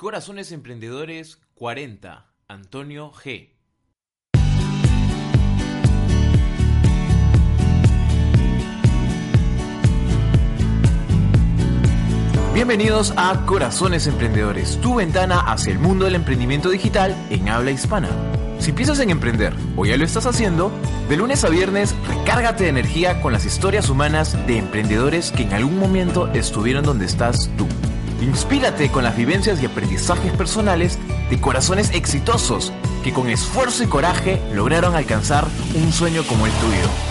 Corazones 0.00 0.52
Emprendedores 0.52 1.40
40, 1.56 2.24
Antonio 2.46 3.10
G. 3.10 3.50
Bienvenidos 12.54 13.12
a 13.16 13.44
Corazones 13.44 14.06
Emprendedores, 14.06 14.80
tu 14.80 14.94
ventana 14.94 15.40
hacia 15.40 15.72
el 15.72 15.80
mundo 15.80 16.04
del 16.04 16.14
emprendimiento 16.14 16.70
digital 16.70 17.16
en 17.30 17.48
habla 17.48 17.72
hispana. 17.72 18.08
Si 18.60 18.70
piensas 18.70 19.00
en 19.00 19.10
emprender 19.10 19.52
o 19.76 19.84
ya 19.84 19.96
lo 19.96 20.04
estás 20.04 20.26
haciendo, 20.26 20.70
de 21.08 21.16
lunes 21.16 21.42
a 21.42 21.48
viernes 21.48 21.96
recárgate 22.06 22.62
de 22.62 22.70
energía 22.70 23.20
con 23.20 23.32
las 23.32 23.44
historias 23.44 23.90
humanas 23.90 24.46
de 24.46 24.58
emprendedores 24.58 25.32
que 25.32 25.42
en 25.42 25.54
algún 25.54 25.80
momento 25.80 26.28
estuvieron 26.28 26.84
donde 26.84 27.06
estás 27.06 27.50
tú. 27.58 27.66
Inspírate 28.20 28.90
con 28.90 29.04
las 29.04 29.16
vivencias 29.16 29.62
y 29.62 29.66
aprendizajes 29.66 30.32
personales 30.32 30.98
de 31.30 31.40
corazones 31.40 31.90
exitosos 31.92 32.72
que 33.04 33.12
con 33.12 33.28
esfuerzo 33.28 33.84
y 33.84 33.86
coraje 33.86 34.40
lograron 34.52 34.96
alcanzar 34.96 35.46
un 35.74 35.92
sueño 35.92 36.22
como 36.24 36.46
el 36.46 36.52
tuyo. 36.52 37.07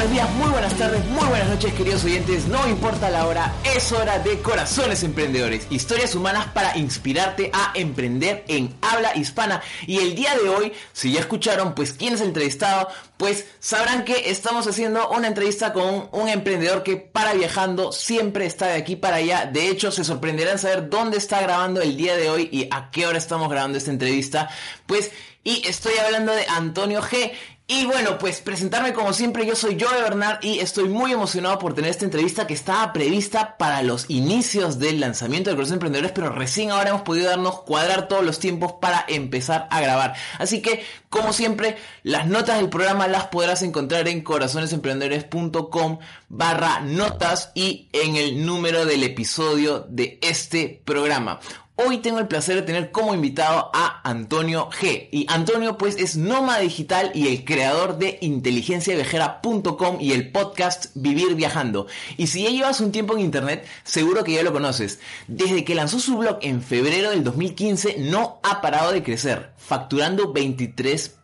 Buenos 0.00 0.14
días, 0.14 0.30
muy 0.36 0.48
buenas 0.48 0.74
tardes, 0.78 1.04
muy 1.08 1.28
buenas 1.28 1.48
noches 1.50 1.74
queridos 1.74 2.04
oyentes, 2.04 2.48
no 2.48 2.66
importa 2.66 3.10
la 3.10 3.26
hora, 3.26 3.54
es 3.64 3.92
hora 3.92 4.18
de 4.18 4.40
Corazones 4.40 5.02
Emprendedores, 5.02 5.66
historias 5.68 6.14
humanas 6.14 6.46
para 6.54 6.78
inspirarte 6.78 7.50
a 7.52 7.72
emprender 7.74 8.42
en 8.48 8.74
habla 8.80 9.14
hispana. 9.14 9.60
Y 9.86 9.98
el 9.98 10.14
día 10.14 10.34
de 10.38 10.48
hoy, 10.48 10.72
si 10.94 11.12
ya 11.12 11.20
escucharon, 11.20 11.74
pues 11.74 11.92
quién 11.92 12.14
es 12.14 12.22
el 12.22 12.28
entrevistado, 12.28 12.88
pues 13.18 13.44
sabrán 13.58 14.06
que 14.06 14.30
estamos 14.30 14.66
haciendo 14.66 15.10
una 15.10 15.26
entrevista 15.26 15.74
con 15.74 16.08
un 16.12 16.28
emprendedor 16.30 16.82
que 16.82 16.96
para 16.96 17.34
viajando 17.34 17.92
siempre 17.92 18.46
está 18.46 18.68
de 18.68 18.76
aquí 18.76 18.96
para 18.96 19.16
allá. 19.16 19.50
De 19.52 19.68
hecho, 19.68 19.92
se 19.92 20.04
sorprenderán 20.04 20.58
saber 20.58 20.88
dónde 20.88 21.18
está 21.18 21.42
grabando 21.42 21.82
el 21.82 21.98
día 21.98 22.16
de 22.16 22.30
hoy 22.30 22.48
y 22.50 22.68
a 22.70 22.90
qué 22.90 23.06
hora 23.06 23.18
estamos 23.18 23.50
grabando 23.50 23.76
esta 23.76 23.90
entrevista. 23.90 24.48
Pues, 24.86 25.10
y 25.44 25.66
estoy 25.66 25.92
hablando 25.98 26.32
de 26.32 26.46
Antonio 26.48 27.02
G. 27.02 27.32
Y 27.72 27.86
bueno, 27.86 28.18
pues 28.18 28.40
presentarme 28.40 28.92
como 28.92 29.12
siempre, 29.12 29.46
yo 29.46 29.54
soy 29.54 29.78
Joe 29.80 30.02
Bernard 30.02 30.42
y 30.42 30.58
estoy 30.58 30.88
muy 30.88 31.12
emocionado 31.12 31.60
por 31.60 31.72
tener 31.72 31.92
esta 31.92 32.04
entrevista 32.04 32.48
que 32.48 32.52
estaba 32.52 32.92
prevista 32.92 33.56
para 33.58 33.84
los 33.84 34.06
inicios 34.10 34.80
del 34.80 34.98
lanzamiento 34.98 35.50
de 35.50 35.54
Corazón 35.54 35.74
Emprendedores, 35.74 36.10
pero 36.10 36.30
recién 36.30 36.72
ahora 36.72 36.90
hemos 36.90 37.02
podido 37.02 37.30
darnos 37.30 37.60
cuadrar 37.60 38.08
todos 38.08 38.24
los 38.24 38.40
tiempos 38.40 38.72
para 38.80 39.04
empezar 39.06 39.68
a 39.70 39.80
grabar. 39.80 40.14
Así 40.40 40.62
que, 40.62 40.84
como 41.10 41.32
siempre, 41.32 41.76
las 42.02 42.26
notas 42.26 42.56
del 42.56 42.70
programa 42.70 43.06
las 43.06 43.26
podrás 43.26 43.62
encontrar 43.62 44.08
en 44.08 44.22
corazonesemprendedores.com 44.22 46.00
barra 46.28 46.80
notas 46.80 47.52
y 47.54 47.88
en 47.92 48.16
el 48.16 48.44
número 48.44 48.84
del 48.84 49.04
episodio 49.04 49.86
de 49.88 50.18
este 50.22 50.82
programa. 50.84 51.38
Hoy 51.82 51.98
tengo 51.98 52.18
el 52.18 52.28
placer 52.28 52.56
de 52.56 52.62
tener 52.62 52.90
como 52.90 53.14
invitado 53.14 53.70
a 53.72 54.02
Antonio 54.04 54.68
G. 54.68 55.08
Y 55.12 55.24
Antonio 55.30 55.78
pues 55.78 55.96
es 55.96 56.14
nómada 56.14 56.60
digital 56.60 57.10
y 57.14 57.28
el 57.28 57.42
creador 57.42 57.96
de 57.96 58.18
inteligenciaviajera.com 58.20 59.96
y 59.98 60.12
el 60.12 60.30
podcast 60.30 60.88
Vivir 60.94 61.34
Viajando. 61.36 61.86
Y 62.18 62.26
si 62.26 62.42
ya 62.42 62.50
llevas 62.50 62.82
un 62.82 62.92
tiempo 62.92 63.14
en 63.14 63.20
internet, 63.20 63.66
seguro 63.82 64.24
que 64.24 64.32
ya 64.34 64.42
lo 64.42 64.52
conoces. 64.52 65.00
Desde 65.26 65.64
que 65.64 65.74
lanzó 65.74 66.00
su 66.00 66.18
blog 66.18 66.38
en 66.42 66.62
febrero 66.62 67.10
del 67.10 67.24
2015 67.24 67.96
no 67.98 68.40
ha 68.42 68.60
parado 68.60 68.92
de 68.92 69.02
crecer, 69.02 69.54
facturando 69.56 70.34
23 70.34 71.20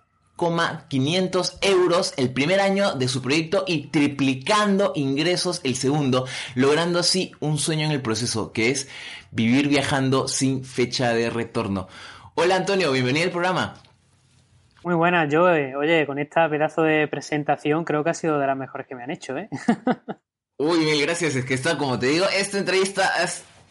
500 0.88 1.58
euros 1.62 2.12
el 2.18 2.30
primer 2.30 2.60
año 2.60 2.94
de 2.94 3.08
su 3.08 3.22
proyecto 3.22 3.64
y 3.66 3.86
triplicando 3.86 4.92
ingresos 4.94 5.60
el 5.64 5.76
segundo, 5.76 6.26
logrando 6.54 6.98
así 6.98 7.32
un 7.40 7.58
sueño 7.58 7.86
en 7.86 7.92
el 7.92 8.02
proceso, 8.02 8.52
que 8.52 8.70
es 8.70 8.88
vivir 9.36 9.68
viajando 9.68 10.26
sin 10.28 10.64
fecha 10.64 11.12
de 11.12 11.28
retorno. 11.28 11.88
Hola 12.34 12.56
Antonio, 12.56 12.90
bienvenido 12.90 13.26
al 13.26 13.30
programa. 13.30 13.74
Muy 14.82 14.94
buena, 14.94 15.28
Joe. 15.30 15.76
Oye, 15.76 16.06
con 16.06 16.18
esta 16.18 16.48
pedazo 16.48 16.82
de 16.82 17.06
presentación 17.06 17.84
creo 17.84 18.02
que 18.02 18.10
ha 18.10 18.14
sido 18.14 18.38
de 18.38 18.46
las 18.46 18.56
mejores 18.56 18.86
que 18.86 18.94
me 18.94 19.02
han 19.02 19.10
hecho, 19.10 19.36
¿eh? 19.36 19.50
Uy, 20.58 20.78
mil 20.78 21.02
gracias. 21.02 21.36
Es 21.36 21.44
que 21.44 21.52
está, 21.52 21.76
como 21.76 21.98
te 21.98 22.06
digo, 22.06 22.24
esta 22.34 22.58
entrevista 22.58 23.12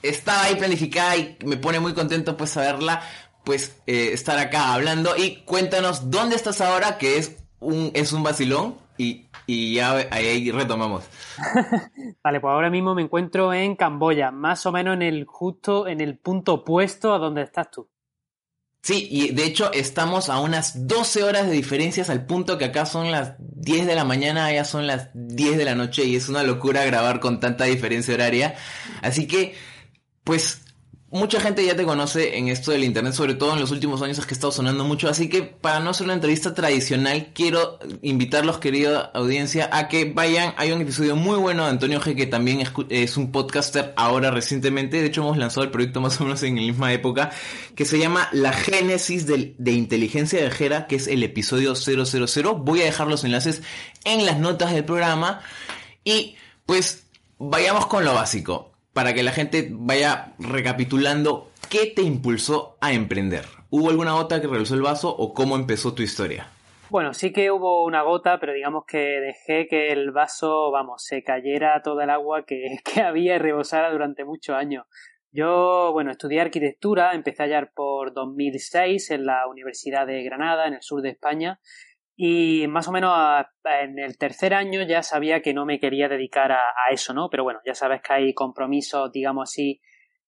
está 0.03 0.43
ahí 0.43 0.55
planificada 0.55 1.17
y 1.17 1.35
me 1.45 1.57
pone 1.57 1.79
muy 1.79 1.93
contento 1.93 2.37
pues 2.37 2.51
saberla 2.51 3.01
pues 3.43 3.81
eh, 3.87 4.11
estar 4.13 4.37
acá 4.37 4.73
hablando 4.73 5.15
y 5.17 5.37
cuéntanos 5.45 6.11
dónde 6.11 6.35
estás 6.35 6.61
ahora, 6.61 6.99
que 6.99 7.17
es 7.17 7.37
un, 7.59 7.89
es 7.95 8.13
un 8.13 8.21
vacilón 8.21 8.75
y, 8.97 9.27
y 9.45 9.75
ya 9.75 10.07
ahí 10.11 10.51
retomamos. 10.51 11.03
vale, 12.23 12.39
pues 12.39 12.51
ahora 12.51 12.69
mismo 12.69 12.95
me 12.95 13.03
encuentro 13.03 13.53
en 13.53 13.75
Camboya, 13.75 14.31
más 14.31 14.65
o 14.65 14.71
menos 14.71 14.95
en 14.95 15.01
el 15.01 15.25
justo 15.25 15.87
en 15.87 16.01
el 16.01 16.17
punto 16.17 16.55
opuesto 16.55 17.13
a 17.13 17.17
donde 17.17 17.43
estás 17.43 17.71
tú. 17.71 17.87
Sí, 18.85 19.07
y 19.09 19.33
de 19.33 19.45
hecho 19.45 19.73
estamos 19.73 20.29
a 20.29 20.39
unas 20.39 20.87
12 20.87 21.23
horas 21.23 21.47
de 21.47 21.53
diferencias 21.53 22.11
al 22.11 22.27
punto 22.27 22.59
que 22.59 22.65
acá 22.65 22.85
son 22.85 23.11
las 23.11 23.33
10 23.39 23.87
de 23.87 23.95
la 23.95 24.05
mañana, 24.05 24.45
allá 24.45 24.63
son 24.63 24.85
las 24.85 25.09
10 25.15 25.57
de 25.57 25.65
la 25.65 25.73
noche 25.73 26.05
y 26.05 26.15
es 26.15 26.29
una 26.29 26.43
locura 26.43 26.85
grabar 26.85 27.19
con 27.19 27.39
tanta 27.39 27.63
diferencia 27.63 28.13
horaria. 28.13 28.53
Así 29.01 29.25
que, 29.25 29.55
pues 30.23 30.64
mucha 31.15 31.39
gente 31.39 31.65
ya 31.65 31.77
te 31.77 31.85
conoce 31.85 32.37
en 32.37 32.49
esto 32.49 32.71
del 32.71 32.83
internet, 32.83 33.13
sobre 33.13 33.35
todo 33.35 33.53
en 33.53 33.61
los 33.61 33.71
últimos 33.71 34.01
años 34.01 34.19
es 34.19 34.25
que 34.25 34.33
ha 34.33 34.35
estado 34.35 34.51
sonando 34.51 34.83
mucho, 34.83 35.07
así 35.07 35.29
que 35.29 35.43
para 35.43 35.79
no 35.79 35.91
hacer 35.91 36.03
una 36.03 36.13
entrevista 36.13 36.53
tradicional, 36.53 37.31
quiero 37.33 37.79
invitarlos, 38.01 38.59
querida 38.59 39.11
audiencia, 39.13 39.69
a 39.71 39.87
que 39.87 40.11
vayan, 40.13 40.53
hay 40.57 40.73
un 40.73 40.81
episodio 40.81 41.15
muy 41.15 41.37
bueno 41.37 41.63
de 41.63 41.69
Antonio 41.69 42.01
G, 42.01 42.15
que 42.15 42.25
también 42.25 42.61
es, 42.89 43.15
un 43.15 43.31
podcaster 43.31 43.93
ahora 43.95 44.29
recientemente, 44.29 44.99
de 44.99 45.07
hecho 45.07 45.21
hemos 45.21 45.37
lanzado 45.37 45.63
el 45.63 45.71
proyecto 45.71 46.01
más 46.01 46.19
o 46.19 46.25
menos 46.25 46.43
en 46.43 46.57
la 46.57 46.61
misma 46.61 46.91
época, 46.91 47.31
que 47.75 47.85
se 47.85 47.97
llama 47.97 48.27
La 48.33 48.51
Génesis 48.51 49.25
de, 49.25 49.55
de 49.57 49.71
Inteligencia 49.71 50.41
Viajera, 50.41 50.85
que 50.85 50.97
es 50.97 51.07
el 51.07 51.23
episodio 51.23 51.75
000, 51.75 52.55
voy 52.55 52.81
a 52.81 52.85
dejar 52.85 53.07
los 53.07 53.23
enlaces 53.23 53.61
en 54.03 54.25
las 54.25 54.37
notas 54.37 54.73
del 54.73 54.83
programa, 54.83 55.39
y 56.03 56.35
pues 56.65 57.03
vayamos 57.39 57.85
con 57.85 58.03
lo 58.03 58.13
básico 58.13 58.74
para 58.95 59.13
que 59.13 59.23
la 59.23 59.31
gente 59.33 59.67
vaya 59.71 60.31
recapitulando 60.39 61.51
qué 61.69 61.87
te 61.93 62.01
impulsó 62.01 62.77
a 62.79 62.93
emprender. 62.93 63.43
¿Hubo 63.69 63.89
alguna 63.89 64.13
gota 64.13 64.39
que 64.39 64.47
realizó 64.47 64.73
el 64.73 64.83
vaso 64.83 65.13
o 65.13 65.33
cómo 65.33 65.57
empezó 65.57 65.93
tu 65.93 66.01
historia? 66.01 66.47
Bueno, 66.89 67.13
sí 67.13 67.33
que 67.33 67.51
hubo 67.51 67.83
una 67.83 68.03
gota, 68.03 68.39
pero 68.39 68.53
digamos 68.53 68.85
que 68.87 68.97
dejé 69.19 69.67
que 69.67 69.91
el 69.91 70.11
vaso, 70.11 70.71
vamos, 70.71 71.03
se 71.03 71.25
cayera 71.25 71.81
toda 71.83 72.05
el 72.05 72.09
agua 72.09 72.45
que, 72.45 72.77
que 72.85 73.01
había 73.01 73.35
y 73.35 73.37
rebosara 73.37 73.91
durante 73.91 74.23
muchos 74.23 74.55
años. 74.55 74.85
Yo, 75.29 75.89
bueno, 75.91 76.11
estudié 76.11 76.39
arquitectura, 76.39 77.15
empecé 77.15 77.43
allá 77.43 77.69
por 77.75 78.13
2006 78.13 79.11
en 79.11 79.25
la 79.25 79.45
Universidad 79.47 80.07
de 80.07 80.23
Granada, 80.23 80.67
en 80.67 80.75
el 80.75 80.81
sur 80.81 81.01
de 81.01 81.09
España, 81.09 81.59
y 82.15 82.67
más 82.67 82.87
o 82.87 82.91
menos 82.91 83.13
en 83.65 83.99
el 83.99 84.17
tercer 84.17 84.53
año 84.53 84.83
ya 84.83 85.03
sabía 85.03 85.41
que 85.41 85.53
no 85.53 85.65
me 85.65 85.79
quería 85.79 86.07
dedicar 86.07 86.51
a, 86.51 86.61
eso, 86.89 87.13
¿no? 87.13 87.29
Pero 87.29 87.43
bueno, 87.43 87.59
ya 87.65 87.73
sabes 87.73 88.01
que 88.01 88.13
hay 88.13 88.33
compromisos, 88.33 89.11
digamos 89.11 89.49
así, 89.49 89.81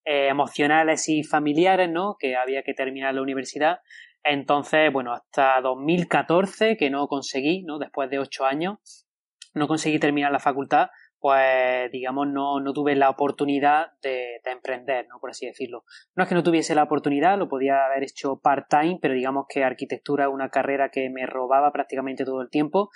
eh, 0.04 0.28
emocionales 0.28 1.08
y 1.08 1.24
familiares, 1.24 1.90
¿no? 1.90 2.18
Que 2.20 2.36
había 2.36 2.64
que 2.64 2.74
terminar 2.74 3.14
la 3.14 3.22
universidad. 3.22 3.80
Entonces, 4.24 4.92
bueno, 4.92 5.14
hasta 5.14 5.62
2014 5.62 6.76
que 6.76 6.90
no 6.90 7.08
conseguí, 7.08 7.64
¿no? 7.64 7.80
Después 7.80 8.10
de 8.10 8.20
ocho 8.20 8.46
años, 8.46 9.08
no 9.54 9.68
conseguí 9.68 10.00
terminar 10.00 10.32
la 10.32 10.40
facultad 10.40 10.90
pues 11.20 11.92
digamos 11.92 12.28
no, 12.28 12.60
no 12.60 12.74
tuve 12.74 12.96
la 12.96 13.10
oportunidad 13.10 13.88
de, 14.02 14.40
de, 14.44 14.52
emprender, 14.52 15.08
¿no? 15.08 15.20
Por 15.20 15.32
así 15.32 15.46
decirlo. 15.46 15.84
No 16.16 16.24
es 16.24 16.30
que 16.30 16.36
no 16.36 16.44
tuviese 16.44 16.76
la 16.76 16.84
oportunidad, 16.84 17.38
lo 17.38 17.48
podía 17.48 17.86
haber 17.86 18.04
hecho 18.04 18.40
part-time, 18.42 19.00
pero 19.02 19.14
digamos 19.14 19.46
que 19.50 19.64
arquitectura 19.64 20.26
es 20.26 20.32
una 20.32 20.50
carrera 20.50 20.90
que 20.90 21.10
me 21.10 21.26
robaba 21.26 21.72
prácticamente 21.72 22.26
todo 22.26 22.42
el 22.42 22.50
tiempo 22.50 22.90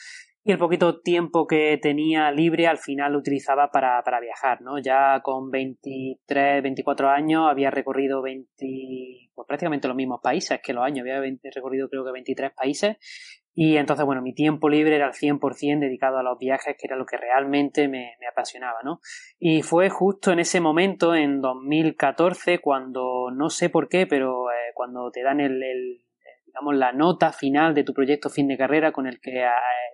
y 0.43 0.51
el 0.51 0.57
poquito 0.57 1.01
tiempo 1.01 1.45
que 1.45 1.77
tenía 1.79 2.31
libre 2.31 2.65
al 2.65 2.79
final 2.79 3.13
lo 3.13 3.19
utilizaba 3.19 3.69
para, 3.69 4.01
para 4.01 4.19
viajar, 4.19 4.61
¿no? 4.61 4.79
Ya 4.79 5.21
con 5.21 5.51
23, 5.51 6.63
24 6.63 7.09
años 7.09 7.43
había 7.47 7.69
recorrido 7.69 8.23
20, 8.23 9.29
pues 9.35 9.47
prácticamente 9.47 9.87
los 9.87 9.95
mismos 9.95 10.19
países 10.21 10.59
que 10.63 10.73
los 10.73 10.83
años, 10.83 11.01
había 11.01 11.19
recorrido 11.53 11.89
creo 11.89 12.03
que 12.03 12.11
23 12.11 12.53
países 12.53 12.97
y 13.53 13.75
entonces, 13.77 14.05
bueno, 14.05 14.21
mi 14.21 14.33
tiempo 14.33 14.69
libre 14.69 14.95
era 14.95 15.07
al 15.07 15.13
100% 15.13 15.79
dedicado 15.79 16.17
a 16.17 16.23
los 16.23 16.37
viajes, 16.37 16.75
que 16.79 16.87
era 16.87 16.95
lo 16.95 17.05
que 17.05 17.17
realmente 17.17 17.87
me, 17.89 18.15
me, 18.19 18.27
apasionaba, 18.27 18.79
¿no? 18.83 19.01
Y 19.39 19.61
fue 19.61 19.89
justo 19.89 20.31
en 20.31 20.39
ese 20.39 20.61
momento, 20.61 21.13
en 21.15 21.41
2014, 21.41 22.59
cuando, 22.59 23.29
no 23.31 23.49
sé 23.49 23.69
por 23.69 23.89
qué, 23.89 24.07
pero 24.07 24.49
eh, 24.51 24.71
cuando 24.73 25.11
te 25.11 25.21
dan 25.21 25.41
el, 25.41 25.61
el, 25.61 26.01
digamos, 26.45 26.75
la 26.75 26.93
nota 26.93 27.33
final 27.33 27.73
de 27.73 27.83
tu 27.83 27.93
proyecto 27.93 28.29
fin 28.29 28.47
de 28.47 28.57
carrera 28.57 28.93
con 28.93 29.05
el 29.05 29.19
que, 29.19 29.43
eh, 29.43 29.49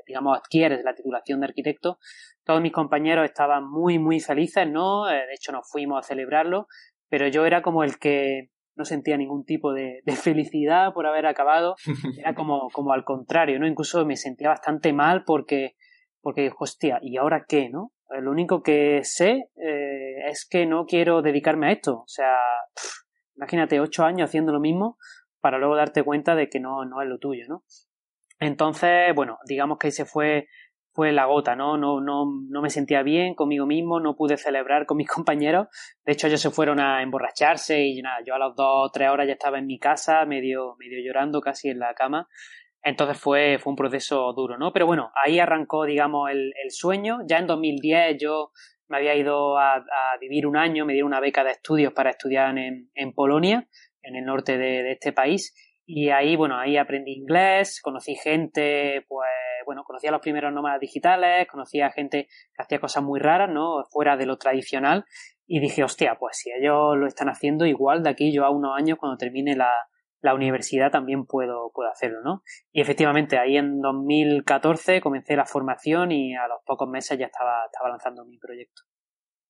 digamos, 0.06 0.38
adquieres 0.38 0.84
la 0.84 0.94
titulación 0.94 1.40
de 1.40 1.48
arquitecto, 1.48 1.98
todos 2.44 2.62
mis 2.62 2.72
compañeros 2.72 3.26
estaban 3.26 3.68
muy, 3.68 3.98
muy 3.98 4.20
felices, 4.20 4.68
¿no? 4.70 5.10
Eh, 5.10 5.26
de 5.28 5.34
hecho, 5.34 5.52
nos 5.52 5.68
fuimos 5.70 6.00
a 6.00 6.08
celebrarlo, 6.08 6.68
pero 7.10 7.28
yo 7.28 7.46
era 7.46 7.64
como 7.64 7.84
el 7.84 7.98
que 7.98 8.52
no 8.78 8.86
sentía 8.86 9.18
ningún 9.18 9.44
tipo 9.44 9.74
de, 9.74 10.02
felicidad 10.16 10.94
por 10.94 11.06
haber 11.08 11.26
acabado, 11.26 11.76
era 12.18 12.36
como, 12.36 12.70
como 12.70 12.94
al 12.94 13.04
contrario, 13.04 13.60
¿no? 13.60 13.68
Incluso 13.68 14.06
me 14.06 14.16
sentía 14.16 14.50
bastante 14.50 14.94
mal 14.94 15.24
porque, 15.26 15.76
porque 16.22 16.52
hostia, 16.58 17.00
¿y 17.02 17.18
ahora 17.18 17.46
qué, 17.48 17.70
no? 17.70 17.92
Lo 18.22 18.32
único 18.32 18.64
que 18.64 19.02
sé 19.04 19.50
eh, 19.58 20.30
es 20.30 20.48
que 20.50 20.66
no 20.66 20.86
quiero 20.86 21.22
dedicarme 21.22 21.68
a 21.68 21.72
esto. 21.72 22.04
O 22.04 22.08
sea, 22.08 22.38
imagínate 23.36 23.82
ocho 23.82 24.06
años 24.06 24.30
haciendo 24.30 24.54
lo 24.54 24.62
mismo 24.62 24.98
para 25.42 25.58
luego 25.58 25.76
darte 25.76 26.04
cuenta 26.04 26.36
de 26.36 26.48
que 26.48 26.60
no, 26.60 26.86
no 26.86 27.02
es 27.02 27.10
lo 27.10 27.20
tuyo, 27.20 27.44
¿no? 27.50 27.64
Entonces, 28.40 29.14
bueno, 29.16 29.40
digamos 29.46 29.78
que 29.78 29.88
ahí 29.88 29.92
se 29.92 30.06
fue, 30.06 30.48
fue 30.98 31.12
la 31.12 31.26
gota, 31.26 31.56
¿no? 31.56 31.78
No, 31.78 32.02
no, 32.02 32.26
no 32.50 32.62
me 32.64 32.72
sentía 32.72 33.04
bien 33.04 33.36
conmigo 33.36 33.68
mismo, 33.68 34.00
no 34.00 34.16
pude 34.16 34.36
celebrar 34.36 34.88
con 34.88 34.98
mis 34.98 35.08
compañeros. 35.16 35.68
De 36.04 36.14
hecho, 36.14 36.26
ellos 36.26 36.42
se 36.42 36.50
fueron 36.50 36.80
a 36.80 37.04
emborracharse 37.04 37.86
y 37.86 38.02
nada, 38.02 38.18
yo 38.26 38.34
a 38.34 38.40
las 38.40 38.56
dos 38.56 38.88
o 38.88 38.92
tres 38.92 39.08
horas 39.08 39.28
ya 39.28 39.34
estaba 39.34 39.60
en 39.60 39.68
mi 39.68 39.78
casa, 39.78 40.26
medio, 40.26 40.76
medio 40.80 40.98
llorando 41.06 41.40
casi 41.40 41.70
en 41.70 41.78
la 41.78 41.94
cama. 41.94 42.28
Entonces 42.82 43.20
fue, 43.20 43.60
fue 43.60 43.74
un 43.74 43.78
proceso 43.78 44.34
duro, 44.34 44.58
¿no? 44.58 44.74
Pero 44.74 44.88
bueno, 44.88 45.12
ahí 45.24 45.38
arrancó, 45.38 45.86
digamos, 45.86 46.32
el, 46.32 46.52
el 46.64 46.72
sueño. 46.72 47.20
Ya 47.28 47.38
en 47.38 47.46
2010 47.46 48.18
yo 48.20 48.50
me 48.88 48.98
había 48.98 49.14
ido 49.14 49.60
a, 49.60 49.84
vivir 50.20 50.48
un 50.48 50.58
año, 50.58 50.84
me 50.84 50.94
dieron 50.94 51.10
una 51.10 51.20
beca 51.20 51.44
de 51.44 51.52
estudios 51.52 51.94
para 51.94 52.10
estudiar 52.10 52.58
en, 52.58 52.90
en 52.96 53.14
Polonia, 53.14 53.68
en 54.02 54.16
el 54.16 54.26
norte 54.26 54.58
de, 54.58 54.82
de, 54.82 54.94
este 54.94 55.14
país. 55.14 55.54
Y 55.86 56.10
ahí, 56.10 56.36
bueno, 56.36 56.58
ahí 56.58 56.76
aprendí 56.76 57.14
inglés, 57.14 57.82
conocí 57.84 58.16
gente, 58.16 59.06
pues, 59.08 59.30
bueno, 59.68 59.84
conocí 59.84 60.08
a 60.08 60.12
los 60.12 60.22
primeros 60.22 60.54
nómadas 60.54 60.80
digitales, 60.80 61.46
conocí 61.48 61.82
a 61.82 61.92
gente 61.92 62.30
que 62.56 62.64
hacía 62.64 62.80
cosas 62.80 63.04
muy 63.04 63.20
raras, 63.20 63.50
¿no? 63.50 63.84
Fuera 63.92 64.16
de 64.16 64.26
lo 64.26 64.38
tradicional. 64.38 65.04
Y 65.46 65.60
dije, 65.60 65.84
hostia, 65.84 66.16
pues 66.18 66.38
si 66.38 66.52
ellos 66.52 66.96
lo 66.96 67.06
están 67.06 67.28
haciendo 67.28 67.66
igual 67.66 68.02
de 68.02 68.10
aquí 68.10 68.32
yo 68.32 68.46
a 68.46 68.50
unos 68.50 68.78
años 68.78 68.98
cuando 68.98 69.18
termine 69.18 69.58
la, 69.58 69.74
la 70.22 70.34
universidad 70.34 70.90
también 70.90 71.26
puedo, 71.26 71.70
puedo 71.74 71.90
hacerlo, 71.90 72.22
¿no? 72.24 72.44
Y 72.72 72.80
efectivamente, 72.80 73.38
ahí 73.38 73.58
en 73.58 73.82
2014 73.82 75.02
comencé 75.02 75.36
la 75.36 75.46
formación 75.46 76.14
y 76.14 76.34
a 76.34 76.48
los 76.48 76.60
pocos 76.66 76.88
meses 76.88 77.20
ya 77.20 77.26
estaba, 77.26 77.66
estaba 77.66 77.90
lanzando 77.90 78.24
mi 78.24 78.38
proyecto. 78.38 78.84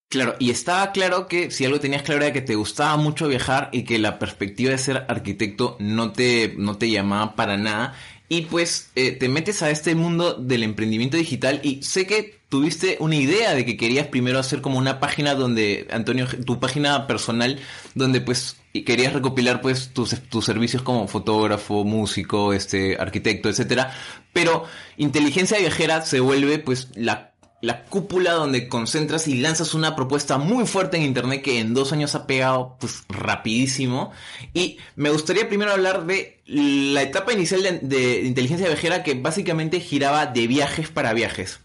Claro, 0.10 0.36
y 0.40 0.52
estaba 0.52 0.94
claro 0.94 1.28
que 1.28 1.52
si 1.52 1.66
algo 1.66 1.81
tenías 1.81 2.02
claro 2.02 2.24
era 2.24 2.31
que 2.31 2.42
te 2.42 2.56
gustaba 2.56 2.96
mucho 2.96 3.28
viajar 3.28 3.69
y 3.74 3.84
que 3.84 4.00
la 4.00 4.19
perspectiva 4.19 4.72
de 4.72 4.78
ser 4.78 5.06
arquitecto 5.10 5.75
no 5.80 6.14
te, 6.14 6.56
no 6.58 6.78
te 6.78 6.90
llamaba 6.90 7.36
para 7.36 7.58
nada. 7.58 7.94
Y 8.30 8.42
pues 8.42 8.92
eh, 8.96 9.12
te 9.12 9.30
metes 9.30 9.62
a 9.62 9.70
este 9.70 9.96
mundo 9.96 10.34
del 10.34 10.64
emprendimiento 10.64 11.16
digital 11.16 11.62
y 11.64 11.82
sé 11.84 12.06
que 12.06 12.40
tuviste 12.50 12.98
una 13.00 13.16
idea 13.16 13.54
de 13.54 13.66
que 13.66 13.78
querías 13.78 14.08
primero 14.08 14.40
hacer 14.40 14.62
como 14.62 14.78
una 14.78 15.00
página 15.00 15.34
donde, 15.34 15.88
Antonio, 15.92 16.28
tu 16.46 16.60
página 16.60 17.08
personal, 17.08 17.60
donde 17.96 18.22
pues 18.22 18.58
querías 18.86 19.14
recopilar 19.14 19.62
pues 19.62 19.90
tus, 19.94 20.20
tus 20.30 20.46
servicios 20.46 20.82
como 20.82 21.08
fotógrafo, 21.08 21.84
músico, 21.84 22.54
este, 22.54 22.98
arquitecto, 22.98 23.50
etcétera. 23.50 23.94
Pero 24.34 24.66
inteligencia 24.98 25.58
viajera 25.58 26.02
se 26.02 26.20
vuelve 26.20 26.60
pues 26.60 26.90
la 26.96 27.27
la 27.62 27.86
cúpula 27.86 28.33
donde 28.33 28.68
concentras 28.68 29.27
y 29.27 29.36
lanzas 29.36 29.74
una 29.74 29.95
propuesta 29.95 30.38
muy 30.38 30.68
fuerte 30.68 30.98
en 30.98 31.04
internet 31.04 31.42
que 31.42 31.59
en 31.59 31.74
dos 31.74 31.92
años 31.92 32.13
ha 32.15 32.27
pegado 32.27 32.77
pues 32.80 33.04
rapidísimo. 33.09 34.12
Y 34.54 34.77
me 34.95 35.09
gustaría 35.09 35.48
primero 35.48 35.71
hablar 35.71 36.06
de 36.06 36.42
la 36.45 37.01
etapa 37.01 37.33
inicial 37.33 37.80
de, 37.81 38.21
inteligencia 38.21 38.68
viajera 38.68 39.04
que 39.04 39.15
básicamente 39.15 39.80
giraba 39.80 40.27
de 40.27 40.48
viajes 40.48 40.89
para 40.89 41.13
viajes. 41.13 41.59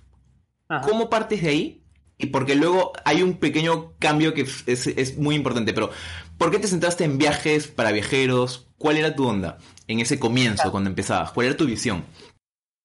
¿Cómo 0.83 1.11
partes 1.11 1.43
de 1.43 1.49
ahí? 1.51 1.85
Y 2.17 2.27
porque 2.27 2.55
luego 2.55 2.93
hay 3.05 3.23
un 3.23 3.35
pequeño 3.35 3.93
cambio 3.99 4.33
que 4.33 4.43
es, 4.43 4.87
es 4.87 5.19
muy 5.19 5.35
importante, 5.35 5.75
pero 5.75 5.91
¿por 6.39 6.51
qué 6.51 6.59
te 6.59 6.69
centraste 6.69 7.05
en 7.05 7.19
viajes 7.19 7.67
para 7.67 7.93
viajeros? 7.93 8.69
¿Cuál 8.79 8.97
era 8.97 9.15
tu 9.15 9.27
onda 9.27 9.59
en 9.87 10.01
ese 10.01 10.19
comienzo, 10.19 10.71
cuando 10.71 10.89
empezabas? 10.89 11.33
¿Cuál 11.33 11.49
era 11.49 11.57
tu 11.57 11.67
visión? 11.67 12.05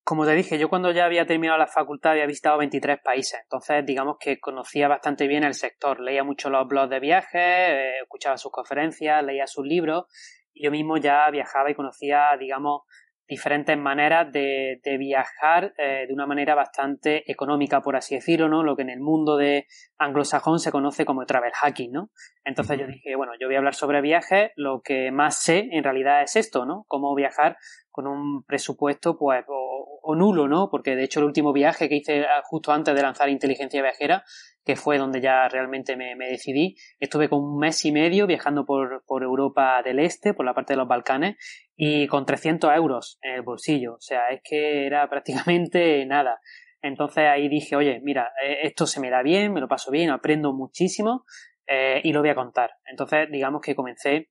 Como 0.08 0.26
te 0.26 0.32
dije, 0.36 0.58
yo 0.58 0.70
cuando 0.70 0.92
ya 0.92 1.04
había 1.04 1.26
terminado 1.26 1.58
la 1.58 1.68
facultad 1.68 2.14
había 2.14 2.26
visitado 2.26 2.58
23 2.60 3.00
países, 3.04 3.42
entonces 3.44 3.86
digamos 3.86 4.16
que 4.18 4.40
conocía 4.40 4.88
bastante 4.88 5.28
bien 5.28 5.44
el 5.44 5.54
sector, 5.54 6.00
leía 6.00 6.24
mucho 6.24 6.50
los 6.50 6.66
blogs 6.66 6.90
de 6.90 7.02
viajes, 7.02 7.42
eh, 7.42 8.00
escuchaba 8.04 8.38
sus 8.38 8.50
conferencias, 8.50 9.22
leía 9.22 9.48
sus 9.48 9.68
libros 9.68 10.06
y 10.54 10.64
yo 10.64 10.72
mismo 10.72 10.96
ya 10.96 11.30
viajaba 11.30 11.72
y 11.72 11.76
conocía, 11.76 12.30
digamos, 12.40 12.84
diferentes 13.28 13.78
maneras 13.78 14.32
de, 14.32 14.80
de 14.82 14.98
viajar 14.98 15.74
eh, 15.78 16.06
de 16.08 16.14
una 16.14 16.26
manera 16.26 16.56
bastante 16.56 17.30
económica, 17.30 17.82
por 17.82 17.98
así 17.98 18.16
decirlo, 18.16 18.48
¿no? 18.48 18.64
Lo 18.64 18.78
que 18.78 18.84
en 18.84 18.90
el 18.90 19.02
mundo 19.02 19.36
de 19.36 19.68
anglosajón 19.98 20.60
se 20.60 20.72
conoce 20.72 21.04
como 21.04 21.26
travel 21.26 21.52
hacking, 21.52 21.92
¿no? 21.92 22.12
Entonces 22.46 22.80
yo 22.80 22.88
dije, 22.88 23.18
bueno, 23.18 23.34
yo 23.40 23.48
voy 23.48 23.56
a 23.56 23.58
hablar 23.58 23.76
sobre 23.76 24.00
viajes, 24.00 24.52
lo 24.56 24.82
que 24.82 25.12
más 25.12 25.44
sé 25.44 25.68
en 25.72 25.84
realidad 25.84 26.24
es 26.24 26.38
esto, 26.38 26.66
¿no? 26.66 26.86
Cómo 26.88 27.14
viajar 27.14 27.58
con 27.92 28.08
un 28.08 28.44
presupuesto, 28.44 29.18
pues, 29.18 29.44
o 29.48 29.67
nulo, 30.16 30.48
¿no? 30.48 30.70
Porque 30.70 30.96
de 30.96 31.04
hecho 31.04 31.20
el 31.20 31.26
último 31.26 31.54
viaje 31.54 31.90
que 31.90 31.96
hice 31.96 32.26
ah, 32.26 32.42
justo 32.44 32.72
antes 32.72 32.96
de 32.96 33.02
lanzar 33.02 33.30
Inteligencia 33.30 33.82
Viajera, 33.82 34.24
que 34.64 34.76
fue 34.76 34.98
donde 34.98 35.22
ya 35.22 35.48
realmente 35.48 35.96
me, 35.96 36.16
me 36.16 36.28
decidí, 36.28 36.76
estuve 37.00 37.30
con 37.30 37.42
un 37.42 37.58
mes 37.58 37.86
y 37.86 37.92
medio 37.92 38.28
viajando 38.28 38.66
por, 38.66 39.04
por, 39.06 39.24
Europa 39.24 39.82
del 39.82 40.00
Este, 40.00 40.34
por 40.34 40.46
la 40.46 40.54
parte 40.54 40.74
de 40.74 40.78
los 40.78 40.88
Balcanes, 40.88 41.38
y 41.76 42.08
con 42.08 42.26
300 42.26 42.76
euros 42.76 43.18
en 43.22 43.36
el 43.36 43.42
bolsillo. 43.44 43.94
O 43.94 44.02
sea, 44.02 44.28
es 44.30 44.42
que 44.44 44.86
era 44.86 45.10
prácticamente 45.10 46.06
nada. 46.06 46.42
Entonces 46.82 47.26
ahí 47.26 47.48
dije, 47.48 47.76
oye, 47.76 48.00
mira, 48.04 48.32
eh, 48.44 48.60
esto 48.64 48.86
se 48.86 49.00
me 49.00 49.10
da 49.10 49.24
bien, 49.24 49.54
me 49.54 49.62
lo 49.62 49.68
paso 49.68 49.90
bien, 49.90 50.10
aprendo 50.10 50.54
muchísimo 50.54 51.26
eh, 51.66 52.02
y 52.04 52.12
lo 52.12 52.20
voy 52.22 52.30
a 52.30 52.36
contar. 52.36 52.72
Entonces, 52.86 53.30
digamos 53.32 53.62
que 53.62 53.76
comencé 53.76 54.30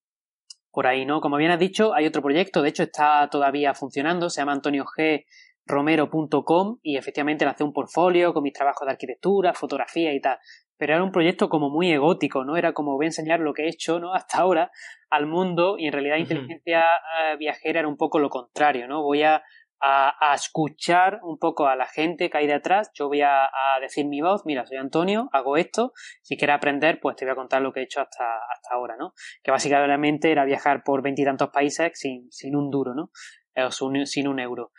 por 0.70 0.86
ahí, 0.86 1.06
¿no? 1.06 1.22
Como 1.22 1.38
bien 1.38 1.50
has 1.50 1.58
dicho, 1.58 1.94
hay 1.94 2.04
otro 2.04 2.20
proyecto, 2.20 2.60
de 2.60 2.68
hecho 2.68 2.82
está 2.82 3.26
todavía 3.30 3.72
funcionando, 3.72 4.28
se 4.28 4.42
llama 4.42 4.52
Antonio 4.52 4.84
G 4.84 5.24
romero.com 5.66 6.78
y 6.82 6.96
efectivamente 6.96 7.44
lancé 7.44 7.64
un 7.64 7.72
portfolio 7.72 8.32
con 8.32 8.42
mis 8.42 8.52
trabajos 8.52 8.86
de 8.86 8.92
arquitectura, 8.92 9.52
fotografía 9.52 10.12
y 10.14 10.20
tal. 10.20 10.38
Pero 10.78 10.94
era 10.94 11.02
un 11.02 11.10
proyecto 11.10 11.48
como 11.48 11.70
muy 11.70 11.90
egótico, 11.90 12.44
¿no? 12.44 12.56
Era 12.56 12.72
como 12.72 12.94
voy 12.94 13.06
a 13.06 13.08
enseñar 13.08 13.40
lo 13.40 13.52
que 13.52 13.64
he 13.64 13.68
hecho, 13.68 13.98
¿no? 13.98 14.14
Hasta 14.14 14.38
ahora 14.38 14.70
al 15.10 15.26
mundo 15.26 15.76
y 15.78 15.86
en 15.86 15.92
realidad 15.92 16.16
inteligencia 16.16 16.80
eh, 16.80 17.36
viajera 17.38 17.80
era 17.80 17.88
un 17.88 17.96
poco 17.96 18.18
lo 18.18 18.28
contrario, 18.28 18.86
¿no? 18.86 19.02
Voy 19.02 19.22
a, 19.22 19.42
a, 19.80 20.34
escuchar 20.34 21.20
un 21.22 21.38
poco 21.38 21.66
a 21.66 21.76
la 21.76 21.86
gente 21.86 22.30
que 22.30 22.38
hay 22.38 22.46
detrás, 22.46 22.90
yo 22.94 23.08
voy 23.08 23.22
a, 23.22 23.44
a, 23.44 23.80
decir 23.80 24.06
mi 24.06 24.20
voz, 24.20 24.42
mira, 24.44 24.66
soy 24.66 24.78
Antonio, 24.78 25.28
hago 25.32 25.56
esto, 25.56 25.92
si 26.22 26.36
quieres 26.36 26.56
aprender, 26.56 26.98
pues 27.00 27.16
te 27.16 27.24
voy 27.24 27.32
a 27.32 27.36
contar 27.36 27.62
lo 27.62 27.72
que 27.72 27.80
he 27.80 27.84
hecho 27.84 28.00
hasta, 28.00 28.24
hasta 28.52 28.74
ahora, 28.74 28.96
¿no? 28.98 29.12
Que 29.42 29.50
básicamente 29.50 30.30
era 30.30 30.44
viajar 30.44 30.82
por 30.84 31.02
veintitantos 31.02 31.50
países 31.50 31.92
sin, 31.94 32.30
sin 32.30 32.56
un 32.56 32.70
duro, 32.70 32.94
¿no? 32.94 33.10
O 33.56 33.70
sin 33.70 34.28
un 34.28 34.40
euro. 34.40 34.72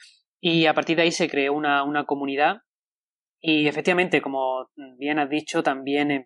Y 0.49 0.65
a 0.65 0.73
partir 0.73 0.95
de 0.95 1.03
ahí 1.03 1.11
se 1.11 1.27
creó 1.27 1.51
una, 1.51 1.83
una 1.83 2.05
comunidad. 2.05 2.61
Y 3.41 3.67
efectivamente, 3.67 4.21
como 4.21 4.69
bien 4.97 5.19
has 5.19 5.29
dicho, 5.29 5.61
también 5.61 6.09
eh, 6.09 6.25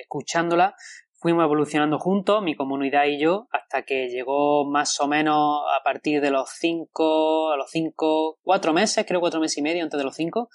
escuchándola, 0.00 0.74
fuimos 1.20 1.44
evolucionando 1.44 2.00
juntos, 2.00 2.42
mi 2.42 2.56
comunidad 2.56 3.04
y 3.04 3.20
yo, 3.20 3.46
hasta 3.52 3.82
que 3.82 4.08
llegó 4.08 4.68
más 4.68 4.98
o 5.00 5.06
menos 5.06 5.60
a 5.72 5.84
partir 5.84 6.20
de 6.20 6.32
los 6.32 6.50
cinco, 6.50 7.52
a 7.52 7.56
los 7.56 7.70
cinco, 7.70 8.40
cuatro 8.42 8.72
meses, 8.72 9.06
creo 9.06 9.20
cuatro 9.20 9.38
meses 9.38 9.58
y 9.58 9.62
medio 9.62 9.84
antes 9.84 9.98
de 9.98 10.04
los 10.04 10.16
cinco, 10.16 10.48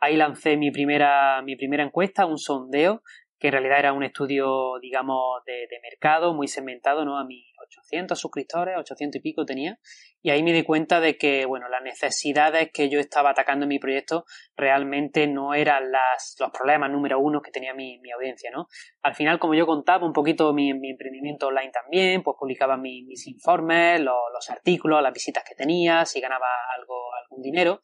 ahí 0.00 0.16
lancé 0.16 0.56
mi 0.56 0.70
primera, 0.70 1.42
mi 1.42 1.56
primera 1.56 1.84
encuesta, 1.84 2.24
un 2.24 2.38
sondeo, 2.38 3.02
que 3.42 3.48
en 3.48 3.54
realidad 3.54 3.80
era 3.80 3.92
un 3.92 4.04
estudio, 4.04 4.78
digamos, 4.80 5.42
de, 5.44 5.66
mercado 5.82 6.32
muy 6.32 6.46
segmentado, 6.46 7.04
¿no? 7.04 7.18
A 7.18 7.24
mi, 7.24 7.44
800 7.60 8.16
suscriptores, 8.16 8.76
800 8.78 9.18
y 9.18 9.20
pico 9.20 9.44
tenía, 9.44 9.80
y 10.22 10.30
ahí 10.30 10.44
me 10.44 10.52
di 10.52 10.62
cuenta 10.62 11.00
de 11.00 11.18
que, 11.18 11.44
bueno, 11.44 11.68
las 11.68 11.82
necesidades 11.82 12.70
que 12.72 12.88
yo 12.88 13.00
estaba 13.00 13.30
atacando 13.30 13.64
en 13.64 13.70
mi 13.70 13.80
proyecto 13.80 14.26
realmente 14.56 15.26
no 15.26 15.54
eran 15.54 15.90
las, 15.90 16.36
los 16.38 16.50
problemas 16.50 16.88
número 16.92 17.18
uno 17.18 17.42
que 17.42 17.50
tenía 17.50 17.74
mi, 17.74 17.98
mi 17.98 18.12
audiencia, 18.12 18.52
¿no? 18.52 18.68
Al 19.02 19.16
final, 19.16 19.40
como 19.40 19.54
yo 19.54 19.66
contaba 19.66 20.06
un 20.06 20.12
poquito 20.12 20.52
mi, 20.52 20.72
mi 20.74 20.90
emprendimiento 20.90 21.48
online 21.48 21.72
también, 21.72 22.22
pues 22.22 22.36
publicaba 22.38 22.76
mis 22.76 23.26
informes, 23.26 24.00
los, 24.00 24.14
los 24.32 24.50
artículos, 24.50 25.02
las 25.02 25.12
visitas 25.12 25.42
que 25.42 25.56
tenía, 25.56 26.06
si 26.06 26.20
ganaba 26.20 26.46
algo, 26.78 27.12
algún 27.24 27.42
dinero, 27.42 27.80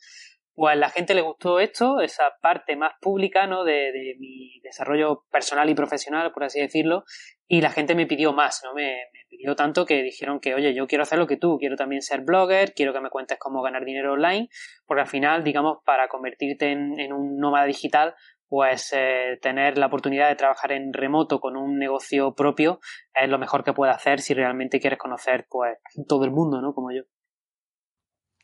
pues 0.59 0.73
a 0.73 0.77
la 0.77 0.91
gente 0.91 1.15
le 1.15 1.21
gustó 1.21 1.61
esto, 1.61 2.01
esa 2.01 2.33
parte 2.43 2.75
más 2.75 2.95
pública 3.01 3.47
¿no? 3.47 3.63
de, 3.63 4.17
mi 4.19 4.59
desarrollo 4.61 5.25
personal 5.31 5.71
y 5.71 5.75
profesional, 5.75 6.33
por 6.33 6.43
así 6.43 6.61
decirlo, 6.61 7.05
y 7.47 7.61
la 7.61 7.71
gente 7.71 7.95
me 7.95 8.07
pidió 8.07 8.33
más, 8.33 8.63
¿no? 8.65 8.75
Me, 8.75 9.05
pidió 9.31 9.55
tanto 9.55 9.87
que 9.87 10.03
dijeron 10.03 10.41
que, 10.41 10.55
oye, 10.55 10.75
yo 10.75 10.89
quiero 10.89 11.03
hacer 11.03 11.17
lo 11.17 11.29
que 11.29 11.37
tú, 11.37 11.59
quiero 11.61 11.77
también 11.77 12.03
ser 12.03 12.23
blogger, 12.23 12.75
quiero 12.75 12.93
que 12.93 13.01
me 13.01 13.09
cuentes 13.09 13.39
cómo 13.39 13.63
ganar 13.63 13.85
dinero 13.85 14.15
online, 14.15 14.49
porque 14.85 15.03
al 15.03 15.07
final, 15.07 15.45
digamos, 15.45 15.79
para 15.85 16.09
convertirte 16.09 16.73
en, 16.73 16.99
en 16.99 17.13
un 17.13 17.39
nómada 17.39 17.67
digital, 17.67 18.17
pues 18.49 18.93
eh, 18.97 19.39
tener 19.41 19.79
la 19.79 19.87
oportunidad 19.87 20.29
de 20.29 20.35
trabajar 20.35 20.73
en 20.73 20.93
remoto 20.93 21.39
con 21.39 21.57
un 21.57 21.79
negocio 21.79 22.35
propio 22.35 22.81
es 23.15 23.29
lo 23.29 23.39
mejor 23.39 23.63
que 23.63 23.75
puedes 23.75 23.95
hacer 23.95 24.21
si 24.21 24.35
realmente 24.35 24.81
quieres 24.81 24.99
conocer 24.99 25.47
pues 25.49 25.79
todo 26.09 26.25
el 26.25 26.33
mundo, 26.33 26.61
¿no? 26.61 26.75
Como 26.75 26.91
yo. 26.91 27.03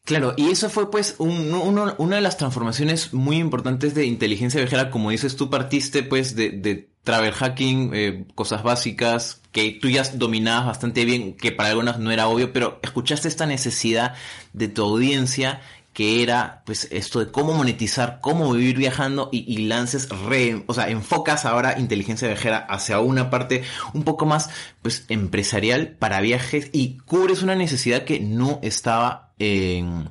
Claro, 0.04 0.34
y 0.36 0.50
eso 0.50 0.68
fue 0.68 0.90
pues 0.90 1.14
un, 1.18 1.54
una 1.54 2.16
de 2.16 2.20
las 2.20 2.36
transformaciones 2.36 3.14
muy 3.14 3.38
importantes 3.38 3.94
de 3.94 4.04
inteligencia 4.04 4.60
viajera, 4.60 4.90
como 4.90 5.10
dices, 5.10 5.34
tú 5.34 5.48
partiste 5.48 6.02
pues 6.02 6.36
de, 6.36 6.50
de 6.50 6.90
travel 7.04 7.32
hacking, 7.32 7.90
eh, 7.94 8.24
cosas 8.34 8.62
básicas 8.62 9.40
que 9.50 9.78
tú 9.80 9.88
ya 9.88 10.02
dominabas 10.02 10.66
bastante 10.66 11.06
bien, 11.06 11.34
que 11.34 11.52
para 11.52 11.70
algunas 11.70 11.98
no 11.98 12.10
era 12.10 12.28
obvio, 12.28 12.52
pero 12.52 12.80
escuchaste 12.82 13.28
esta 13.28 13.46
necesidad 13.46 14.14
de 14.52 14.68
tu 14.68 14.82
audiencia 14.82 15.62
que 15.94 16.24
era 16.24 16.62
pues 16.66 16.88
esto 16.90 17.20
de 17.20 17.30
cómo 17.30 17.54
monetizar, 17.54 18.18
cómo 18.20 18.52
vivir 18.52 18.76
viajando 18.76 19.30
y, 19.32 19.66
lances 19.68 20.08
re, 20.08 20.64
o 20.66 20.74
sea, 20.74 20.90
enfocas 20.90 21.44
ahora 21.44 21.78
inteligencia 21.78 22.26
viajera 22.26 22.58
hacia 22.58 22.98
una 22.98 23.30
parte 23.30 23.62
un 23.94 24.02
poco 24.02 24.26
más 24.26 24.50
pues 24.82 25.06
empresarial 25.08 25.96
para 25.98 26.20
viajes 26.20 26.68
y 26.72 26.98
cubres 26.98 27.42
una 27.42 27.54
necesidad 27.54 28.04
que 28.04 28.18
no 28.18 28.58
estaba 28.62 29.32
en, 29.38 30.10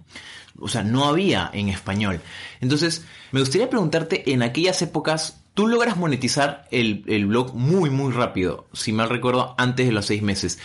o 0.57 0.69
sea, 0.69 0.83
no 0.83 1.05
había 1.05 1.51
en 1.53 1.67
español. 1.67 2.21
Entonces, 2.61 3.03
me 3.33 3.41
gustaría 3.41 3.69
preguntarte, 3.69 4.31
en 4.31 4.41
aquellas 4.41 4.81
épocas, 4.81 5.43
tú 5.53 5.67
logras 5.67 5.97
monetizar 5.97 6.65
el, 6.71 7.25
blog 7.27 7.53
muy, 7.55 7.89
muy 7.89 8.13
rápido, 8.13 8.67
si 8.71 8.93
mal 8.93 9.09
recuerdo, 9.09 9.53
antes 9.57 9.85
de 9.85 9.91
los 9.91 10.05
seis 10.05 10.21
meses. 10.21 10.59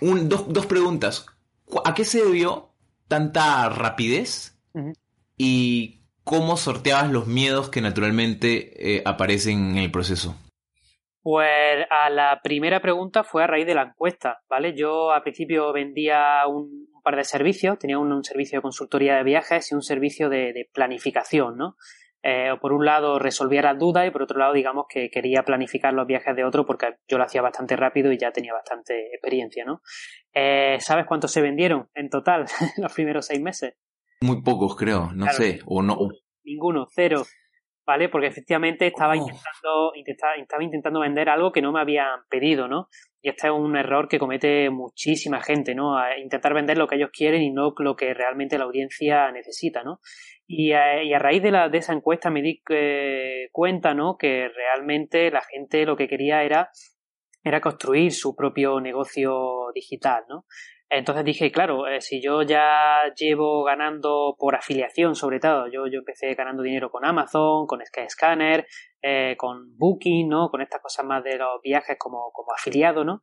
dos, 0.00 0.46
dos 0.48 0.66
preguntas. 0.66 1.26
¿A 1.84 1.94
qué 1.94 2.04
se 2.04 2.24
debió 2.24 2.71
tanta 3.12 3.68
rapidez 3.68 4.58
y 5.36 6.00
cómo 6.24 6.56
sorteabas 6.56 7.10
los 7.10 7.26
miedos 7.26 7.68
que 7.68 7.82
naturalmente 7.82 8.96
eh, 8.96 9.02
aparecen 9.04 9.72
en 9.72 9.76
el 9.76 9.90
proceso? 9.90 10.34
Pues 11.20 11.84
a 11.90 12.08
la 12.08 12.40
primera 12.42 12.80
pregunta 12.80 13.22
fue 13.22 13.44
a 13.44 13.46
raíz 13.46 13.66
de 13.66 13.74
la 13.74 13.82
encuesta, 13.82 14.40
¿vale? 14.48 14.74
Yo 14.74 15.12
al 15.12 15.20
principio 15.20 15.74
vendía 15.74 16.38
un, 16.48 16.88
par 17.04 17.16
de 17.16 17.24
servicios, 17.24 17.78
tenía 17.78 17.98
un, 17.98 18.24
servicio 18.24 18.58
de 18.58 18.62
consultoría 18.62 19.16
de 19.16 19.24
viajes 19.24 19.70
y 19.70 19.74
un 19.74 19.82
servicio 19.82 20.30
de, 20.30 20.70
planificación, 20.72 21.58
¿no? 21.58 21.76
Eh, 22.24 22.52
por 22.60 22.72
un 22.72 22.84
lado 22.84 23.18
resolvía 23.18 23.62
las 23.62 23.78
dudas 23.78 24.06
y 24.06 24.10
por 24.10 24.22
otro 24.22 24.38
lado 24.38 24.52
digamos 24.52 24.84
que 24.88 25.10
quería 25.10 25.42
planificar 25.42 25.92
los 25.92 26.06
viajes 26.06 26.36
de 26.36 26.44
otro 26.44 26.64
porque 26.64 26.94
yo 27.08 27.18
lo 27.18 27.24
hacía 27.24 27.42
bastante 27.42 27.74
rápido 27.74 28.12
y 28.12 28.18
ya 28.18 28.30
tenía 28.30 28.52
bastante 28.52 29.08
experiencia, 29.12 29.64
¿no? 29.64 29.82
Eh, 30.32 30.76
¿Sabes 30.78 31.06
cuántos 31.06 31.32
se 31.32 31.42
vendieron 31.42 31.88
en 31.94 32.08
total 32.10 32.44
los 32.78 32.92
primeros 32.92 33.26
seis 33.26 33.40
meses? 33.40 33.74
Muy 34.20 34.40
pocos, 34.42 34.76
creo, 34.76 35.10
no 35.14 35.26
sé, 35.32 35.60
o 35.66 35.82
no. 35.82 35.96
Ninguno, 36.44 36.86
cero, 36.94 37.24
¿vale? 37.84 38.08
Porque 38.08 38.28
efectivamente 38.28 38.86
estaba, 38.86 39.14
oh. 39.14 39.16
intentando, 39.16 39.92
estaba 40.36 40.62
intentando 40.62 41.00
vender 41.00 41.28
algo 41.28 41.50
que 41.50 41.60
no 41.60 41.72
me 41.72 41.80
habían 41.80 42.20
pedido, 42.28 42.68
¿no? 42.68 42.88
Y 43.22 43.28
este 43.28 43.46
es 43.46 43.52
un 43.52 43.76
error 43.76 44.08
que 44.08 44.18
comete 44.18 44.68
muchísima 44.68 45.40
gente, 45.40 45.74
¿no? 45.74 45.96
intentar 46.18 46.52
vender 46.54 46.76
lo 46.76 46.88
que 46.88 46.96
ellos 46.96 47.10
quieren 47.12 47.40
y 47.42 47.52
no 47.52 47.72
lo 47.78 47.94
que 47.94 48.12
realmente 48.14 48.58
la 48.58 48.64
audiencia 48.64 49.30
necesita, 49.30 49.84
¿no? 49.84 50.00
Y 50.46 50.72
a, 50.72 51.18
raíz 51.18 51.42
de, 51.42 51.52
la, 51.52 51.68
de 51.68 51.78
esa 51.78 51.92
encuesta 51.92 52.30
me 52.30 52.42
di 52.42 52.60
eh, 52.68 53.48
cuenta, 53.52 53.94
¿no? 53.94 54.16
Que 54.18 54.48
realmente 54.48 55.30
la 55.30 55.40
gente 55.40 55.86
lo 55.86 55.96
que 55.96 56.08
quería 56.08 56.42
era 56.42 56.70
era 57.44 57.60
construir 57.60 58.12
su 58.12 58.34
propio 58.36 58.80
negocio 58.80 59.72
digital, 59.74 60.24
¿no? 60.28 60.44
Entonces 60.88 61.24
dije, 61.24 61.50
claro, 61.50 61.86
eh, 61.86 62.02
si 62.02 62.20
yo 62.20 62.42
ya 62.42 63.12
llevo 63.16 63.64
ganando 63.64 64.36
por 64.38 64.54
afiliación, 64.54 65.14
sobre 65.14 65.40
todo, 65.40 65.66
yo, 65.68 65.86
yo 65.86 66.00
empecé 66.00 66.34
ganando 66.34 66.62
dinero 66.62 66.90
con 66.90 67.06
Amazon, 67.06 67.66
con 67.66 67.80
Skyscanner, 67.84 68.66
eh, 69.02 69.34
con 69.36 69.76
Booking, 69.76 70.28
¿no? 70.28 70.48
Con 70.48 70.60
estas 70.60 70.80
cosas 70.80 71.04
más 71.04 71.24
de 71.24 71.36
los 71.36 71.60
viajes 71.62 71.96
como, 71.98 72.30
como 72.32 72.52
afiliado, 72.52 73.04
¿no? 73.04 73.20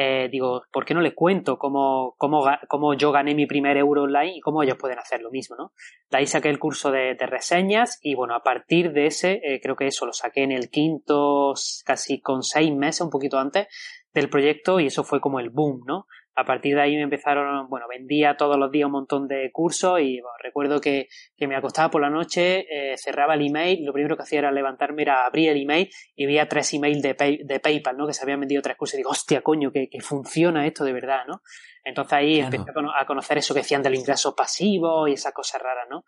Eh, 0.00 0.28
digo, 0.30 0.62
¿por 0.70 0.84
qué 0.84 0.94
no 0.94 1.00
les 1.00 1.12
cuento 1.12 1.58
cómo, 1.58 2.14
cómo, 2.18 2.44
cómo, 2.68 2.94
yo 2.94 3.10
gané 3.10 3.34
mi 3.34 3.46
primer 3.46 3.76
euro 3.76 4.04
online 4.04 4.36
y 4.36 4.40
cómo 4.40 4.62
ellos 4.62 4.76
pueden 4.78 5.00
hacer 5.00 5.20
lo 5.20 5.30
mismo, 5.32 5.56
¿no? 5.56 5.72
De 6.08 6.18
ahí 6.18 6.26
saqué 6.28 6.50
el 6.50 6.60
curso 6.60 6.92
de, 6.92 7.16
reseñas 7.18 7.98
y 8.00 8.14
bueno, 8.14 8.36
a 8.36 8.44
partir 8.44 8.92
de 8.92 9.06
ese, 9.06 9.40
eh, 9.42 9.60
creo 9.60 9.74
que 9.74 9.88
eso 9.88 10.06
lo 10.06 10.12
saqué 10.12 10.44
en 10.44 10.52
el 10.52 10.70
quinto, 10.70 11.52
casi 11.84 12.20
con 12.20 12.44
seis 12.44 12.72
meses, 12.72 13.00
un 13.00 13.10
poquito 13.10 13.40
antes 13.40 13.66
del 14.14 14.30
proyecto 14.30 14.78
y 14.78 14.86
eso 14.86 15.02
fue 15.02 15.20
como 15.20 15.40
el 15.40 15.50
boom, 15.50 15.82
¿no? 15.84 16.06
A 16.38 16.44
partir 16.44 16.76
de 16.76 16.82
ahí 16.82 16.94
me 16.94 17.02
empezaron, 17.02 17.68
bueno, 17.68 17.86
vendía 17.88 18.36
todos 18.36 18.56
los 18.56 18.70
días 18.70 18.86
un 18.86 18.92
montón 18.92 19.26
de 19.26 19.50
cursos 19.50 20.00
y 20.00 20.20
recuerdo 20.40 20.80
que, 20.80 21.08
me 21.40 21.56
acostaba 21.56 21.90
por 21.90 22.00
la 22.00 22.10
noche, 22.10 22.64
eh, 22.70 22.96
cerraba 22.96 23.34
el 23.34 23.44
email, 23.44 23.84
lo 23.84 23.92
primero 23.92 24.16
que 24.16 24.22
hacía 24.22 24.38
era 24.38 24.52
levantarme, 24.52 25.02
era 25.02 25.26
abrir 25.26 25.48
el 25.48 25.60
email 25.60 25.90
y 26.14 26.26
veía 26.26 26.48
tres 26.48 26.72
emails 26.74 27.02
de, 27.02 27.40
de 27.44 27.60
PayPal, 27.60 27.96
¿no? 27.96 28.06
Que 28.06 28.12
se 28.12 28.22
habían 28.22 28.38
vendido 28.38 28.62
tres 28.62 28.76
cursos 28.76 28.94
y 28.94 28.98
digo, 28.98 29.10
hostia, 29.10 29.42
coño, 29.42 29.72
que, 29.72 29.88
funciona 30.00 30.64
esto 30.64 30.84
de 30.84 30.92
verdad, 30.92 31.24
¿no? 31.26 31.42
Entonces 31.84 32.12
ahí 32.12 32.38
empecé 32.38 32.64
a 32.96 33.04
conocer 33.04 33.38
eso 33.38 33.52
que 33.52 33.60
decían 33.60 33.82
del 33.82 33.96
ingreso 33.96 34.36
pasivo 34.36 35.08
y 35.08 35.14
esas 35.14 35.32
cosas 35.32 35.60
raras, 35.60 35.88
¿no? 35.90 36.04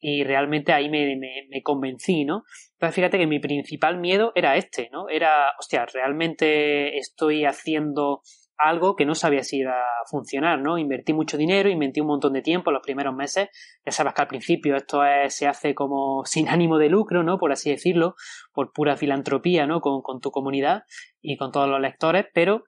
Y 0.00 0.24
realmente 0.24 0.72
ahí 0.72 0.88
me, 0.88 1.16
me, 1.16 1.46
me 1.50 1.62
convencí, 1.62 2.24
¿no? 2.24 2.44
Entonces 2.72 2.94
fíjate 2.94 3.18
que 3.18 3.26
mi 3.26 3.38
principal 3.38 3.98
miedo 3.98 4.32
era 4.34 4.56
este, 4.56 4.88
¿no? 4.90 5.10
Era, 5.10 5.50
hostia, 5.58 5.84
realmente 5.84 6.96
estoy 6.96 7.44
haciendo 7.44 8.22
algo 8.56 8.96
que 8.96 9.04
no 9.04 9.14
sabía 9.14 9.42
si 9.42 9.58
iba 9.58 9.72
a 9.72 10.06
funcionar, 10.08 10.60
¿no? 10.60 10.78
Invertí 10.78 11.12
mucho 11.12 11.36
dinero, 11.36 11.68
invertí 11.68 12.00
un 12.00 12.06
montón 12.06 12.32
de 12.32 12.42
tiempo 12.42 12.70
los 12.70 12.82
primeros 12.82 13.14
meses. 13.14 13.48
Ya 13.84 13.92
sabes 13.92 14.14
que 14.14 14.22
al 14.22 14.28
principio 14.28 14.76
esto 14.76 15.02
se 15.28 15.46
hace 15.46 15.74
como 15.74 16.24
sin 16.26 16.48
ánimo 16.48 16.78
de 16.78 16.88
lucro, 16.88 17.22
¿no? 17.22 17.38
Por 17.38 17.52
así 17.52 17.70
decirlo, 17.70 18.14
por 18.52 18.72
pura 18.72 18.96
filantropía, 18.96 19.66
¿no? 19.66 19.80
Con, 19.80 20.02
con 20.02 20.20
tu 20.20 20.30
comunidad 20.30 20.84
y 21.20 21.36
con 21.36 21.52
todos 21.52 21.68
los 21.68 21.80
lectores, 21.80 22.26
pero 22.32 22.64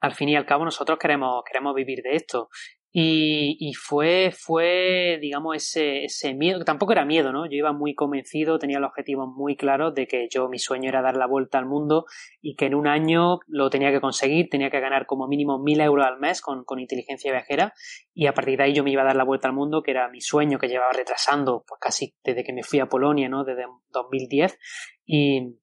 al 0.00 0.14
fin 0.14 0.28
y 0.28 0.36
al 0.36 0.46
cabo 0.46 0.64
nosotros 0.64 0.98
queremos, 0.98 1.42
queremos 1.46 1.74
vivir 1.74 2.02
de 2.02 2.16
esto. 2.16 2.48
Y, 2.94 3.56
y, 3.58 3.72
fue, 3.72 4.32
fue, 4.36 5.18
digamos, 5.18 5.56
ese, 5.56 6.04
ese 6.04 6.34
miedo, 6.34 6.62
tampoco 6.62 6.92
era 6.92 7.06
miedo, 7.06 7.32
¿no? 7.32 7.46
Yo 7.46 7.56
iba 7.56 7.72
muy 7.72 7.94
convencido, 7.94 8.58
tenía 8.58 8.76
el 8.76 8.84
objetivo 8.84 9.26
muy 9.26 9.56
claro 9.56 9.92
de 9.92 10.06
que 10.06 10.28
yo, 10.30 10.50
mi 10.50 10.58
sueño 10.58 10.90
era 10.90 11.00
dar 11.00 11.16
la 11.16 11.26
vuelta 11.26 11.56
al 11.56 11.64
mundo 11.64 12.04
y 12.42 12.54
que 12.54 12.66
en 12.66 12.74
un 12.74 12.86
año 12.86 13.38
lo 13.46 13.70
tenía 13.70 13.90
que 13.92 14.02
conseguir, 14.02 14.50
tenía 14.50 14.68
que 14.68 14.80
ganar 14.80 15.06
como 15.06 15.26
mínimo 15.26 15.58
mil 15.58 15.80
euros 15.80 16.04
al 16.04 16.20
mes 16.20 16.42
con, 16.42 16.64
con 16.64 16.80
inteligencia 16.80 17.32
viajera 17.32 17.72
y 18.12 18.26
a 18.26 18.34
partir 18.34 18.58
de 18.58 18.64
ahí 18.64 18.74
yo 18.74 18.84
me 18.84 18.90
iba 18.90 19.00
a 19.00 19.06
dar 19.06 19.16
la 19.16 19.24
vuelta 19.24 19.48
al 19.48 19.54
mundo, 19.54 19.82
que 19.82 19.92
era 19.92 20.10
mi 20.10 20.20
sueño 20.20 20.58
que 20.58 20.68
llevaba 20.68 20.92
retrasando 20.92 21.64
pues 21.66 21.80
casi 21.80 22.14
desde 22.22 22.44
que 22.44 22.52
me 22.52 22.62
fui 22.62 22.80
a 22.80 22.90
Polonia, 22.90 23.28
¿no? 23.30 23.44
Desde 23.44 23.64
2010 23.90 24.58
y, 25.06 25.56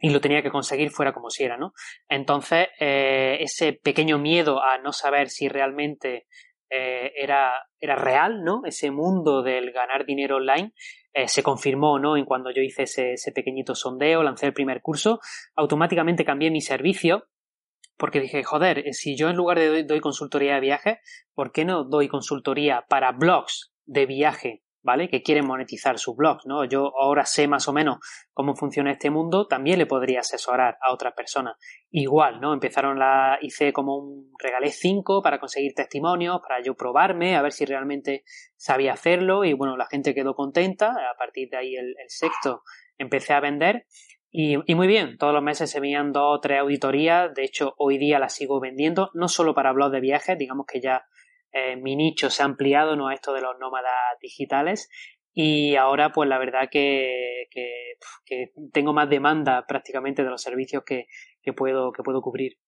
y 0.00 0.10
lo 0.10 0.20
tenía 0.20 0.42
que 0.42 0.50
conseguir 0.50 0.90
fuera 0.90 1.12
como 1.12 1.30
si 1.30 1.44
era, 1.44 1.56
¿no? 1.56 1.72
Entonces, 2.08 2.68
eh, 2.78 3.38
ese 3.40 3.72
pequeño 3.72 4.18
miedo 4.18 4.62
a 4.62 4.78
no 4.78 4.92
saber 4.92 5.28
si 5.28 5.48
realmente 5.48 6.26
eh, 6.70 7.12
era, 7.16 7.52
era 7.80 7.96
real, 7.96 8.44
¿no? 8.44 8.62
Ese 8.64 8.90
mundo 8.90 9.42
del 9.42 9.72
ganar 9.72 10.06
dinero 10.06 10.36
online 10.36 10.72
eh, 11.12 11.26
se 11.26 11.42
confirmó, 11.42 11.98
¿no? 11.98 12.16
En 12.16 12.24
cuando 12.24 12.50
yo 12.52 12.62
hice 12.62 12.84
ese, 12.84 13.32
pequeñito 13.34 13.74
sondeo, 13.74 14.22
lancé 14.22 14.46
el 14.46 14.52
primer 14.52 14.80
curso, 14.80 15.20
automáticamente 15.56 16.24
cambié 16.24 16.50
mi 16.50 16.60
servicio 16.60 17.26
porque 17.96 18.20
dije, 18.20 18.42
joder, 18.42 18.78
eh, 18.78 18.92
si 18.92 19.16
yo 19.16 19.28
en 19.28 19.36
lugar 19.36 19.58
de 19.58 19.84
doy 19.84 20.00
consultoría 20.00 20.54
de 20.54 20.60
viaje, 20.60 21.00
¿por 21.34 21.52
qué 21.52 21.64
no 21.64 21.84
doy 21.84 22.08
consultoría 22.08 22.86
para 22.88 23.12
blogs 23.12 23.72
de 23.84 24.06
viaje 24.06 24.62
¿vale? 24.82 25.08
Que 25.08 25.22
quieren 25.22 25.46
monetizar 25.46 25.98
su 25.98 26.14
blog, 26.14 26.38
¿no? 26.46 26.64
Yo 26.64 26.92
ahora 26.98 27.24
sé 27.24 27.46
más 27.46 27.68
o 27.68 27.72
menos 27.72 27.98
cómo 28.32 28.54
funciona 28.54 28.92
este 28.92 29.10
mundo, 29.10 29.46
también 29.46 29.78
le 29.78 29.86
podría 29.86 30.20
asesorar 30.20 30.78
a 30.80 30.92
otras 30.92 31.14
personas. 31.14 31.56
Igual, 31.90 32.40
¿no? 32.40 32.54
Empezaron 32.54 32.98
la, 32.98 33.38
hice 33.40 33.72
como 33.72 33.96
un, 33.96 34.32
regalé 34.38 34.70
cinco 34.70 35.22
para 35.22 35.38
conseguir 35.38 35.74
testimonios, 35.74 36.40
para 36.40 36.62
yo 36.62 36.74
probarme, 36.74 37.36
a 37.36 37.42
ver 37.42 37.52
si 37.52 37.64
realmente 37.64 38.24
sabía 38.56 38.92
hacerlo 38.92 39.44
y 39.44 39.52
bueno, 39.52 39.76
la 39.76 39.86
gente 39.86 40.14
quedó 40.14 40.34
contenta, 40.34 40.90
a 40.90 41.16
partir 41.18 41.48
de 41.50 41.56
ahí 41.58 41.74
el, 41.76 41.94
sexto 42.08 42.62
empecé 42.98 43.32
a 43.32 43.40
vender 43.40 43.86
y, 44.30 44.56
y, 44.70 44.74
muy 44.74 44.86
bien, 44.86 45.16
todos 45.18 45.32
los 45.32 45.42
meses 45.42 45.70
se 45.70 45.80
veían 45.80 46.12
dos 46.12 46.38
o 46.38 46.40
tres 46.40 46.60
auditorías, 46.60 47.34
de 47.34 47.44
hecho 47.44 47.74
hoy 47.78 47.98
día 47.98 48.18
las 48.18 48.34
sigo 48.34 48.60
vendiendo, 48.60 49.10
no 49.14 49.28
solo 49.28 49.54
para 49.54 49.72
blogs 49.72 49.92
de 49.92 50.00
viajes, 50.00 50.38
digamos 50.38 50.66
que 50.66 50.80
ya 50.80 51.04
eh, 51.52 51.76
mi 51.76 51.96
nicho 51.96 52.30
se 52.30 52.42
ha 52.42 52.46
ampliado 52.46 52.96
¿no? 52.96 53.08
a 53.08 53.14
esto 53.14 53.32
de 53.32 53.40
los 53.40 53.58
nómadas 53.58 53.92
digitales 54.20 54.88
y 55.32 55.76
ahora 55.76 56.10
pues 56.12 56.28
la 56.28 56.38
verdad 56.38 56.68
que, 56.70 57.46
que, 57.50 58.52
tengo 58.72 58.92
más 58.92 59.08
demanda 59.08 59.64
prácticamente 59.66 60.24
de 60.24 60.30
los 60.30 60.42
servicios 60.42 60.82
que, 60.84 61.06
que, 61.42 61.52
puedo, 61.52 61.92
que 61.92 62.02
puedo 62.02 62.20
cubrir. 62.20 62.58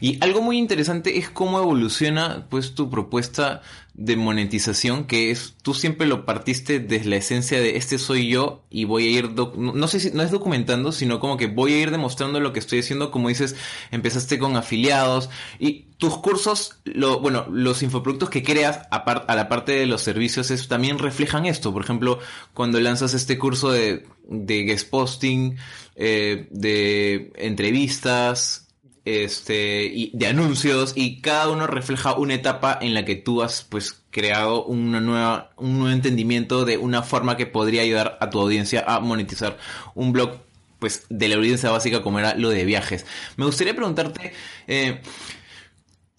Y 0.00 0.18
algo 0.22 0.42
muy 0.42 0.58
interesante 0.58 1.18
es 1.18 1.30
cómo 1.30 1.58
evoluciona 1.58 2.46
pues 2.48 2.74
tu 2.74 2.90
propuesta 2.90 3.62
de 3.94 4.16
monetización, 4.16 5.04
que 5.04 5.30
es 5.30 5.54
tú 5.62 5.72
siempre 5.72 6.06
lo 6.06 6.24
partiste 6.24 6.80
desde 6.80 7.08
la 7.08 7.16
esencia 7.16 7.60
de 7.60 7.76
este 7.76 7.98
soy 7.98 8.28
yo 8.28 8.64
y 8.68 8.84
voy 8.84 9.06
a 9.06 9.10
ir, 9.18 9.30
no 9.56 9.86
sé 9.86 10.00
si 10.00 10.10
no 10.10 10.22
es 10.22 10.32
documentando, 10.32 10.90
sino 10.90 11.20
como 11.20 11.36
que 11.36 11.46
voy 11.46 11.74
a 11.74 11.80
ir 11.80 11.92
demostrando 11.92 12.40
lo 12.40 12.52
que 12.52 12.58
estoy 12.58 12.80
haciendo, 12.80 13.12
como 13.12 13.28
dices, 13.28 13.54
empezaste 13.92 14.40
con 14.40 14.56
afiliados 14.56 15.30
y 15.60 15.86
tus 15.96 16.18
cursos, 16.18 16.80
lo, 16.84 17.20
bueno, 17.20 17.46
los 17.48 17.82
infoproductos 17.84 18.30
que 18.30 18.42
creas 18.42 18.80
a, 18.90 19.34
la 19.36 19.48
parte 19.48 19.72
de 19.72 19.86
los 19.86 20.02
servicios 20.02 20.50
es, 20.50 20.66
también 20.66 20.98
reflejan 20.98 21.46
esto. 21.46 21.72
Por 21.72 21.84
ejemplo, 21.84 22.18
cuando 22.52 22.80
lanzas 22.80 23.14
este 23.14 23.38
curso 23.38 23.70
de, 23.70 24.04
de 24.28 24.62
guest 24.64 24.90
posting, 24.90 25.56
eh, 25.94 26.48
de 26.50 27.32
entrevistas, 27.36 28.63
este, 29.04 29.84
y 29.84 30.10
de 30.14 30.26
anuncios 30.26 30.92
y 30.96 31.20
cada 31.20 31.50
uno 31.50 31.66
refleja 31.66 32.14
una 32.14 32.34
etapa 32.34 32.78
en 32.80 32.94
la 32.94 33.04
que 33.04 33.16
tú 33.16 33.42
has 33.42 33.62
pues 33.62 34.02
creado 34.10 34.64
una 34.64 35.00
nueva, 35.00 35.50
un 35.56 35.78
nuevo 35.78 35.94
entendimiento 35.94 36.64
de 36.64 36.78
una 36.78 37.02
forma 37.02 37.36
que 37.36 37.46
podría 37.46 37.82
ayudar 37.82 38.16
a 38.20 38.30
tu 38.30 38.40
audiencia 38.40 38.84
a 38.86 39.00
monetizar 39.00 39.58
un 39.94 40.12
blog 40.12 40.38
pues 40.78 41.06
de 41.08 41.28
la 41.28 41.36
audiencia 41.36 41.70
básica 41.70 42.02
como 42.02 42.18
era 42.18 42.34
lo 42.34 42.50
de 42.50 42.64
viajes. 42.64 43.06
Me 43.36 43.44
gustaría 43.46 43.74
preguntarte, 43.74 44.32
eh, 44.66 45.00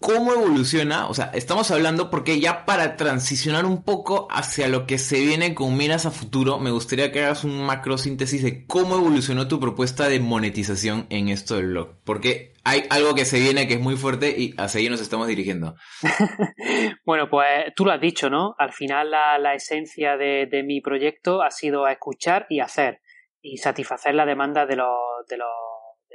cómo 0.06 0.32
evoluciona, 0.34 1.08
o 1.08 1.14
sea, 1.14 1.32
estamos 1.34 1.72
hablando 1.72 2.10
porque 2.10 2.38
ya 2.38 2.64
para 2.64 2.96
transicionar 2.96 3.66
un 3.66 3.82
poco 3.82 4.28
hacia 4.30 4.68
lo 4.68 4.86
que 4.86 4.98
se 4.98 5.18
viene 5.18 5.52
con 5.52 5.76
miras 5.76 6.06
a 6.06 6.12
futuro, 6.12 6.60
me 6.60 6.70
gustaría 6.70 7.10
que 7.10 7.24
hagas 7.24 7.42
un 7.42 7.66
macro 7.66 7.98
síntesis 7.98 8.40
de 8.44 8.66
cómo 8.68 8.94
evolucionó 8.98 9.48
tu 9.48 9.58
propuesta 9.58 10.08
de 10.08 10.20
monetización 10.20 11.08
en 11.10 11.28
esto 11.28 11.56
del 11.56 11.70
blog, 11.70 11.96
porque 12.04 12.52
hay 12.62 12.84
algo 12.88 13.16
que 13.16 13.24
se 13.24 13.40
viene 13.40 13.66
que 13.66 13.74
es 13.74 13.80
muy 13.80 13.96
fuerte 13.96 14.32
y 14.38 14.54
hacia 14.58 14.80
ahí 14.80 14.88
nos 14.88 15.00
estamos 15.00 15.26
dirigiendo. 15.26 15.74
bueno, 17.04 17.28
pues 17.28 17.74
tú 17.74 17.84
lo 17.84 17.90
has 17.90 18.00
dicho, 18.00 18.30
¿no? 18.30 18.54
Al 18.58 18.72
final 18.72 19.10
la, 19.10 19.54
esencia 19.54 20.16
de, 20.16 20.62
mi 20.64 20.80
proyecto 20.80 21.42
ha 21.42 21.50
sido 21.50 21.88
escuchar 21.88 22.46
y 22.48 22.60
hacer 22.60 23.00
y 23.42 23.56
satisfacer 23.56 24.14
la 24.14 24.24
demanda 24.24 24.66
de 24.66 24.76
los, 24.76 25.26
de 25.28 25.38
los 25.38 25.48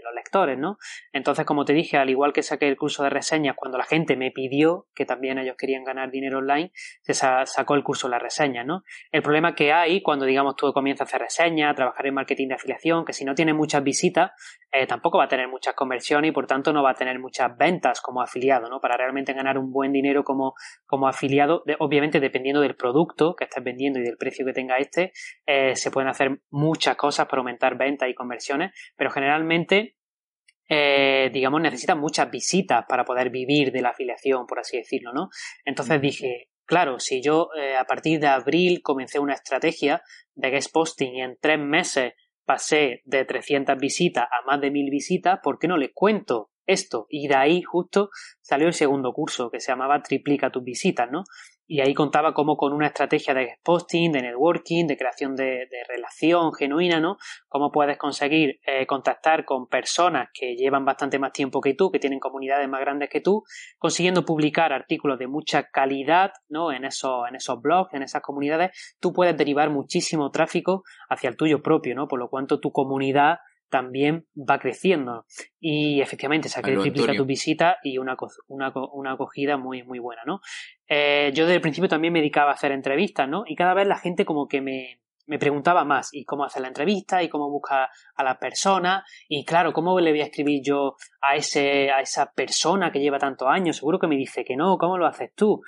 los 0.03 0.13
lectores, 0.13 0.57
¿no? 0.57 0.77
Entonces, 1.13 1.45
como 1.45 1.65
te 1.65 1.73
dije, 1.73 1.97
al 1.97 2.09
igual 2.09 2.33
que 2.33 2.43
saqué 2.43 2.67
el 2.67 2.77
curso 2.77 3.03
de 3.03 3.09
reseñas 3.09 3.55
cuando 3.55 3.77
la 3.77 3.85
gente 3.85 4.15
me 4.15 4.31
pidió 4.31 4.87
que 4.93 5.05
también 5.05 5.37
ellos 5.37 5.55
querían 5.57 5.83
ganar 5.83 6.11
dinero 6.11 6.39
online, 6.39 6.71
se 7.01 7.13
sacó 7.13 7.75
el 7.75 7.83
curso 7.83 8.07
de 8.07 8.11
las 8.11 8.21
reseñas, 8.21 8.65
¿no? 8.65 8.83
El 9.11 9.21
problema 9.21 9.55
que 9.55 9.73
hay 9.73 10.01
cuando, 10.01 10.25
digamos, 10.25 10.55
tú 10.55 10.71
comienzas 10.73 11.07
a 11.07 11.09
hacer 11.09 11.21
reseñas, 11.21 11.75
trabajar 11.75 12.05
en 12.07 12.13
marketing 12.13 12.49
de 12.49 12.55
afiliación, 12.55 13.05
que 13.05 13.13
si 13.13 13.25
no 13.25 13.35
tiene 13.35 13.53
muchas 13.53 13.83
visitas, 13.83 14.31
eh, 14.71 14.87
tampoco 14.87 15.17
va 15.17 15.25
a 15.25 15.27
tener 15.27 15.47
muchas 15.47 15.73
conversiones 15.73 16.29
y 16.29 16.31
por 16.31 16.47
tanto 16.47 16.71
no 16.71 16.81
va 16.81 16.91
a 16.91 16.95
tener 16.95 17.19
muchas 17.19 17.55
ventas 17.57 17.99
como 18.01 18.21
afiliado, 18.21 18.69
¿no? 18.69 18.79
Para 18.79 18.97
realmente 18.97 19.33
ganar 19.33 19.57
un 19.57 19.71
buen 19.71 19.91
dinero 19.91 20.23
como, 20.23 20.53
como 20.85 21.07
afiliado, 21.07 21.63
obviamente 21.79 22.19
dependiendo 22.19 22.61
del 22.61 22.75
producto 22.75 23.35
que 23.35 23.43
estés 23.45 23.63
vendiendo 23.63 23.99
y 23.99 24.03
del 24.03 24.17
precio 24.17 24.45
que 24.45 24.53
tenga 24.53 24.77
este, 24.77 25.11
eh, 25.45 25.75
se 25.75 25.91
pueden 25.91 26.09
hacer 26.09 26.39
muchas 26.49 26.95
cosas 26.95 27.27
para 27.27 27.39
aumentar 27.39 27.77
ventas 27.77 28.09
y 28.09 28.13
conversiones, 28.13 28.71
pero 28.95 29.09
generalmente 29.11 29.90
eh, 30.73 31.29
digamos, 31.33 31.59
necesita 31.59 31.95
muchas 31.95 32.31
visitas 32.31 32.85
para 32.87 33.03
poder 33.03 33.29
vivir 33.29 33.73
de 33.73 33.81
la 33.81 33.89
afiliación, 33.89 34.47
por 34.47 34.59
así 34.59 34.77
decirlo, 34.77 35.11
¿no? 35.11 35.27
Entonces 35.65 35.99
dije, 35.99 36.47
claro, 36.65 36.97
si 36.97 37.21
yo 37.21 37.49
eh, 37.59 37.75
a 37.75 37.83
partir 37.83 38.21
de 38.21 38.27
abril 38.27 38.81
comencé 38.81 39.19
una 39.19 39.33
estrategia 39.33 40.01
de 40.33 40.49
guest 40.49 40.71
posting 40.71 41.15
y 41.15 41.21
en 41.23 41.37
tres 41.41 41.59
meses 41.59 42.13
pasé 42.45 43.01
de 43.03 43.25
300 43.25 43.75
visitas 43.79 44.23
a 44.23 44.45
más 44.45 44.61
de 44.61 44.71
1000 44.71 44.89
visitas, 44.89 45.39
¿por 45.43 45.59
qué 45.59 45.67
no 45.67 45.75
les 45.75 45.91
cuento 45.93 46.51
esto? 46.65 47.05
Y 47.09 47.27
de 47.27 47.35
ahí 47.35 47.61
justo 47.63 48.09
salió 48.39 48.67
el 48.67 48.73
segundo 48.73 49.11
curso 49.11 49.51
que 49.51 49.59
se 49.59 49.73
llamaba 49.73 50.01
Triplica 50.01 50.51
tus 50.51 50.63
visitas, 50.63 51.11
¿no? 51.11 51.25
Y 51.71 51.79
ahí 51.79 51.93
contaba 51.93 52.33
como 52.33 52.57
con 52.57 52.73
una 52.73 52.87
estrategia 52.87 53.33
de 53.33 53.57
posting, 53.63 54.11
de 54.11 54.23
networking, 54.23 54.87
de 54.87 54.97
creación 54.97 55.37
de, 55.37 55.69
relación 55.87 56.53
genuina, 56.53 56.99
¿no? 56.99 57.15
Cómo 57.47 57.71
puedes 57.71 57.97
conseguir 57.97 58.59
eh, 58.67 58.85
contactar 58.85 59.45
con 59.45 59.67
personas 59.67 60.27
que 60.33 60.57
llevan 60.57 60.83
bastante 60.83 61.17
más 61.17 61.31
tiempo 61.31 61.61
que 61.61 61.73
tú, 61.73 61.89
que 61.89 61.97
tienen 61.97 62.19
comunidades 62.19 62.67
más 62.67 62.81
grandes 62.81 63.09
que 63.09 63.21
tú, 63.21 63.43
consiguiendo 63.79 64.25
publicar 64.25 64.73
artículos 64.73 65.17
de 65.17 65.27
mucha 65.27 65.63
calidad, 65.63 66.33
¿no? 66.49 66.73
En 66.73 66.83
esos, 66.83 67.25
en 67.29 67.35
esos 67.35 67.61
blogs, 67.61 67.93
en 67.93 68.03
esas 68.03 68.21
comunidades, 68.21 68.97
tú 68.99 69.13
puedes 69.13 69.37
derivar 69.37 69.69
muchísimo 69.69 70.29
tráfico 70.29 70.83
hacia 71.07 71.29
el 71.29 71.37
tuyo 71.37 71.63
propio, 71.63 71.95
¿no? 71.95 72.09
Por 72.09 72.19
lo 72.19 72.27
cuanto 72.27 72.59
tu 72.59 72.73
comunidad 72.73 73.37
también 73.71 74.27
va 74.37 74.59
creciendo. 74.59 75.25
Y 75.59 76.01
efectivamente, 76.01 76.49
se 76.49 76.61
triplica 76.61 77.15
tu 77.15 77.25
visita 77.25 77.77
y 77.81 77.97
una, 77.97 78.15
una, 78.47 78.71
una, 78.93 79.13
acogida 79.13 79.57
muy, 79.57 79.81
muy 79.81 79.97
buena, 79.97 80.21
¿no? 80.25 80.41
Eh, 80.87 81.31
yo 81.33 81.45
desde 81.45 81.55
el 81.55 81.61
principio 81.61 81.89
también 81.89 82.13
me 82.13 82.19
dedicaba 82.19 82.51
a 82.51 82.53
hacer 82.53 82.71
entrevistas, 82.71 83.27
¿no? 83.27 83.43
Y 83.47 83.55
cada 83.55 83.73
vez 83.73 83.87
la 83.87 83.97
gente 83.97 84.25
como 84.25 84.47
que 84.47 84.61
me, 84.61 84.99
me 85.27 85.39
preguntaba 85.39 85.83
más 85.85 86.09
y 86.13 86.25
cómo 86.25 86.43
hacer 86.43 86.61
la 86.61 86.69
entrevista 86.69 87.21
y 87.23 87.29
cómo 87.29 87.49
buscar 87.49 87.89
a 88.15 88.23
la 88.23 88.37
persona 88.37 89.03
y 89.27 89.45
claro, 89.45 89.73
cómo 89.73 89.99
le 89.99 90.11
voy 90.11 90.21
a 90.21 90.25
escribir 90.25 90.61
yo 90.63 90.95
a 91.21 91.35
ese 91.35 91.91
a 91.91 92.01
esa 92.01 92.31
persona 92.31 92.91
que 92.91 92.99
lleva 92.99 93.19
tantos 93.19 93.47
años, 93.47 93.77
seguro 93.77 93.99
que 93.99 94.07
me 94.07 94.15
dice 94.15 94.43
que 94.43 94.55
no, 94.55 94.77
¿cómo 94.77 94.97
lo 94.97 95.07
haces 95.07 95.31
tú? 95.35 95.61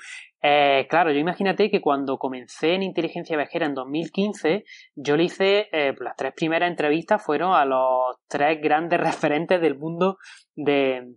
Eh, 0.46 0.88
claro, 0.90 1.12
yo 1.12 1.20
imagínate 1.20 1.72
que 1.72 1.80
cuando 1.80 2.18
comencé 2.18 2.74
en 2.74 2.84
inteligencia 2.84 3.38
viajera 3.38 3.66
en 3.66 3.76
2015, 3.76 4.66
yo 4.94 5.16
le 5.16 5.24
hice, 5.24 5.70
eh, 5.72 5.96
las 6.02 6.18
tres 6.18 6.34
primeras 6.36 6.70
entrevistas 6.70 7.24
fueron 7.24 7.54
a 7.54 7.64
los 7.64 8.18
tres 8.28 8.60
grandes 8.62 9.00
referentes 9.00 9.62
del 9.62 9.78
mundo 9.78 10.18
de, 10.54 11.14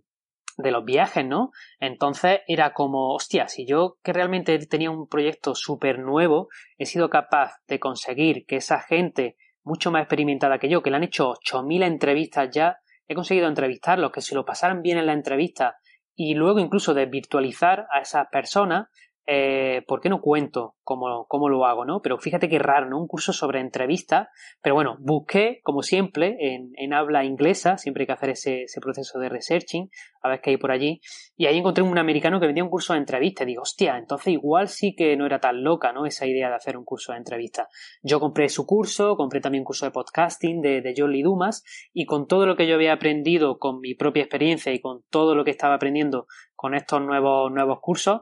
de 0.57 0.71
los 0.71 0.83
viajes, 0.83 1.25
¿no? 1.25 1.51
Entonces 1.79 2.41
era 2.47 2.73
como, 2.73 3.13
hostia, 3.13 3.47
si 3.47 3.65
yo 3.65 3.97
que 4.03 4.11
realmente 4.11 4.57
tenía 4.65 4.91
un 4.91 5.07
proyecto 5.07 5.55
súper 5.55 5.99
nuevo, 5.99 6.49
he 6.77 6.85
sido 6.85 7.09
capaz 7.09 7.61
de 7.67 7.79
conseguir 7.79 8.45
que 8.45 8.57
esa 8.57 8.81
gente 8.81 9.37
mucho 9.63 9.91
más 9.91 10.01
experimentada 10.01 10.59
que 10.59 10.69
yo, 10.69 10.81
que 10.81 10.89
le 10.89 10.97
han 10.97 11.03
hecho 11.03 11.33
8.000 11.33 11.83
entrevistas 11.83 12.49
ya, 12.51 12.77
he 13.07 13.15
conseguido 13.15 13.47
entrevistarlos, 13.47 14.11
que 14.11 14.21
se 14.21 14.35
lo 14.35 14.45
pasaran 14.45 14.81
bien 14.81 14.97
en 14.97 15.05
la 15.05 15.13
entrevista 15.13 15.77
y 16.15 16.33
luego 16.33 16.59
incluso 16.59 16.93
de 16.93 17.05
virtualizar 17.05 17.85
a 17.91 17.99
esas 17.99 18.27
personas, 18.29 18.87
eh, 19.29 19.83
¿por 19.85 19.99
qué 19.99 20.07
no 20.07 20.21
cuento 20.21 20.75
cómo, 20.85 21.25
cómo, 21.27 21.49
lo 21.49 21.65
hago, 21.65 21.83
no? 21.83 22.01
Pero 22.01 22.17
fíjate 22.17 22.47
qué 22.47 22.59
raro, 22.59 22.89
¿no? 22.89 22.97
Un 22.97 23.07
curso 23.07 23.33
sobre 23.33 23.59
entrevista, 23.59 24.29
pero 24.61 24.73
bueno, 24.73 24.95
busqué, 25.01 25.59
como 25.63 25.81
siempre, 25.81 26.37
en, 26.39 26.71
en 26.77 26.93
habla 26.93 27.25
inglesa, 27.25 27.77
siempre 27.77 28.03
hay 28.03 28.07
que 28.07 28.13
hacer 28.13 28.29
ese, 28.29 28.63
ese, 28.63 28.79
proceso 28.79 29.19
de 29.19 29.27
researching, 29.27 29.89
a 30.21 30.29
ver 30.29 30.39
qué 30.39 30.51
hay 30.51 30.57
por 30.57 30.71
allí, 30.71 31.01
y 31.35 31.45
ahí 31.45 31.57
encontré 31.57 31.83
un 31.83 31.97
americano 31.97 32.39
que 32.39 32.45
vendía 32.45 32.63
un 32.63 32.69
curso 32.69 32.93
de 32.93 32.99
entrevista, 32.99 33.43
y 33.43 33.47
digo, 33.47 33.63
hostia, 33.63 33.97
entonces 33.97 34.31
igual 34.31 34.69
sí 34.69 34.95
que 34.95 35.17
no 35.17 35.25
era 35.25 35.41
tan 35.41 35.61
loca, 35.61 35.91
¿no? 35.91 36.05
Esa 36.05 36.25
idea 36.25 36.47
de 36.47 36.55
hacer 36.55 36.77
un 36.77 36.85
curso 36.85 37.11
de 37.11 37.17
entrevista. 37.17 37.67
Yo 38.01 38.21
compré 38.21 38.47
su 38.47 38.65
curso, 38.65 39.17
compré 39.17 39.41
también 39.41 39.63
un 39.63 39.65
curso 39.65 39.85
de 39.85 39.91
podcasting 39.91 40.61
de, 40.61 40.81
de 40.81 40.93
Lee 41.05 41.23
Dumas, 41.23 41.65
y 41.91 42.05
con 42.05 42.27
todo 42.27 42.45
lo 42.45 42.55
que 42.55 42.65
yo 42.65 42.75
había 42.75 42.93
aprendido 42.93 43.59
con 43.59 43.81
mi 43.81 43.93
propia 43.93 44.23
experiencia 44.23 44.71
y 44.71 44.79
con 44.79 45.03
todo 45.09 45.35
lo 45.35 45.43
que 45.43 45.51
estaba 45.51 45.75
aprendiendo 45.75 46.27
con 46.55 46.75
estos 46.75 47.01
nuevos, 47.01 47.51
nuevos 47.51 47.79
cursos, 47.81 48.21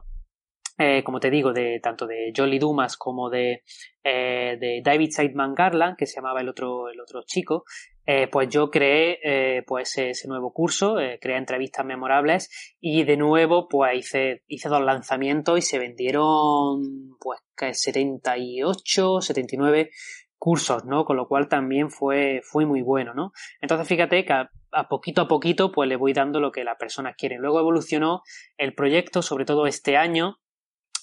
eh, 0.78 1.02
como 1.02 1.20
te 1.20 1.30
digo, 1.30 1.52
de 1.52 1.80
tanto 1.80 2.06
de 2.06 2.32
Jolly 2.36 2.58
Dumas 2.58 2.98
como 2.98 3.30
de, 3.30 3.62
eh, 4.04 4.58
de 4.60 4.82
David 4.84 5.10
Seidman 5.10 5.54
Garland, 5.54 5.96
que 5.96 6.06
se 6.06 6.16
llamaba 6.16 6.42
el 6.42 6.50
otro, 6.50 6.90
el 6.90 7.00
otro 7.00 7.22
chico, 7.24 7.64
eh, 8.04 8.28
pues 8.28 8.50
yo 8.50 8.70
creé 8.70 9.64
pues 9.66 9.96
ese 9.98 10.28
nuevo 10.28 10.52
curso, 10.52 10.96
creé 11.20 11.38
entrevistas 11.38 11.84
memorables 11.84 12.76
y 12.78 13.04
de 13.04 13.16
nuevo 13.16 13.68
pues 13.68 13.96
hice, 13.96 14.42
hice 14.46 14.68
dos 14.68 14.82
lanzamientos 14.82 15.58
y 15.58 15.62
se 15.62 15.78
vendieron 15.78 17.16
pues 17.18 17.40
78, 17.56 19.20
79 19.22 19.90
cursos, 20.38 20.84
¿no? 20.84 21.04
Con 21.04 21.16
lo 21.16 21.26
cual 21.26 21.48
también 21.48 21.90
fue, 21.90 22.42
fue 22.44 22.66
muy 22.66 22.82
bueno, 22.82 23.14
¿no? 23.14 23.32
Entonces 23.60 23.88
fíjate 23.88 24.24
que 24.24 24.32
a, 24.34 24.50
a, 24.70 24.88
poquito 24.88 25.22
a 25.22 25.28
poquito 25.28 25.72
pues 25.72 25.88
le 25.88 25.96
voy 25.96 26.12
dando 26.12 26.38
lo 26.38 26.52
que 26.52 26.62
las 26.64 26.76
personas 26.76 27.16
quieren. 27.16 27.40
Luego 27.40 27.58
evolucionó 27.58 28.22
el 28.58 28.74
proyecto, 28.74 29.22
sobre 29.22 29.46
todo 29.46 29.66
este 29.66 29.96
año, 29.96 30.36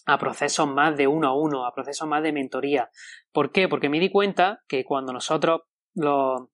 a 0.05 0.17
procesos 0.17 0.67
más 0.67 0.95
de 0.97 1.07
uno 1.07 1.27
a 1.27 1.35
uno, 1.35 1.65
a 1.65 1.73
procesos 1.73 2.07
más 2.07 2.23
de 2.23 2.33
mentoría. 2.33 2.89
¿Por 3.31 3.51
qué? 3.51 3.67
Porque 3.67 3.89
me 3.89 3.99
di 3.99 4.09
cuenta 4.09 4.61
que 4.67 4.83
cuando 4.83 5.13
nosotros 5.13 5.61
los, 5.95 6.49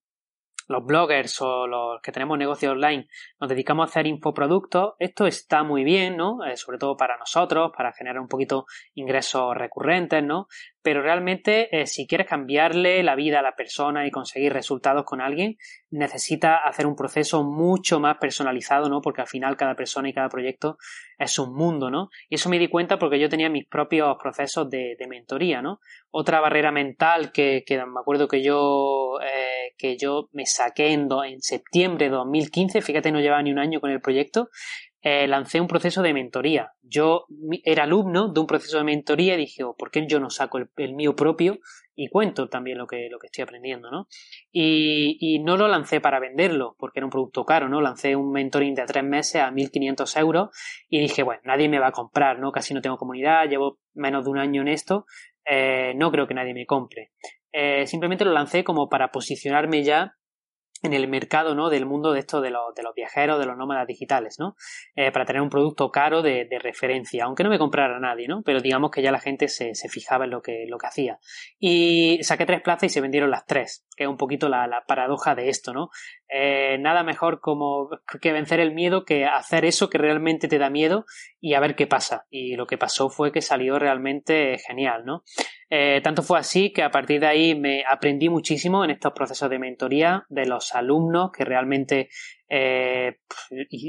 los 0.67 0.85
bloggers 0.85 1.41
o 1.41 1.65
los 1.65 2.01
que 2.01 2.11
tenemos 2.11 2.37
negocios 2.37 2.73
online 2.73 3.07
nos 3.39 3.49
dedicamos 3.49 3.87
a 3.87 3.89
hacer 3.89 4.07
infoproductos, 4.07 4.93
esto 4.99 5.25
está 5.25 5.63
muy 5.63 5.83
bien, 5.83 6.15
¿no? 6.15 6.45
Eh, 6.45 6.57
sobre 6.57 6.77
todo 6.77 6.95
para 6.95 7.17
nosotros, 7.17 7.71
para 7.75 7.91
generar 7.91 8.21
un 8.21 8.27
poquito 8.27 8.65
ingresos 8.93 9.55
recurrentes, 9.55 10.23
¿no? 10.23 10.47
pero 10.81 11.01
realmente 11.01 11.69
eh, 11.77 11.85
si 11.85 12.07
quieres 12.07 12.27
cambiarle 12.27 13.03
la 13.03 13.15
vida 13.15 13.39
a 13.39 13.43
la 13.43 13.55
persona 13.55 14.07
y 14.07 14.11
conseguir 14.11 14.53
resultados 14.53 15.03
con 15.03 15.21
alguien, 15.21 15.57
necesita 15.91 16.57
hacer 16.57 16.85
un 16.85 16.95
proceso 16.95 17.43
mucho 17.43 17.99
más 17.99 18.17
personalizado, 18.17 18.89
¿no? 18.89 19.01
Porque 19.01 19.21
al 19.21 19.27
final 19.27 19.57
cada 19.57 19.75
persona 19.75 20.09
y 20.09 20.13
cada 20.13 20.29
proyecto 20.29 20.77
es 21.17 21.37
un 21.39 21.53
mundo, 21.53 21.89
¿no? 21.89 22.09
Y 22.29 22.35
eso 22.35 22.49
me 22.49 22.59
di 22.59 22.67
cuenta 22.67 22.99
porque 22.99 23.19
yo 23.19 23.29
tenía 23.29 23.49
mis 23.49 23.67
propios 23.67 24.15
procesos 24.21 24.69
de, 24.69 24.95
mentoría, 25.09 25.61
¿no? 25.61 25.79
Otra 26.11 26.39
barrera 26.39 26.71
mental 26.71 27.31
que, 27.31 27.63
que 27.65 27.77
me 27.77 27.99
acuerdo 27.99 28.27
que 28.27 28.43
yo, 28.43 29.19
eh, 29.21 29.73
que 29.77 29.97
yo 29.97 30.29
me 30.31 30.45
saqué 30.45 30.91
en, 30.93 31.07
en 31.25 31.41
septiembre 31.41 32.05
de 32.05 32.11
2015, 32.11 32.81
fíjate, 32.81 33.11
no 33.11 33.19
llevaba 33.19 33.41
ni 33.41 33.51
un 33.51 33.59
año 33.59 33.81
con 33.81 33.89
el 33.89 34.01
proyecto, 34.01 34.49
eh, 35.01 35.27
lancé 35.27 35.61
un 35.61 35.67
proceso 35.67 36.01
de 36.01 36.13
mentoría. 36.13 36.73
Yo 36.81 37.25
era 37.63 37.83
alumno 37.83 38.27
de 38.27 38.39
un 38.39 38.47
proceso 38.47 38.77
de 38.77 38.83
mentoría 38.83 39.35
y 39.35 39.37
dije, 39.37 39.63
oh, 39.63 39.75
¿por 39.75 39.91
qué 39.91 40.05
yo 40.07 40.19
no 40.19 40.29
saco 40.29 40.57
el, 40.57 40.93
mío 40.93 41.15
propio 41.15 41.59
y 41.95 42.09
cuento 42.09 42.49
también 42.49 42.77
lo 42.77 42.87
que, 42.87 43.09
estoy 43.23 43.43
aprendiendo, 43.43 43.91
¿no? 43.91 44.07
Y, 44.51 45.17
y, 45.19 45.39
no 45.39 45.57
lo 45.57 45.67
lancé 45.67 46.01
para 46.01 46.19
venderlo, 46.19 46.75
porque 46.77 46.99
era 46.99 47.05
un 47.05 47.11
producto 47.11 47.45
caro, 47.45 47.69
¿no? 47.69 47.81
Lancé 47.81 48.15
un 48.15 48.31
mentoring 48.31 48.75
de 48.75 48.85
tres 48.85 49.03
meses 49.03 49.41
a 49.41 49.51
1.500 49.51 50.19
euros 50.19 50.49
y 50.89 50.99
dije, 50.99 51.23
bueno, 51.23 51.41
nadie 51.45 51.69
me 51.69 51.79
va 51.79 51.87
a 51.87 51.91
comprar, 51.91 52.39
¿no? 52.39 52.51
Casi 52.51 52.73
no 52.73 52.81
tengo 52.81 52.97
comunidad, 52.97 53.47
llevo 53.49 53.79
menos 53.93 54.25
de 54.25 54.31
un 54.31 54.37
año 54.37 54.61
en 54.61 54.69
esto, 54.69 55.05
eh, 55.45 55.93
no 55.95 56.11
creo 56.11 56.27
que 56.27 56.33
nadie 56.33 56.53
me 56.53 56.65
compre. 56.65 57.11
Eh, 57.51 57.87
simplemente 57.87 58.25
lo 58.25 58.31
lancé 58.31 58.63
como 58.63 58.89
para 58.89 59.11
posicionarme 59.11 59.83
ya 59.83 60.15
en 60.81 60.93
el 60.93 61.07
mercado 61.07 61.55
¿no? 61.55 61.69
del 61.69 61.85
mundo 61.85 62.13
de 62.13 62.19
esto 62.19 62.41
de, 62.41 62.51
los, 62.51 62.73
de 62.75 62.83
los 62.83 62.93
viajeros, 62.95 63.39
de 63.39 63.45
los 63.45 63.57
nómadas 63.57 63.87
digitales, 63.87 64.37
¿no? 64.39 64.55
Eh, 64.95 65.11
para 65.11 65.25
tener 65.25 65.41
un 65.41 65.49
producto 65.49 65.91
caro 65.91 66.21
de, 66.21 66.45
de, 66.45 66.59
referencia, 66.59 67.25
aunque 67.25 67.43
no 67.43 67.49
me 67.49 67.59
comprara 67.59 67.99
nadie, 67.99 68.27
¿no? 68.27 68.41
Pero 68.43 68.61
digamos 68.61 68.91
que 68.91 69.01
ya 69.01 69.11
la 69.11 69.19
gente 69.19 69.47
se, 69.47 69.75
se, 69.75 69.89
fijaba 69.89 70.25
en 70.25 70.31
lo 70.31 70.41
que, 70.41 70.65
lo 70.67 70.77
que 70.77 70.87
hacía. 70.87 71.19
Y 71.59 72.19
saqué 72.23 72.45
tres 72.45 72.61
plazas 72.61 72.83
y 72.83 72.89
se 72.89 73.01
vendieron 73.01 73.31
las 73.31 73.45
tres, 73.45 73.85
que 73.95 74.03
es 74.03 74.09
un 74.09 74.17
poquito 74.17 74.47
la, 74.49 74.67
la 74.67 74.85
paradoja 74.85 75.35
de 75.35 75.49
esto, 75.49 75.73
¿no? 75.73 75.89
Eh, 76.31 76.77
nada 76.79 77.03
mejor 77.03 77.39
como 77.39 77.89
que 78.21 78.31
vencer 78.31 78.59
el 78.59 78.73
miedo 78.73 79.03
que 79.03 79.25
hacer 79.25 79.65
eso 79.65 79.89
que 79.89 79.97
realmente 79.97 80.47
te 80.47 80.59
da 80.59 80.69
miedo 80.69 81.05
y 81.41 81.55
a 81.55 81.59
ver 81.59 81.75
qué 81.75 81.87
pasa. 81.87 82.27
Y 82.29 82.55
lo 82.55 82.67
que 82.67 82.77
pasó 82.77 83.09
fue 83.09 83.31
que 83.31 83.41
salió 83.41 83.79
realmente 83.79 84.57
genial, 84.59 85.05
¿no? 85.05 85.23
Eh, 85.71 86.01
tanto 86.03 86.23
fue 86.23 86.39
así 86.39 86.71
que 86.71 86.83
a 86.83 86.91
partir 86.91 87.19
de 87.19 87.27
ahí 87.27 87.55
me 87.55 87.83
aprendí 87.89 88.29
muchísimo 88.29 88.83
en 88.83 88.91
estos 88.91 89.13
procesos 89.13 89.49
de 89.49 89.59
mentoría 89.59 90.25
de 90.29 90.45
los 90.45 90.73
alumnos 90.75 91.31
que 91.31 91.45
realmente 91.45 92.09
eh, 92.49 93.19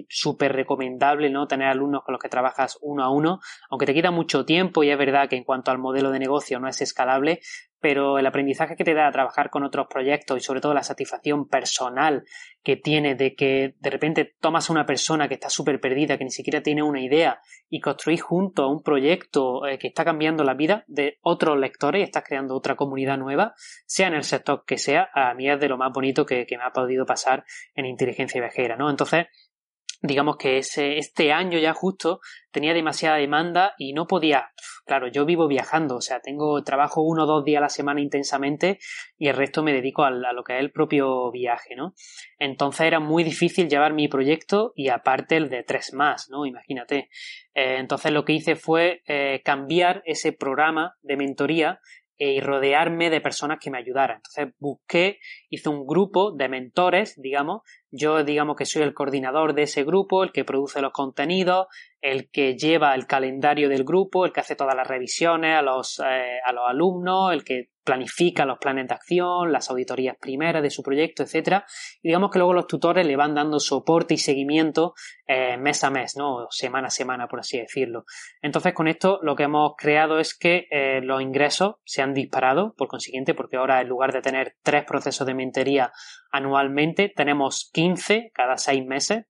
súper 0.08 0.52
recomendable 0.52 1.30
no 1.30 1.46
tener 1.46 1.68
alumnos 1.68 2.02
con 2.04 2.12
los 2.12 2.20
que 2.20 2.28
trabajas 2.28 2.78
uno 2.82 3.02
a 3.02 3.10
uno 3.10 3.40
aunque 3.70 3.86
te 3.86 3.94
quita 3.94 4.10
mucho 4.10 4.44
tiempo 4.44 4.84
y 4.84 4.90
es 4.90 4.98
verdad 4.98 5.30
que 5.30 5.36
en 5.36 5.44
cuanto 5.44 5.70
al 5.70 5.78
modelo 5.78 6.10
de 6.10 6.18
negocio 6.18 6.60
no 6.60 6.68
es 6.68 6.80
escalable 6.82 7.40
pero 7.80 8.18
el 8.18 8.26
aprendizaje 8.26 8.76
que 8.76 8.84
te 8.84 8.92
da 8.92 9.10
trabajar 9.10 9.48
con 9.48 9.64
otros 9.64 9.86
proyectos 9.88 10.36
y 10.36 10.42
sobre 10.42 10.60
todo 10.60 10.74
la 10.74 10.82
satisfacción 10.82 11.48
personal 11.48 12.24
que 12.62 12.76
tiene 12.76 13.14
de 13.14 13.34
que 13.34 13.74
de 13.80 13.90
repente 13.90 14.34
tomas 14.40 14.68
a 14.68 14.72
una 14.72 14.86
persona 14.86 15.28
que 15.28 15.34
está 15.34 15.48
súper 15.48 15.80
perdida, 15.80 16.18
que 16.18 16.24
ni 16.24 16.30
siquiera 16.30 16.62
tiene 16.62 16.82
una 16.82 17.00
idea 17.00 17.40
y 17.68 17.80
construís 17.80 18.22
juntos 18.22 18.70
un 18.70 18.82
proyecto 18.82 19.66
eh, 19.66 19.78
que 19.78 19.88
está 19.88 20.04
cambiando 20.04 20.44
la 20.44 20.54
vida 20.54 20.84
de 20.86 21.18
otros 21.22 21.58
lectores 21.58 22.00
y 22.00 22.04
estás 22.04 22.24
creando 22.24 22.54
otra 22.54 22.76
comunidad 22.76 23.18
nueva, 23.18 23.54
sea 23.86 24.08
en 24.08 24.14
el 24.14 24.24
sector 24.24 24.64
que 24.66 24.78
sea, 24.78 25.08
a 25.14 25.32
mí 25.34 25.48
es 25.48 25.58
de 25.58 25.68
lo 25.68 25.78
más 25.78 25.92
bonito 25.92 26.26
que, 26.26 26.46
que 26.46 26.58
me 26.58 26.64
ha 26.64 26.72
podido 26.72 27.06
pasar 27.06 27.44
en 27.74 27.86
inteligencia 27.86 28.40
viajera, 28.40 28.76
¿no? 28.76 28.90
Entonces, 28.90 29.26
digamos 30.02 30.36
que 30.36 30.58
ese, 30.58 30.98
este 30.98 31.32
año 31.32 31.58
ya 31.58 31.74
justo 31.74 32.20
tenía 32.50 32.72
demasiada 32.72 33.16
demanda 33.16 33.74
y 33.78 33.92
no 33.92 34.06
podía, 34.06 34.50
claro, 34.86 35.08
yo 35.08 35.24
vivo 35.26 35.46
viajando, 35.46 35.96
o 35.96 36.00
sea, 36.00 36.20
tengo 36.20 36.62
trabajo 36.64 37.02
uno 37.02 37.24
o 37.24 37.26
dos 37.26 37.44
días 37.44 37.58
a 37.58 37.62
la 37.62 37.68
semana 37.68 38.00
intensamente 38.00 38.78
y 39.18 39.28
el 39.28 39.36
resto 39.36 39.62
me 39.62 39.72
dedico 39.72 40.04
a, 40.04 40.10
lo 40.10 40.42
que 40.42 40.54
es 40.54 40.60
el 40.60 40.72
propio 40.72 41.30
viaje, 41.30 41.76
¿no? 41.76 41.94
Entonces 42.38 42.86
era 42.86 42.98
muy 42.98 43.24
difícil 43.24 43.68
llevar 43.68 43.92
mi 43.92 44.08
proyecto 44.08 44.72
y 44.74 44.88
aparte 44.88 45.36
el 45.36 45.50
de 45.50 45.62
tres 45.62 45.92
más, 45.92 46.28
¿no? 46.30 46.46
Imagínate. 46.46 47.10
Eh, 47.54 47.76
entonces 47.78 48.12
lo 48.12 48.24
que 48.24 48.32
hice 48.32 48.56
fue 48.56 49.02
eh, 49.06 49.42
cambiar 49.44 50.02
ese 50.06 50.32
programa 50.32 50.96
de 51.02 51.16
mentoría 51.16 51.80
y 52.20 52.40
rodearme 52.40 53.08
de 53.08 53.22
personas 53.22 53.58
que 53.60 53.70
me 53.70 53.78
ayudaran. 53.78 54.18
Entonces 54.18 54.54
busqué, 54.58 55.20
hice 55.48 55.70
un 55.70 55.86
grupo 55.86 56.32
de 56.32 56.50
mentores, 56.50 57.14
digamos. 57.16 57.62
Yo 57.90 58.22
digamos 58.22 58.56
que 58.56 58.66
soy 58.66 58.82
el 58.82 58.94
coordinador 58.94 59.54
de 59.54 59.62
ese 59.62 59.84
grupo, 59.84 60.22
el 60.22 60.32
que 60.32 60.44
produce 60.44 60.80
los 60.80 60.92
contenidos, 60.92 61.66
el 62.00 62.30
que 62.30 62.56
lleva 62.56 62.94
el 62.94 63.06
calendario 63.06 63.68
del 63.68 63.84
grupo, 63.84 64.24
el 64.24 64.32
que 64.32 64.40
hace 64.40 64.56
todas 64.56 64.74
las 64.74 64.86
revisiones 64.86 65.56
a 65.56 65.62
los, 65.62 66.00
eh, 66.00 66.38
a 66.44 66.52
los 66.52 66.64
alumnos, 66.68 67.32
el 67.32 67.44
que 67.44 67.70
planifica 67.84 68.44
los 68.44 68.58
planes 68.58 68.86
de 68.88 68.94
acción, 68.94 69.50
las 69.50 69.70
auditorías 69.70 70.16
primeras 70.20 70.62
de 70.62 70.70
su 70.70 70.82
proyecto, 70.82 71.22
etcétera. 71.22 71.64
Y 72.02 72.08
digamos 72.08 72.30
que 72.30 72.38
luego 72.38 72.52
los 72.52 72.66
tutores 72.66 73.06
le 73.06 73.16
van 73.16 73.34
dando 73.34 73.58
soporte 73.58 74.14
y 74.14 74.18
seguimiento 74.18 74.94
eh, 75.26 75.56
mes 75.56 75.82
a 75.82 75.90
mes, 75.90 76.16
¿no? 76.16 76.46
Semana 76.50 76.88
a 76.88 76.90
semana, 76.90 77.26
por 77.26 77.40
así 77.40 77.58
decirlo. 77.58 78.04
Entonces, 78.42 78.74
con 78.74 78.86
esto 78.86 79.18
lo 79.22 79.34
que 79.34 79.44
hemos 79.44 79.72
creado 79.76 80.20
es 80.20 80.38
que 80.38 80.68
eh, 80.70 81.00
los 81.02 81.20
ingresos 81.22 81.76
se 81.84 82.02
han 82.02 82.14
disparado, 82.14 82.74
por 82.76 82.88
consiguiente, 82.88 83.34
porque 83.34 83.56
ahora 83.56 83.80
en 83.80 83.88
lugar 83.88 84.12
de 84.12 84.22
tener 84.22 84.56
tres 84.62 84.84
procesos 84.84 85.26
de 85.26 85.34
mentoría 85.34 85.92
anualmente, 86.30 87.12
tenemos 87.14 87.70
15 87.80 88.30
cada 88.34 88.58
seis 88.58 88.84
meses. 88.84 89.24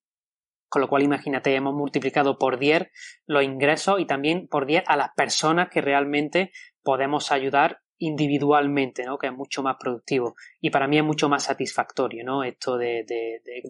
Con 0.69 0.83
lo 0.83 0.89
cual, 0.89 1.05
imagínate, 1.05 1.55
hemos 1.55 1.73
multiplicado 1.75 2.37
por 2.37 2.59
10 2.59 2.91
los 3.27 3.45
ingresos 3.45 4.01
y 4.01 4.07
también 4.07 4.49
por 4.49 4.67
10 4.67 4.85
a 4.87 4.97
las 4.97 5.11
personas 5.17 5.69
que 5.69 5.81
realmente 5.81 6.51
podemos 6.83 7.31
ayudar 7.31 7.81
individualmente, 8.01 9.05
¿no? 9.05 9.19
Que 9.19 9.29
es 9.29 9.33
mucho 9.33 9.63
más 9.63 9.77
productivo. 9.79 10.35
Y 10.61 10.71
para 10.71 10.89
mí 10.89 10.97
es 10.97 11.05
mucho 11.05 11.29
más 11.29 11.45
satisfactorio, 11.45 12.25
¿no? 12.25 12.43
Esto 12.43 12.79
de, 12.79 13.05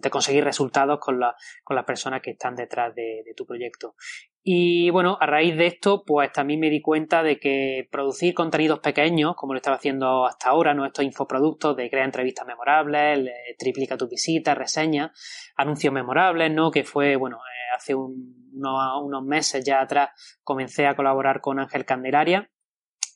conseguir 0.09 0.43
resultados 0.43 0.99
con, 0.99 1.19
la, 1.19 1.35
con 1.63 1.75
las 1.75 1.85
personas 1.85 2.21
que 2.21 2.31
están 2.31 2.55
detrás 2.55 2.95
de, 2.95 3.23
tu 3.35 3.45
proyecto. 3.45 3.95
Y 4.41 4.89
bueno, 4.89 5.17
a 5.19 5.25
raíz 5.25 5.55
de 5.57 5.67
esto, 5.67 6.03
pues 6.05 6.31
también 6.31 6.61
me 6.61 6.69
di 6.69 6.81
cuenta 6.81 7.23
de 7.23 7.39
que 7.39 7.87
producir 7.91 8.33
contenidos 8.33 8.79
pequeños, 8.79 9.35
como 9.35 9.53
lo 9.53 9.57
estaba 9.57 9.75
haciendo 9.75 10.25
hasta 10.25 10.49
ahora, 10.49 10.73
¿no? 10.73 10.85
Estos 10.85 11.05
infoproductos 11.05 11.75
de 11.75 11.89
crear 11.89 12.05
entrevistas 12.05 12.47
memorables, 12.47 13.29
triplica 13.59 13.97
tu 13.97 14.07
visita, 14.07 14.55
reseñas, 14.55 15.11
anuncios 15.57 15.93
memorables, 15.93 16.51
¿no? 16.51 16.71
Que 16.71 16.85
fue, 16.85 17.17
bueno, 17.17 17.37
eh, 17.37 17.75
hace 17.75 17.95
unos, 17.95 19.03
unos 19.03 19.23
meses 19.23 19.63
ya 19.65 19.81
atrás 19.81 20.09
comencé 20.43 20.87
a 20.87 20.95
colaborar 20.95 21.41
con 21.41 21.59
Ángel 21.59 21.83
Candelaria 21.83 22.49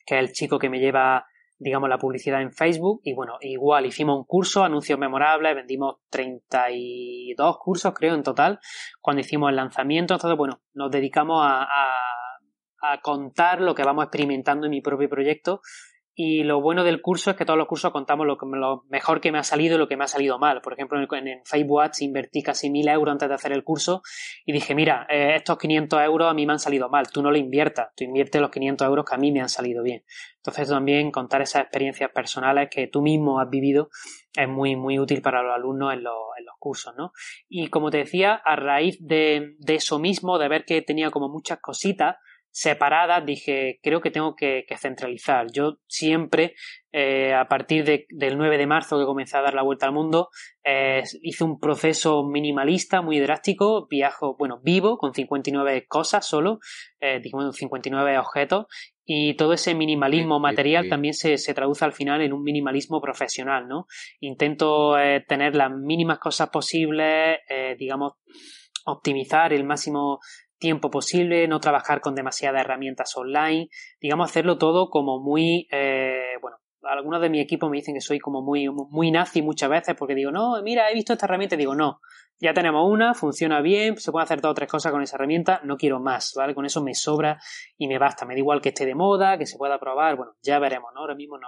que 0.05 0.15
es 0.15 0.21
el 0.21 0.33
chico 0.33 0.59
que 0.59 0.69
me 0.69 0.79
lleva, 0.79 1.25
digamos, 1.57 1.89
la 1.89 1.97
publicidad 1.97 2.41
en 2.41 2.51
Facebook. 2.51 3.01
Y 3.03 3.13
bueno, 3.13 3.37
igual 3.41 3.85
hicimos 3.85 4.17
un 4.17 4.25
curso, 4.25 4.63
anuncios 4.63 4.99
memorables, 4.99 5.55
vendimos 5.55 5.97
32 6.09 7.57
cursos, 7.57 7.93
creo, 7.93 8.15
en 8.15 8.23
total, 8.23 8.59
cuando 9.01 9.21
hicimos 9.21 9.49
el 9.49 9.55
lanzamiento. 9.55 10.13
Entonces, 10.13 10.37
bueno, 10.37 10.61
nos 10.73 10.91
dedicamos 10.91 11.41
a, 11.43 11.63
a, 11.63 12.93
a 12.93 13.01
contar 13.01 13.61
lo 13.61 13.73
que 13.75 13.83
vamos 13.83 14.03
experimentando 14.03 14.67
en 14.67 14.71
mi 14.71 14.81
propio 14.81 15.09
proyecto 15.09 15.61
y 16.17 16.43
lo 16.43 16.61
bueno 16.61 16.85
del 16.85 17.01
curso 17.01 17.31
es 17.31 17.35
que 17.35 17.43
todos 17.43 17.59
los 17.59 17.67
cursos 17.67 17.91
contamos 17.91 18.25
lo, 18.25 18.37
lo 18.55 18.85
mejor 18.87 19.19
que 19.19 19.33
me 19.33 19.37
ha 19.37 19.43
salido 19.43 19.75
y 19.75 19.77
lo 19.77 19.89
que 19.89 19.97
me 19.97 20.05
ha 20.05 20.07
salido 20.07 20.39
mal. 20.39 20.61
Por 20.61 20.71
ejemplo, 20.71 20.97
en, 20.97 21.27
en 21.27 21.41
Facebook 21.43 21.81
invertí 21.99 22.41
casi 22.41 22.69
1000 22.69 22.87
euros 22.87 23.11
antes 23.11 23.27
de 23.27 23.35
hacer 23.35 23.51
el 23.51 23.65
curso 23.65 24.01
y 24.45 24.53
dije, 24.53 24.73
mira, 24.73 25.05
eh, 25.09 25.33
estos 25.35 25.57
500 25.57 26.01
euros 26.03 26.31
a 26.31 26.33
mí 26.33 26.45
me 26.45 26.53
han 26.53 26.59
salido 26.59 26.87
mal, 26.87 27.09
tú 27.11 27.21
no 27.21 27.31
lo 27.31 27.37
inviertas, 27.37 27.89
tú 27.97 28.05
inviertes 28.05 28.39
los 28.39 28.49
500 28.49 28.87
euros 28.87 29.03
que 29.03 29.13
a 29.13 29.17
mí 29.17 29.33
me 29.33 29.41
han 29.41 29.49
salido 29.49 29.83
bien. 29.83 30.05
Entonces 30.37 30.69
también 30.69 31.11
contar 31.11 31.41
esas 31.41 31.63
experiencias 31.63 32.09
personales 32.11 32.69
que 32.71 32.87
tú 32.87 33.01
mismo 33.01 33.41
has 33.41 33.49
vivido 33.49 33.89
es 34.33 34.47
muy, 34.47 34.77
muy 34.77 34.99
útil 34.99 35.21
para 35.21 35.43
los 35.43 35.53
alumnos 35.53 35.93
en, 35.93 36.03
los, 36.03 36.13
en 36.37 36.45
los 36.45 36.55
cursos, 36.59 36.93
¿no? 36.97 37.11
Y 37.49 37.67
como 37.67 37.91
te 37.91 37.97
decía, 37.97 38.35
a 38.35 38.55
raíz 38.55 38.97
de, 39.01 39.55
de 39.59 39.75
eso 39.75 39.99
mismo, 39.99 40.37
de 40.37 40.47
ver 40.47 40.63
que 40.63 40.81
tenía 40.81 41.11
como 41.11 41.27
muchas 41.27 41.59
cositas, 41.59 42.17
separadas, 42.55 43.25
dije, 43.25 43.81
creo 43.83 43.99
que 43.99 44.11
tengo 44.11 44.33
que, 44.33 44.65
centralizar. 44.79 45.47
Yo 45.51 45.79
siempre, 45.87 46.55
eh, 46.93 47.33
a 47.33 47.49
partir 47.49 47.83
del 47.83 48.37
9 48.37 48.57
de 48.57 48.65
marzo 48.65 48.97
que 48.97 49.03
comencé 49.03 49.35
a 49.35 49.41
dar 49.41 49.53
la 49.53 49.61
vuelta 49.61 49.87
al 49.87 49.91
mundo, 49.91 50.29
eh, 50.63 51.03
hice 51.21 51.43
un 51.43 51.59
proceso 51.59 52.23
minimalista 52.23 53.01
muy 53.01 53.19
drástico, 53.19 53.87
viajo, 53.87 54.37
bueno, 54.39 54.61
vivo 54.63 54.97
con 54.97 55.13
59 55.13 55.85
cosas 55.85 56.25
solo, 56.25 56.59
eh, 57.01 57.19
digamos 57.21 57.57
59 57.57 58.17
objetos, 58.19 58.67
y 59.03 59.33
todo 59.33 59.51
ese 59.51 59.75
minimalismo 59.75 60.39
material 60.39 60.87
también 60.87 61.13
se, 61.13 61.37
se, 61.37 61.53
traduce 61.53 61.83
al 61.83 61.91
final 61.91 62.21
en 62.21 62.31
un 62.31 62.41
minimalismo 62.41 63.01
profesional, 63.01 63.67
¿no? 63.67 63.85
Intento 64.21 64.97
eh, 64.97 65.25
tener 65.27 65.57
las 65.57 65.71
mínimas 65.71 66.19
cosas 66.19 66.49
posibles, 66.49 67.37
digamos, 67.77 68.13
optimizar 68.85 69.51
el 69.51 69.63
máximo 69.63 70.19
tiempo 70.57 70.89
posible, 70.89 71.47
no 71.47 71.59
trabajar 71.59 72.01
con 72.01 72.15
demasiadas 72.15 72.61
herramientas 72.61 73.15
online, 73.15 73.69
digamos, 73.99 74.29
hacerlo 74.29 74.57
todo 74.57 74.89
como 74.89 75.19
muy, 75.19 75.67
eh, 75.71 76.37
bueno, 76.41 76.57
algunos 76.83 77.21
de 77.21 77.29
mi 77.29 77.39
equipo 77.39 77.69
me 77.69 77.77
dicen 77.77 77.95
que 77.95 78.01
soy 78.01 78.19
como 78.19 78.41
muy, 78.41 78.69
muy 78.69 79.11
nazi 79.11 79.41
muchas 79.41 79.69
veces 79.69 79.95
porque 79.97 80.15
digo, 80.15 80.31
no, 80.31 80.61
mira, 80.63 80.89
he 80.89 80.93
visto 80.93 81.13
esta 81.13 81.25
herramienta 81.25 81.55
y 81.55 81.59
digo, 81.59 81.75
no, 81.75 81.99
ya 82.39 82.53
tenemos 82.53 82.89
una, 82.89 83.13
funciona 83.13 83.61
bien, 83.61 83.97
se 83.97 84.11
pueden 84.11 84.25
hacer 84.25 84.41
dos 84.41 84.51
o 84.51 84.53
tres 84.53 84.69
cosas 84.69 84.91
con 84.91 85.01
esa 85.01 85.15
herramienta, 85.15 85.61
no 85.63 85.77
quiero 85.77 85.99
más, 85.99 86.33
¿vale? 86.35 86.53
Con 86.53 86.65
eso 86.65 86.83
me 86.83 86.93
sobra 86.93 87.39
y 87.77 87.87
me 87.87 87.97
basta, 87.97 88.25
me 88.25 88.33
da 88.33 88.39
igual 88.39 88.61
que 88.61 88.69
esté 88.69 88.85
de 88.85 88.93
moda, 88.93 89.37
que 89.37 89.45
se 89.45 89.57
pueda 89.57 89.79
probar, 89.79 90.15
bueno, 90.17 90.33
ya 90.41 90.59
veremos, 90.59 90.91
¿no? 90.93 91.01
Ahora 91.01 91.15
mismo 91.15 91.37
no, 91.37 91.47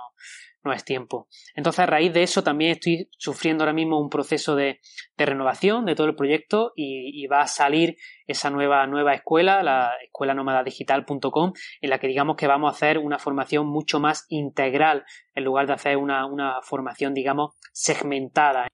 no 0.67 0.73
es 0.73 0.83
tiempo. 0.83 1.27
Entonces, 1.55 1.79
a 1.79 1.85
raíz 1.85 2.13
de 2.13 2.21
eso 2.23 2.43
también 2.43 2.71
estoy 2.71 3.09
sufriendo 3.17 3.63
ahora 3.63 3.73
mismo 3.73 3.99
un 3.99 4.09
proceso 4.09 4.55
de, 4.55 4.79
renovación 5.17 5.85
de 5.85 5.95
todo 5.95 6.07
el 6.07 6.15
proyecto 6.15 6.73
y, 6.75 7.25
va 7.27 7.41
a 7.41 7.47
salir 7.47 7.97
esa 8.27 8.49
nueva, 8.49 8.85
nueva 8.85 9.13
escuela, 9.13 9.63
la 9.63 9.91
escuela 10.03 10.63
digital.com, 10.63 11.53
en 11.81 11.89
la 11.89 11.99
que 11.99 12.07
digamos 12.07 12.35
que 12.35 12.47
vamos 12.47 12.71
a 12.71 12.75
hacer 12.75 12.99
una 12.99 13.17
formación 13.17 13.67
mucho 13.67 13.99
más 13.99 14.25
integral 14.29 15.03
en 15.33 15.43
lugar 15.43 15.65
de 15.65 15.73
hacer 15.73 15.97
una 15.97 16.61
formación, 16.61 17.13
digamos, 17.13 17.55
segmentada. 17.73 18.67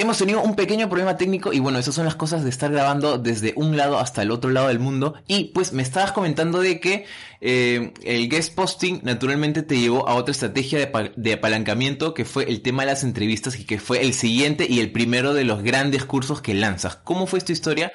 Hemos 0.00 0.16
tenido 0.16 0.40
un 0.42 0.54
pequeño 0.54 0.88
problema 0.88 1.16
técnico 1.16 1.52
y 1.52 1.58
bueno, 1.58 1.80
esas 1.80 1.96
son 1.96 2.04
las 2.04 2.14
cosas 2.14 2.44
de 2.44 2.50
estar 2.50 2.70
grabando 2.70 3.18
desde 3.18 3.52
un 3.56 3.76
lado 3.76 3.98
hasta 3.98 4.22
el 4.22 4.30
otro 4.30 4.48
lado 4.50 4.68
del 4.68 4.78
mundo. 4.78 5.14
Y 5.26 5.46
pues 5.46 5.72
me 5.72 5.82
estabas 5.82 6.12
comentando 6.12 6.60
de 6.60 6.78
que 6.78 7.04
eh, 7.40 7.92
el 8.04 8.28
guest 8.28 8.54
posting 8.54 9.00
naturalmente 9.02 9.64
te 9.64 9.76
llevó 9.76 10.08
a 10.08 10.14
otra 10.14 10.30
estrategia 10.30 10.78
de, 10.78 11.12
de, 11.16 11.32
apalancamiento 11.32 12.14
que 12.14 12.24
fue 12.24 12.44
el 12.44 12.62
tema 12.62 12.84
de 12.84 12.90
las 12.92 13.02
entrevistas 13.02 13.58
y 13.58 13.66
que 13.66 13.80
fue 13.80 14.02
el 14.02 14.12
siguiente 14.14 14.66
y 14.68 14.78
el 14.78 14.92
primero 14.92 15.34
de 15.34 15.42
los 15.42 15.64
grandes 15.64 16.04
cursos 16.04 16.40
que 16.40 16.54
lanzas. 16.54 16.94
¿Cómo 16.94 17.26
fue 17.26 17.40
esta 17.40 17.50
historia? 17.50 17.90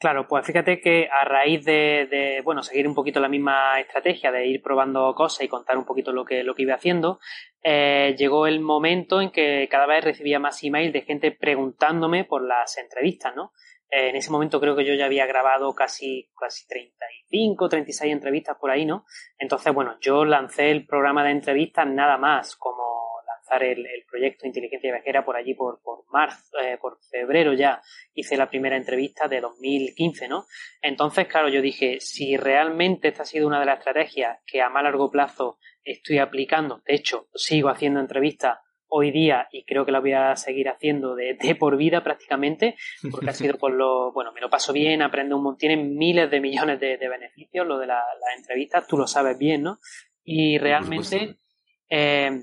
Claro, 0.00 0.26
pues 0.26 0.46
fíjate 0.46 0.80
que 0.80 1.10
a 1.10 1.26
raíz 1.26 1.62
de, 1.66 2.40
bueno, 2.42 2.62
seguir 2.62 2.88
un 2.88 2.94
poquito 2.94 3.20
la 3.20 3.28
misma 3.28 3.78
estrategia 3.78 4.32
de 4.32 4.46
ir 4.46 4.62
probando 4.62 5.14
cosas 5.14 5.44
y 5.44 5.48
contar 5.48 5.76
un 5.76 5.84
poquito 5.84 6.10
lo 6.10 6.24
que, 6.24 6.42
lo 6.42 6.54
que 6.54 6.62
iba 6.62 6.74
haciendo, 6.74 7.20
eh, 7.62 8.14
llegó 8.16 8.46
el 8.46 8.60
momento 8.60 9.20
en 9.20 9.30
que 9.30 9.68
cada 9.70 9.86
vez 9.86 10.02
recibía 10.02 10.38
más 10.38 10.62
emails 10.62 10.92
de 10.92 11.02
gente 11.02 11.30
preguntándome 11.30 12.24
por 12.24 12.42
las 12.42 12.78
entrevistas, 12.78 13.34
¿no? 13.36 13.52
Eh, 13.90 14.10
en 14.10 14.16
ese 14.16 14.30
momento 14.30 14.60
creo 14.60 14.76
que 14.76 14.84
yo 14.84 14.94
ya 14.94 15.06
había 15.06 15.26
grabado 15.26 15.74
casi, 15.74 16.30
casi 16.38 16.66
35, 16.68 17.68
36 17.68 18.12
entrevistas 18.12 18.56
por 18.58 18.70
ahí, 18.70 18.86
¿no? 18.86 19.04
Entonces, 19.38 19.74
bueno, 19.74 19.98
yo 20.00 20.24
lancé 20.24 20.70
el 20.70 20.86
programa 20.86 21.24
de 21.24 21.32
entrevistas 21.32 21.86
nada 21.86 22.16
más 22.16 22.56
como 22.56 22.82
lanzar 23.26 23.62
el, 23.64 23.86
proyecto 24.08 24.46
Inteligencia 24.46 24.92
Viajera 24.92 25.24
por 25.24 25.36
allí 25.36 25.54
por, 25.54 25.80
por 25.82 26.04
marzo, 26.10 26.58
eh, 26.60 26.78
por 26.80 26.98
febrero 27.10 27.52
ya 27.52 27.80
hice 28.14 28.36
la 28.36 28.48
primera 28.48 28.76
entrevista 28.76 29.28
de 29.28 29.40
2015, 29.40 30.28
¿no? 30.28 30.46
Entonces, 30.82 31.26
claro, 31.26 31.48
yo 31.48 31.60
dije, 31.60 32.00
si 32.00 32.36
realmente 32.36 33.08
esta 33.08 33.22
ha 33.22 33.26
sido 33.26 33.46
una 33.46 33.60
de 33.60 33.66
las 33.66 33.78
estrategias 33.78 34.38
que 34.46 34.62
a 34.62 34.68
más 34.68 34.82
largo 34.82 35.10
plazo 35.10 35.58
estoy 35.84 36.18
aplicando, 36.18 36.82
de 36.86 36.94
hecho, 36.94 37.28
sigo 37.34 37.68
haciendo 37.68 38.00
entrevistas 38.00 38.58
hoy 38.90 39.12
día 39.12 39.48
y 39.52 39.64
creo 39.64 39.86
que 39.86 39.92
la 39.92 40.00
voy 40.00 40.12
a 40.12 40.34
seguir 40.36 40.68
haciendo 40.68 41.14
de, 41.14 41.36
por 41.58 41.76
vida 41.76 42.02
prácticamente, 42.02 42.76
porque 43.10 43.30
ha 43.30 43.32
sido 43.32 43.56
por 43.56 43.72
lo, 43.72 44.12
bueno, 44.12 44.32
me 44.32 44.40
lo 44.40 44.50
paso 44.50 44.72
bien, 44.72 45.00
aprendo 45.00 45.36
un 45.36 45.44
montón, 45.44 45.58
tiene 45.58 45.76
miles 45.76 46.30
de 46.30 46.40
millones 46.40 46.80
de, 46.80 46.96
beneficios 46.96 47.66
lo 47.66 47.78
de 47.78 47.86
las 47.86 48.04
entrevistas, 48.36 48.86
tú 48.86 48.98
lo 48.98 49.06
sabes 49.06 49.38
bien, 49.38 49.62
¿no? 49.62 49.78
Y 50.24 50.58
realmente 50.58 51.36
eh, 51.88 52.42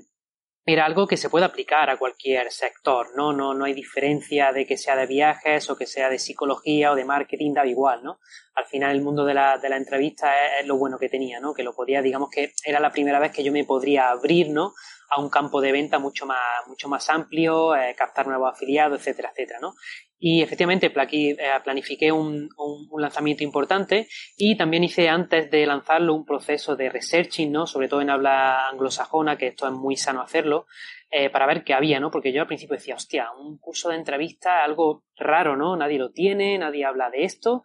era 0.72 0.84
algo 0.84 1.06
que 1.06 1.16
se 1.16 1.30
puede 1.30 1.46
aplicar 1.46 1.88
a 1.88 1.96
cualquier 1.96 2.50
sector, 2.52 3.08
¿no? 3.16 3.32
¿no? 3.32 3.54
No 3.54 3.64
hay 3.64 3.72
diferencia 3.72 4.52
de 4.52 4.66
que 4.66 4.76
sea 4.76 4.96
de 4.96 5.06
viajes 5.06 5.70
o 5.70 5.76
que 5.76 5.86
sea 5.86 6.10
de 6.10 6.18
psicología 6.18 6.92
o 6.92 6.94
de 6.94 7.06
marketing, 7.06 7.54
da 7.54 7.66
igual, 7.66 8.04
¿no? 8.04 8.18
Al 8.54 8.66
final 8.66 8.94
el 8.94 9.02
mundo 9.02 9.24
de 9.24 9.34
la, 9.34 9.56
de 9.56 9.68
la 9.68 9.76
entrevista 9.76 10.30
es, 10.44 10.60
es, 10.62 10.66
lo 10.66 10.76
bueno 10.76 10.98
que 10.98 11.08
tenía, 11.08 11.40
¿no? 11.40 11.54
Que 11.54 11.62
lo 11.62 11.74
podía, 11.74 12.02
digamos 12.02 12.28
que 12.28 12.52
era 12.64 12.80
la 12.80 12.92
primera 12.92 13.18
vez 13.18 13.32
que 13.32 13.42
yo 13.42 13.50
me 13.50 13.64
podría 13.64 14.10
abrir, 14.10 14.50
¿no? 14.50 14.74
A 15.10 15.20
un 15.20 15.30
campo 15.30 15.60
de 15.60 15.72
venta 15.72 15.98
mucho 15.98 16.26
más, 16.26 16.38
mucho 16.66 16.88
más 16.88 17.08
amplio, 17.08 17.74
eh, 17.74 17.94
captar 17.96 18.26
nuevos 18.26 18.52
afiliados, 18.52 19.00
etcétera, 19.00 19.30
etcétera, 19.30 19.58
¿no? 19.60 19.74
Y 20.18 20.42
efectivamente 20.42 20.92
eh, 20.92 21.48
planifiqué 21.62 22.10
un, 22.10 22.48
un, 22.56 23.00
lanzamiento 23.02 23.44
importante 23.44 24.08
y 24.36 24.56
también 24.56 24.82
hice 24.82 25.08
antes 25.08 25.50
de 25.50 25.64
lanzarlo 25.64 26.14
un 26.14 26.24
proceso 26.24 26.74
de 26.74 26.90
researching, 26.90 27.52
¿no? 27.52 27.66
Sobre 27.66 27.88
todo 27.88 28.00
en 28.00 28.10
habla 28.10 28.68
anglosajona, 28.68 29.38
que 29.38 29.48
esto 29.48 29.66
es 29.66 29.72
muy 29.72 29.96
sano 29.96 30.20
hacerlo, 30.20 30.66
eh, 31.10 31.30
para 31.30 31.46
ver 31.46 31.64
qué 31.64 31.72
había, 31.72 32.00
¿no? 32.00 32.10
Porque 32.10 32.32
yo 32.32 32.42
al 32.42 32.48
principio 32.48 32.76
decía, 32.76 32.96
hostia, 32.96 33.30
un 33.38 33.58
curso 33.58 33.90
de 33.90 33.96
entrevista, 33.96 34.64
algo 34.64 35.04
raro, 35.16 35.56
¿no? 35.56 35.76
Nadie 35.76 35.98
lo 35.98 36.10
tiene, 36.10 36.58
nadie 36.58 36.84
habla 36.84 37.10
de 37.10 37.22
esto 37.24 37.64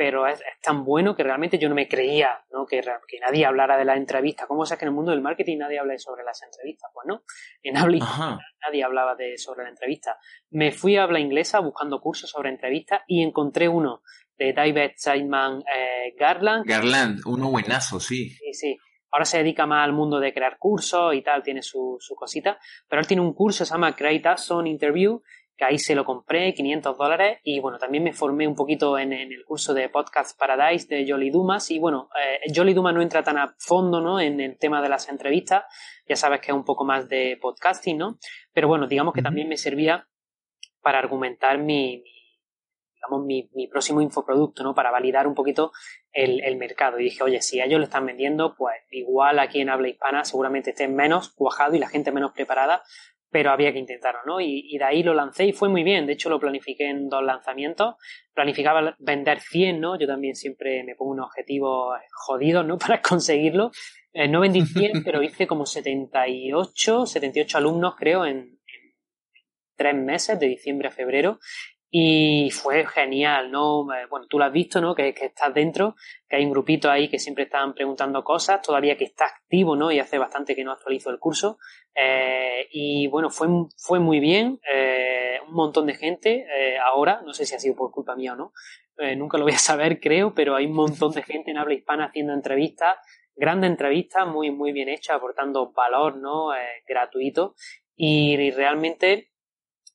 pero 0.00 0.26
es, 0.26 0.42
tan 0.62 0.82
bueno 0.82 1.14
que 1.14 1.22
realmente 1.22 1.58
yo 1.58 1.68
no 1.68 1.74
me 1.74 1.86
creía 1.86 2.42
¿no? 2.50 2.64
Que, 2.64 2.80
que, 2.80 3.20
nadie 3.20 3.44
hablara 3.44 3.76
de 3.76 3.84
la 3.84 3.98
entrevista. 3.98 4.46
¿Cómo 4.46 4.64
es 4.64 4.70
que 4.70 4.82
en 4.86 4.88
el 4.88 4.94
mundo 4.94 5.10
del 5.10 5.20
marketing 5.20 5.58
nadie 5.58 5.78
habla 5.78 5.98
sobre 5.98 6.24
las 6.24 6.42
entrevistas? 6.42 6.90
Pues 6.94 7.06
no, 7.06 7.22
en 7.62 7.76
habla 7.76 8.38
nadie 8.66 8.82
hablaba 8.82 9.14
de, 9.14 9.36
sobre 9.36 9.64
la 9.64 9.68
entrevista. 9.68 10.16
Me 10.48 10.72
fui 10.72 10.96
a 10.96 11.02
habla 11.02 11.20
inglesa 11.20 11.60
buscando 11.60 12.00
cursos 12.00 12.30
sobre 12.30 12.48
entrevistas 12.48 13.02
y 13.06 13.22
encontré 13.22 13.68
uno 13.68 14.00
de 14.38 14.54
David 14.54 14.92
Simon 14.96 15.64
eh, 15.70 16.14
Garland. 16.18 16.64
Garland, 16.64 17.20
uno 17.26 17.50
buenazo, 17.50 18.00
sí. 18.00 18.30
Sí, 18.30 18.54
sí. 18.54 18.78
Ahora 19.12 19.26
se 19.26 19.36
dedica 19.36 19.66
más 19.66 19.84
al 19.84 19.92
mundo 19.92 20.18
de 20.18 20.32
crear 20.32 20.56
cursos 20.58 21.14
y 21.14 21.20
tal, 21.20 21.42
tiene 21.42 21.60
su, 21.60 21.98
su 22.00 22.14
cosita, 22.14 22.58
pero 22.88 23.00
él 23.00 23.06
tiene 23.06 23.22
un 23.22 23.34
curso, 23.34 23.66
se 23.66 23.74
llama 23.74 23.94
Create 23.94 24.26
Action 24.26 24.66
Interview, 24.66 25.20
que 25.60 25.66
ahí 25.66 25.78
se 25.78 25.94
lo 25.94 26.06
compré, 26.06 26.54
500 26.54 26.96
dólares, 26.96 27.38
y 27.44 27.60
bueno, 27.60 27.76
también 27.76 28.02
me 28.02 28.14
formé 28.14 28.48
un 28.48 28.54
poquito 28.54 28.98
en, 28.98 29.12
el 29.12 29.44
curso 29.44 29.74
de 29.74 29.90
Podcast 29.90 30.38
Paradise 30.38 30.86
de 30.88 31.04
Jolly 31.06 31.28
Dumas, 31.28 31.70
y 31.70 31.78
bueno, 31.78 32.08
eh, 32.18 32.50
Jolly 32.56 32.72
Dumas 32.72 32.94
no 32.94 33.02
entra 33.02 33.22
tan 33.22 33.36
a 33.36 33.54
fondo, 33.58 34.00
¿no? 34.00 34.18
En 34.18 34.40
el 34.40 34.56
tema 34.56 34.80
de 34.80 34.88
las 34.88 35.10
entrevistas, 35.10 35.64
ya 36.08 36.16
sabes 36.16 36.40
que 36.40 36.50
es 36.50 36.56
un 36.56 36.64
poco 36.64 36.86
más 36.86 37.10
de 37.10 37.38
podcasting, 37.38 37.98
¿no? 37.98 38.18
Pero 38.54 38.68
bueno, 38.68 38.86
digamos 38.86 39.12
que 39.12 39.20
también 39.20 39.50
me 39.50 39.58
servía 39.58 40.08
para 40.80 40.98
argumentar 40.98 41.58
mi, 41.58 42.04
digamos, 42.94 43.26
mi, 43.26 43.68
próximo 43.68 44.00
infoproducto, 44.00 44.62
¿no? 44.62 44.74
Para 44.74 44.90
validar 44.90 45.26
un 45.26 45.34
poquito 45.34 45.72
el, 46.10 46.42
el, 46.42 46.56
mercado. 46.56 46.98
Y 46.98 47.04
dije, 47.04 47.22
oye, 47.22 47.42
si 47.42 47.60
ellos 47.60 47.80
lo 47.80 47.84
están 47.84 48.06
vendiendo, 48.06 48.54
pues 48.56 48.76
igual 48.92 49.38
aquí 49.38 49.60
en 49.60 49.68
habla 49.68 49.88
hispana 49.88 50.24
seguramente 50.24 50.70
esté 50.70 50.88
menos 50.88 51.34
cuajado 51.34 51.74
y 51.74 51.78
la 51.80 51.88
gente 51.90 52.12
menos 52.12 52.32
preparada 52.32 52.82
pero 53.30 53.50
había 53.50 53.72
que 53.72 53.78
intentarlo, 53.78 54.20
¿no? 54.26 54.40
Y, 54.40 54.76
de 54.76 54.84
ahí 54.84 55.02
lo 55.02 55.14
lancé 55.14 55.46
y 55.46 55.52
fue 55.52 55.68
muy 55.68 55.84
bien. 55.84 56.06
De 56.06 56.14
hecho, 56.14 56.28
lo 56.28 56.40
planifiqué 56.40 56.88
en 56.88 57.08
dos 57.08 57.22
lanzamientos. 57.22 57.94
Planificaba 58.34 58.96
vender 58.98 59.40
100, 59.40 59.80
¿no? 59.80 59.98
Yo 59.98 60.06
también 60.06 60.34
siempre 60.34 60.82
me 60.82 60.96
pongo 60.96 61.12
un 61.12 61.20
objetivo 61.20 61.94
jodido, 62.12 62.64
¿no? 62.64 62.76
Para 62.78 63.00
conseguirlo. 63.00 63.70
Eh, 64.12 64.26
no 64.26 64.40
vendí 64.40 64.62
100, 64.62 65.02
pero 65.04 65.22
hice 65.22 65.46
como 65.46 65.64
78, 65.64 67.06
78 67.06 67.58
alumnos, 67.58 67.94
creo, 67.96 68.26
en, 68.26 68.36
en 68.38 68.58
tres 69.76 69.94
meses, 69.94 70.40
de 70.40 70.48
diciembre 70.48 70.88
a 70.88 70.90
febrero. 70.90 71.38
Y 71.92 72.50
fue 72.52 72.86
genial, 72.86 73.50
¿no? 73.50 73.92
Eh, 73.92 74.06
bueno, 74.08 74.26
tú 74.28 74.38
lo 74.38 74.44
has 74.44 74.52
visto, 74.52 74.80
¿no? 74.80 74.94
Que, 74.94 75.08
estás 75.08 75.52
dentro, 75.52 75.96
que 76.28 76.36
hay 76.36 76.44
un 76.44 76.52
grupito 76.52 76.88
ahí 76.88 77.08
que 77.08 77.18
siempre 77.18 77.44
están 77.44 77.74
preguntando 77.74 78.22
cosas, 78.22 78.62
todavía 78.62 78.96
que 78.96 79.04
está 79.04 79.24
activo, 79.24 79.74
¿no? 79.74 79.90
Y 79.90 79.98
hace 79.98 80.16
bastante 80.16 80.54
que 80.54 80.62
no 80.62 80.70
actualizo 80.70 81.10
el 81.10 81.18
curso. 81.18 81.58
Eh, 81.92 82.68
y 82.70 83.08
bueno, 83.08 83.28
fue, 83.28 83.48
fue 83.76 83.98
muy 83.98 84.20
bien, 84.20 84.60
eh, 84.72 85.40
un 85.48 85.54
montón 85.54 85.86
de 85.86 85.94
gente 85.94 86.46
ahora, 86.84 87.22
no 87.26 87.34
sé 87.34 87.44
si 87.44 87.56
ha 87.56 87.58
sido 87.58 87.74
por 87.74 87.90
culpa 87.90 88.14
mía 88.14 88.34
o 88.34 88.36
no, 88.36 88.52
nunca 89.16 89.36
lo 89.36 89.44
voy 89.44 89.54
a 89.54 89.58
saber, 89.58 89.98
creo, 89.98 90.32
pero 90.32 90.54
hay 90.54 90.66
un 90.66 90.74
montón 90.74 91.10
de 91.10 91.24
gente 91.24 91.50
en 91.50 91.58
habla 91.58 91.74
hispana 91.74 92.04
haciendo 92.04 92.34
entrevistas, 92.34 92.98
grandes 93.34 93.70
entrevistas, 93.70 94.28
muy, 94.28 94.52
muy 94.52 94.70
bien 94.70 94.88
hechas, 94.88 95.16
aportando 95.16 95.72
valor, 95.72 96.18
¿no? 96.18 96.50
gratuito. 96.86 97.56
y 97.96 98.50
realmente 98.52 99.30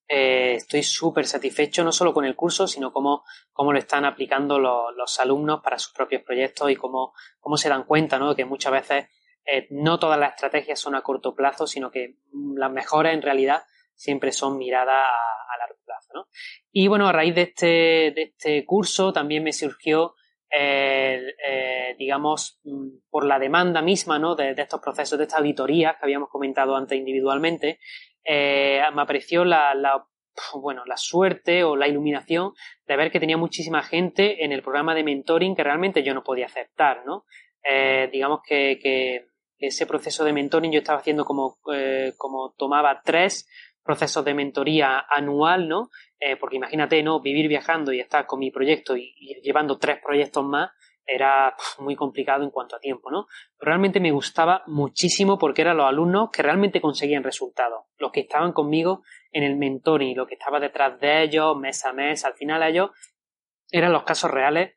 eh, 0.07 0.53
estoy 0.55 0.83
súper 0.83 1.25
satisfecho 1.25 1.83
no 1.83 1.91
solo 1.91 2.13
con 2.13 2.25
el 2.25 2.35
curso, 2.35 2.67
sino 2.67 2.93
cómo, 2.93 3.23
cómo 3.51 3.73
lo 3.73 3.79
están 3.79 4.05
aplicando 4.05 4.59
los, 4.59 5.19
alumnos 5.19 5.61
para 5.63 5.79
sus 5.79 5.93
propios 5.93 6.21
proyectos 6.21 6.69
y 6.69 6.75
cómo, 6.75 7.13
cómo 7.39 7.57
se 7.57 7.69
dan 7.69 7.85
cuenta 7.85 8.19
¿no? 8.19 8.35
que 8.35 8.45
muchas 8.45 8.71
veces 8.71 9.07
eh, 9.45 9.67
no 9.71 9.97
todas 9.97 10.19
las 10.19 10.31
estrategias 10.31 10.79
son 10.79 10.95
a 10.95 11.01
corto 11.01 11.33
plazo, 11.33 11.65
sino 11.65 11.89
que 11.89 12.17
las 12.55 12.71
mejores 12.71 13.13
en 13.13 13.23
realidad 13.23 13.63
siempre 13.95 14.31
son 14.31 14.57
miradas 14.57 15.05
a, 15.05 15.57
largo 15.57 15.79
plazo. 15.83 16.09
¿no? 16.13 16.27
Y 16.71 16.87
bueno, 16.87 17.07
a 17.07 17.11
raíz 17.11 17.33
de 17.33 17.41
este, 17.41 17.65
de 18.15 18.33
este 18.37 18.65
curso 18.65 19.11
también 19.11 19.43
me 19.43 19.53
surgió 19.53 20.13
eh, 20.57 21.95
digamos, 21.97 22.61
mm, 22.63 23.09
por 23.09 23.25
la 23.25 23.39
demanda 23.39 23.81
misma 23.81 24.19
¿no? 24.19 24.35
de, 24.35 24.53
de, 24.53 24.61
estos 24.61 24.79
procesos, 24.79 25.17
de 25.17 25.25
estas 25.25 25.39
auditorías 25.39 25.97
que 25.97 26.05
habíamos 26.05 26.29
comentado 26.29 26.75
antes 26.75 26.97
individualmente, 26.97 27.79
eh, 28.25 28.81
me 28.93 29.03
apareció 29.03 29.45
la, 29.45 29.73
bueno, 30.55 30.83
la 30.85 30.97
suerte 30.97 31.63
o 31.63 31.75
la 31.75 31.87
iluminación 31.87 32.53
de 32.87 32.97
ver 32.97 33.11
que 33.11 33.19
tenía 33.19 33.37
muchísima 33.37 33.83
gente 33.83 34.43
en 34.43 34.51
el 34.51 34.63
programa 34.63 34.95
de 34.95 35.03
mentoring 35.03 35.55
que 35.55 35.63
realmente 35.63 36.03
yo 36.03 36.13
no 36.13 36.23
podía 36.23 36.47
aceptar, 36.47 37.05
¿no? 37.05 37.25
Eh, 37.63 38.09
digamos 38.11 38.41
que, 38.45 38.79
que, 38.81 39.27
ese 39.57 39.87
proceso 39.87 40.25
de 40.25 40.33
mentoring 40.33 40.71
yo 40.71 40.79
estaba 40.79 40.99
haciendo 40.99 41.23
como, 41.23 41.57
eh, 41.73 42.13
como 42.17 42.53
tomaba 42.57 43.01
tres 43.03 43.47
procesos 43.83 44.25
de 44.25 44.33
mentoría 44.33 45.05
anual, 45.09 45.69
¿no? 45.69 45.89
Porque 46.39 46.55
imagínate, 46.55 47.01
¿no? 47.03 47.21
Vivir 47.21 47.47
viajando 47.47 47.93
y 47.93 47.99
estar 47.99 48.25
con 48.25 48.39
mi 48.39 48.49
proyecto 48.49 48.97
y 48.97 49.13
llevando 49.43 49.77
tres 49.77 49.99
proyectos 50.03 50.43
más, 50.43 50.71
era 51.05 51.55
muy 51.79 51.95
complicado 51.95 52.43
en 52.43 52.49
cuanto 52.49 52.75
a 52.75 52.79
tiempo, 52.79 53.11
¿no? 53.11 53.27
realmente 53.59 53.99
me 53.99 54.11
gustaba 54.11 54.63
muchísimo 54.67 55.37
porque 55.37 55.61
eran 55.61 55.77
los 55.77 55.87
alumnos 55.87 56.29
que 56.31 56.41
realmente 56.41 56.81
conseguían 56.81 57.23
resultados, 57.23 57.85
los 57.97 58.11
que 58.11 58.21
estaban 58.21 58.53
conmigo 58.53 59.03
en 59.31 59.43
el 59.43 59.55
mentoring, 59.55 60.17
lo 60.17 60.27
que 60.27 60.35
estaba 60.35 60.59
detrás 60.59 60.99
de 60.99 61.23
ellos 61.23 61.57
mes 61.57 61.85
a 61.85 61.93
mes, 61.93 62.25
al 62.25 62.33
final 62.33 62.63
ellos 62.63 62.89
eran 63.71 63.91
los 63.91 64.03
casos 64.03 64.31
reales 64.31 64.75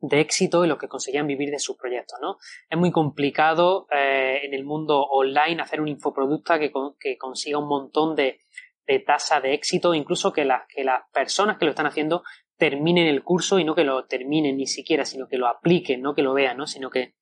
de 0.00 0.20
éxito 0.20 0.64
y 0.64 0.68
los 0.68 0.78
que 0.78 0.88
conseguían 0.88 1.26
vivir 1.26 1.50
de 1.50 1.58
sus 1.58 1.76
proyectos, 1.76 2.18
¿no? 2.22 2.38
Es 2.68 2.78
muy 2.78 2.90
complicado 2.90 3.86
eh, 3.90 4.40
en 4.44 4.54
el 4.54 4.64
mundo 4.64 5.02
online 5.02 5.60
hacer 5.60 5.80
un 5.80 5.88
infoproducto 5.88 6.58
que, 6.58 6.72
que 6.98 7.18
consiga 7.18 7.58
un 7.58 7.68
montón 7.68 8.16
de, 8.16 8.40
de 8.86 8.98
tasa 9.00 9.40
de 9.40 9.52
éxito, 9.52 9.94
incluso 9.94 10.32
que, 10.32 10.48
que 10.68 10.84
las 10.84 11.02
personas 11.12 11.58
que 11.58 11.66
lo 11.66 11.72
están 11.72 11.86
haciendo 11.86 12.22
terminen 12.60 13.08
el 13.08 13.24
curso 13.24 13.58
y 13.58 13.64
no 13.64 13.74
que 13.74 13.82
lo 13.82 14.04
terminen 14.04 14.58
ni 14.58 14.68
siquiera, 14.68 15.04
sino 15.04 15.26
que 15.26 15.38
lo 15.38 15.48
apliquen, 15.48 16.00
no 16.00 16.14
que 16.14 16.22
lo 16.22 16.34
vean, 16.34 16.58
¿no? 16.58 16.68
sino 16.68 16.90
que 16.90 17.14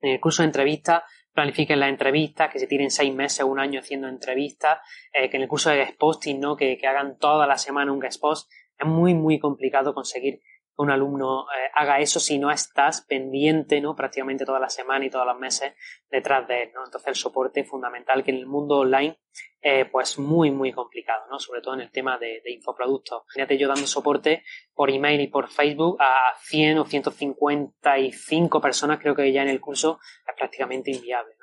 en 0.00 0.10
el 0.10 0.20
curso 0.20 0.42
de 0.42 0.48
entrevistas 0.48 1.04
planifiquen 1.32 1.80
las 1.80 1.90
entrevistas, 1.90 2.50
que 2.50 2.58
se 2.58 2.66
tiren 2.66 2.90
seis 2.90 3.14
meses 3.14 3.44
un 3.44 3.58
año 3.58 3.80
haciendo 3.80 4.08
entrevistas, 4.08 4.80
eh, 5.12 5.30
que 5.30 5.36
en 5.36 5.44
el 5.44 5.48
curso 5.48 5.70
de 5.70 5.76
guest 5.76 5.98
posting, 5.98 6.40
¿no? 6.40 6.56
Que, 6.56 6.76
que, 6.76 6.86
hagan 6.86 7.16
toda 7.18 7.46
la 7.46 7.56
semana 7.56 7.92
un 7.92 8.00
guest 8.00 8.20
post. 8.20 8.50
Es 8.78 8.86
muy, 8.86 9.14
muy 9.14 9.38
complicado 9.38 9.94
conseguir 9.94 10.40
un 10.76 10.90
alumno 10.90 11.46
eh, 11.50 11.70
haga 11.74 12.00
eso 12.00 12.18
si 12.20 12.38
no 12.38 12.50
estás 12.50 13.02
pendiente, 13.02 13.80
¿no? 13.80 13.94
Prácticamente 13.94 14.44
toda 14.44 14.58
la 14.58 14.68
semana 14.68 15.04
y 15.04 15.10
todos 15.10 15.26
los 15.26 15.38
meses 15.38 15.74
detrás 16.10 16.46
de 16.48 16.64
él, 16.64 16.70
¿no? 16.74 16.84
Entonces 16.84 17.08
el 17.08 17.14
soporte 17.14 17.64
fundamental 17.64 18.24
que 18.24 18.30
en 18.30 18.38
el 18.38 18.46
mundo 18.46 18.78
online, 18.78 19.18
eh, 19.60 19.84
pues 19.84 20.18
muy, 20.18 20.50
muy 20.50 20.72
complicado, 20.72 21.24
¿no? 21.30 21.38
Sobre 21.38 21.60
todo 21.60 21.74
en 21.74 21.80
el 21.80 21.90
tema 21.90 22.18
de, 22.18 22.40
de 22.44 22.52
infoproductos. 22.52 23.22
Fíjate 23.32 23.58
yo 23.58 23.68
dando 23.68 23.86
soporte 23.86 24.44
por 24.74 24.90
email 24.90 25.20
y 25.20 25.28
por 25.28 25.48
Facebook 25.48 25.96
a 26.00 26.34
100 26.40 26.78
o 26.78 26.84
155 26.84 28.60
personas, 28.60 28.98
creo 28.98 29.14
que 29.14 29.30
ya 29.32 29.42
en 29.42 29.48
el 29.48 29.60
curso 29.60 30.00
es 30.26 30.34
prácticamente 30.36 30.90
inviable, 30.90 31.34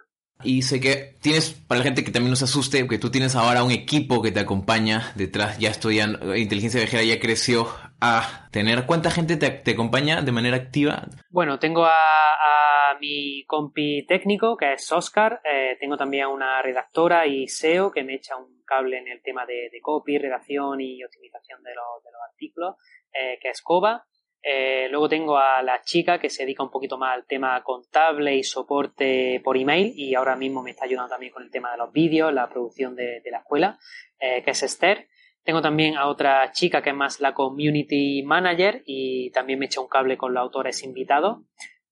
Y 0.42 0.62
sé 0.62 0.80
que 0.80 1.16
tienes, 1.22 1.52
para 1.52 1.80
la 1.80 1.84
gente 1.84 2.06
que 2.06 2.12
también 2.12 2.30
nos 2.30 2.42
asuste, 2.42 2.88
que 2.88 2.98
tú 2.98 3.12
tienes 3.12 3.36
ahora 3.36 3.64
un 3.64 3.72
equipo 3.72 4.22
que 4.22 4.32
te 4.32 4.40
acompaña 4.40 5.12
detrás, 5.16 5.60
ya 5.60 5.70
estudian, 5.70 6.18
inteligencia 6.38 6.80
viajera 6.80 7.04
ya 7.04 7.20
creció 7.20 7.68
a 8.00 8.48
tener, 8.52 8.86
¿cuánta 8.86 9.12
gente 9.12 9.36
te, 9.36 9.72
acompaña 9.72 10.22
de 10.22 10.32
manera 10.32 10.56
activa? 10.56 11.08
Bueno, 11.30 11.60
tengo 11.60 11.86
a, 11.86 11.92
mi 13.02 13.46
compi 13.46 14.06
técnico, 14.06 14.58
que 14.58 14.74
es 14.74 14.92
Oscar, 14.92 15.42
eh, 15.44 15.78
tengo 15.80 15.96
también 15.96 16.28
una 16.28 16.62
redactora 16.62 17.28
y 17.28 17.48
SEO 17.48 17.92
que 17.92 18.04
me 18.04 18.16
echa 18.16 18.36
un 18.36 18.62
cable 18.66 18.98
en 18.98 19.08
el 19.08 19.22
tema 19.22 19.46
de, 19.46 19.70
copy, 19.82 20.18
redacción 20.18 20.82
y 20.82 21.04
optimización 21.04 21.64
de, 21.64 21.72
los, 21.76 22.04
de 22.04 22.12
los 22.12 22.22
artículos, 22.30 22.76
eh, 23.14 23.40
que 23.42 23.50
es 23.50 23.62
Coba. 23.62 24.06
Eh, 24.42 24.88
luego 24.90 25.10
tengo 25.10 25.38
a 25.38 25.62
la 25.62 25.82
chica 25.82 26.18
que 26.18 26.30
se 26.30 26.44
dedica 26.44 26.64
un 26.64 26.72
poquito 26.72 26.98
más 26.98 27.14
al 27.14 27.26
tema 27.26 27.62
contable 27.62 28.36
y 28.36 28.44
soporte 28.44 29.42
por 29.44 29.58
email 29.58 29.94
y 29.96 30.16
ahora 30.16 30.38
mismo 30.38 30.64
me 30.64 30.72
está 30.72 30.86
ayudando 30.86 31.10
también 31.10 31.34
con 31.34 31.44
el 31.44 31.52
tema 31.52 31.72
de 31.72 31.78
los 31.78 31.92
vídeos, 31.92 32.34
la 32.34 32.48
producción 32.48 32.96
de, 32.96 33.22
la 33.30 33.40
escuela, 33.40 33.78
eh, 34.20 34.42
que 34.44 34.52
es 34.52 34.64
Esther. 34.64 35.10
Tengo 35.44 35.62
también 35.62 35.98
a 35.98 36.08
otra 36.08 36.52
chica 36.52 36.82
que 36.82 36.92
es 36.92 36.96
más 36.96 37.20
la 37.20 37.34
community 37.34 38.24
manager 38.24 38.82
y 38.86 39.32
también 39.32 39.60
me 39.60 39.66
echa 39.66 39.82
un 39.82 39.88
cable 39.88 40.18
con 40.18 40.34
los 40.34 40.42
autores 40.42 40.84
invitados, 40.84 41.40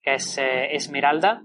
que 0.02 0.16
es 0.16 0.38
eh, 0.38 0.76
Esmeralda. 0.76 1.42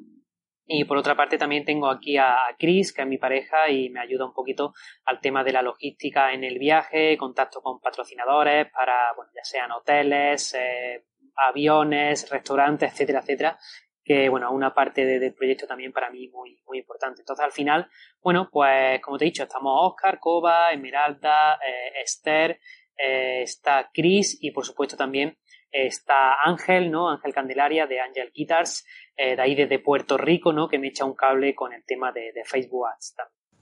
Y 0.65 0.85
por 0.85 0.97
otra 0.97 1.17
parte 1.17 1.39
también 1.39 1.65
tengo 1.65 1.91
aquí 1.91 2.17
a, 2.17 2.37
Chris, 2.59 2.93
que 2.93 3.03
es 3.03 3.09
mi 3.09 3.19
pareja 3.19 3.69
y 3.69 3.91
me 3.91 4.01
ayuda 4.01 4.27
un 4.27 4.33
poquito 4.33 4.73
al 5.05 5.21
tema 5.21 5.43
de 5.43 5.53
la 5.53 5.63
logística 5.63 6.33
en 6.33 6.45
el 6.45 6.59
viaje, 6.59 7.17
contacto 7.17 7.61
con 7.61 7.81
patrocinadores 7.81 8.71
para, 8.71 9.13
bueno, 9.17 9.33
ya 9.35 9.45
sean 9.45 9.73
hoteles, 9.73 10.55
eh, 10.55 11.05
aviones, 11.37 12.31
restaurantes, 12.31 12.93
etcétera, 12.93 13.21
etcétera, 13.21 13.59
que, 14.05 14.29
bueno, 14.29 14.51
una 14.53 14.73
parte 14.73 15.05
del 15.05 15.35
proyecto 15.35 15.67
también 15.67 15.93
para 15.93 16.11
mí 16.11 16.29
muy, 16.29 16.61
muy 16.67 16.79
importante. 16.79 17.23
Entonces, 17.23 17.45
al 17.45 17.53
final, 17.53 17.89
bueno, 18.21 18.49
pues 18.51 19.01
como 19.01 19.19
te 19.19 19.25
he 19.25 19.27
dicho, 19.27 19.43
estamos 19.43 19.73
Oscar, 19.77 20.21
Coba, 20.21 20.71
Esmeralda, 20.71 21.55
eh, 21.55 22.03
Esther, 22.03 22.61
eh, 22.97 23.43
está 23.43 23.91
Chris 23.93 24.39
y 24.41 24.51
por 24.51 24.65
supuesto 24.65 24.97
también 24.97 25.39
está 25.73 26.35
Ángel, 26.45 26.91
¿no? 26.91 27.11
Ángel 27.11 27.33
Candelaria 27.33 27.87
de 27.87 28.01
Angel 28.01 28.31
Guitars, 28.35 28.85
eh, 29.17 29.35
de 29.37 29.43
ahí 29.43 29.55
desde 29.55 29.79
Puerto 29.79 30.19
Rico, 30.19 30.53
¿no? 30.53 30.69
Que 30.69 30.79
me 30.79 30.89
echa 30.89 31.05
un 31.05 31.15
cable 31.15 31.55
con 31.55 31.73
el 31.73 31.83
tema 31.85 32.13
de, 32.13 32.33
Facebook 32.45 32.87
Ads 32.87 33.17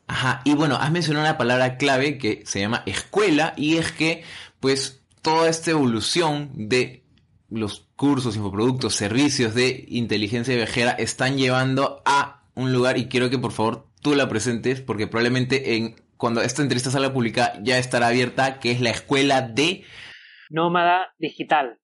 Ajá, 0.09 0.41
y 0.45 0.55
bueno, 0.55 0.75
has 0.75 0.91
mencionado 0.91 1.25
una 1.25 1.39
palabra 1.39 1.77
clave 1.77 2.19
que 2.19 2.43
se 2.45 2.61
llama 2.61 2.83
escuela 2.85 3.55
y 3.57 3.77
es 3.77 3.93
que, 3.93 4.25
pues, 4.59 5.05
toda 5.23 5.49
esta 5.49 5.71
evolución 5.71 6.51
de 6.55 7.05
los 7.49 7.89
cursos, 7.95 8.37
infoproductos, 8.37 8.95
servicios 8.95 9.55
de 9.55 9.85
inteligencia 9.89 10.55
viajera 10.57 10.93
están 10.93 11.37
llevando 11.37 12.03
a 12.05 12.43
un 12.55 12.73
lugar 12.73 12.99
y 12.99 13.09
quiero 13.09 13.31
que 13.31 13.39
por 13.39 13.53
favor 13.53 13.87
tú 14.03 14.15
la 14.15 14.29
presentes 14.29 14.81
porque 14.81 15.07
probablemente 15.07 15.77
en 15.77 15.97
cuando 16.17 16.43
esta 16.43 16.63
entrevista 16.63 16.91
salga 16.91 17.13
pública 17.13 17.55
ya 17.63 17.79
estará 17.79 18.09
abierta, 18.09 18.59
que 18.61 18.73
es 18.73 18.81
la 18.81 18.91
escuela 18.91 19.43
de 19.43 19.85
Nómada 20.51 21.15
Digital 21.19 21.80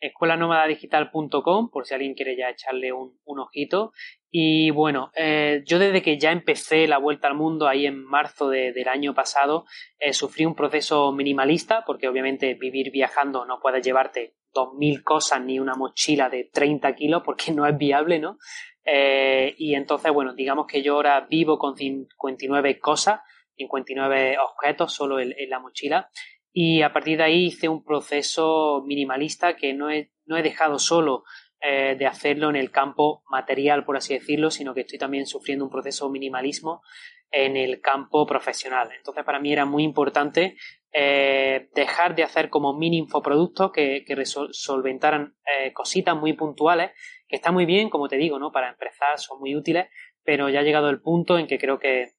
escuelanomadadigital.com 0.00 1.70
por 1.70 1.86
si 1.86 1.94
alguien 1.94 2.14
quiere 2.14 2.36
ya 2.36 2.50
echarle 2.50 2.92
un, 2.92 3.18
ojito. 3.24 3.92
Y 4.30 4.70
bueno, 4.70 5.10
eh, 5.14 5.62
yo 5.66 5.78
desde 5.78 6.02
que 6.02 6.18
ya 6.18 6.32
empecé 6.32 6.86
la 6.86 6.98
vuelta 6.98 7.28
al 7.28 7.34
mundo 7.34 7.66
ahí 7.66 7.86
en 7.86 8.04
marzo 8.04 8.50
del 8.50 8.88
año 8.88 9.14
pasado, 9.14 9.64
eh, 9.98 10.12
sufrí 10.12 10.44
un 10.44 10.54
proceso 10.54 11.12
minimalista 11.12 11.84
porque 11.86 12.08
obviamente 12.08 12.54
vivir 12.54 12.90
viajando 12.90 13.44
no 13.44 13.60
puedes 13.60 13.84
llevarte 13.84 14.34
2.000 14.54 15.02
cosas 15.02 15.42
ni 15.42 15.58
una 15.58 15.74
mochila 15.74 16.28
de 16.28 16.50
30 16.52 16.94
kilos 16.94 17.22
porque 17.24 17.52
no 17.52 17.66
es 17.66 17.76
viable, 17.76 18.18
¿no? 18.18 18.38
Eh, 18.84 19.54
y 19.58 19.74
entonces, 19.74 20.12
bueno, 20.12 20.34
digamos 20.34 20.66
que 20.66 20.82
yo 20.82 20.94
ahora 20.94 21.26
vivo 21.28 21.58
con 21.58 21.76
59 21.76 22.78
cosas, 22.78 23.20
59 23.56 24.38
objetos 24.38 24.94
solo 24.94 25.20
en 25.20 25.34
la 25.50 25.58
mochila 25.58 26.08
y 26.52 26.82
a 26.82 26.92
partir 26.92 27.18
de 27.18 27.24
ahí 27.24 27.46
hice 27.46 27.68
un 27.68 27.84
proceso 27.84 28.82
minimalista 28.86 29.56
que 29.56 29.74
no 29.74 29.90
he, 29.90 30.10
no 30.26 30.36
he 30.36 30.42
dejado 30.42 30.78
solo 30.78 31.24
eh, 31.60 31.96
de 31.98 32.06
hacerlo 32.06 32.50
en 32.50 32.56
el 32.56 32.70
campo 32.70 33.22
material, 33.30 33.84
por 33.84 33.96
así 33.96 34.14
decirlo, 34.14 34.50
sino 34.50 34.74
que 34.74 34.82
estoy 34.82 34.98
también 34.98 35.26
sufriendo 35.26 35.64
un 35.64 35.70
proceso 35.70 36.08
minimalismo 36.08 36.82
en 37.30 37.56
el 37.56 37.80
campo 37.80 38.26
profesional. 38.26 38.90
Entonces, 38.96 39.24
para 39.24 39.40
mí 39.40 39.52
era 39.52 39.64
muy 39.64 39.82
importante 39.82 40.56
eh, 40.92 41.68
dejar 41.74 42.14
de 42.14 42.22
hacer 42.22 42.48
como 42.48 42.78
mini 42.78 42.98
infoproductos 42.98 43.72
que, 43.72 44.04
que 44.06 44.24
solventaran 44.24 45.36
eh, 45.44 45.72
cositas 45.72 46.16
muy 46.16 46.32
puntuales, 46.32 46.92
que 47.26 47.36
está 47.36 47.52
muy 47.52 47.66
bien, 47.66 47.90
como 47.90 48.08
te 48.08 48.16
digo, 48.16 48.38
¿no? 48.38 48.52
Para 48.52 48.70
empezar 48.70 49.18
son 49.18 49.40
muy 49.40 49.54
útiles, 49.54 49.88
pero 50.22 50.48
ya 50.48 50.60
ha 50.60 50.62
llegado 50.62 50.88
el 50.90 51.00
punto 51.00 51.38
en 51.38 51.46
que 51.46 51.58
creo 51.58 51.78
que 51.78 52.12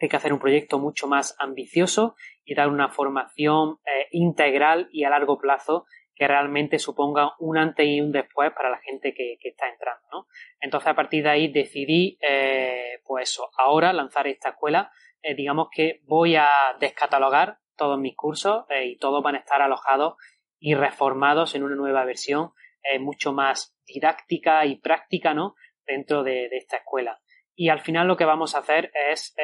hay 0.00 0.08
que 0.08 0.16
hacer 0.16 0.32
un 0.32 0.38
proyecto 0.38 0.78
mucho 0.78 1.06
más 1.06 1.36
ambicioso 1.38 2.14
y 2.44 2.54
dar 2.54 2.68
una 2.68 2.88
formación 2.88 3.78
eh, 3.86 4.08
integral 4.12 4.88
y 4.92 5.04
a 5.04 5.10
largo 5.10 5.38
plazo 5.38 5.86
que 6.14 6.28
realmente 6.28 6.78
suponga 6.78 7.32
un 7.38 7.58
antes 7.58 7.86
y 7.86 8.00
un 8.00 8.12
después 8.12 8.52
para 8.52 8.70
la 8.70 8.78
gente 8.78 9.14
que, 9.14 9.36
está 9.42 9.68
entrando, 9.68 10.06
¿no? 10.12 10.26
Entonces, 10.60 10.88
a 10.88 10.94
partir 10.94 11.24
de 11.24 11.30
ahí 11.30 11.48
decidí, 11.48 12.18
eh, 12.20 13.00
pues 13.04 13.30
eso, 13.30 13.50
ahora 13.58 13.92
lanzar 13.92 14.28
esta 14.28 14.50
escuela. 14.50 14.92
Eh, 15.22 15.34
digamos 15.34 15.68
que 15.74 16.02
voy 16.04 16.36
a 16.36 16.48
descatalogar 16.78 17.58
todos 17.76 17.98
mis 17.98 18.14
cursos 18.14 18.64
y 18.84 18.96
todos 18.98 19.22
van 19.24 19.34
a 19.34 19.38
estar 19.38 19.60
alojados 19.60 20.14
y 20.60 20.74
reformados 20.74 21.56
en 21.56 21.64
una 21.64 21.74
nueva 21.74 22.04
versión 22.04 22.52
mucho 23.00 23.32
más 23.32 23.74
didáctica 23.86 24.66
y 24.66 24.76
práctica, 24.76 25.34
¿no? 25.34 25.54
Dentro 25.86 26.22
de, 26.22 26.48
de, 26.48 26.58
esta 26.58 26.76
escuela. 26.76 27.18
Y 27.54 27.68
al 27.68 27.80
final 27.80 28.08
lo 28.08 28.16
que 28.16 28.24
vamos 28.24 28.54
a 28.54 28.58
hacer 28.58 28.90
es 29.10 29.34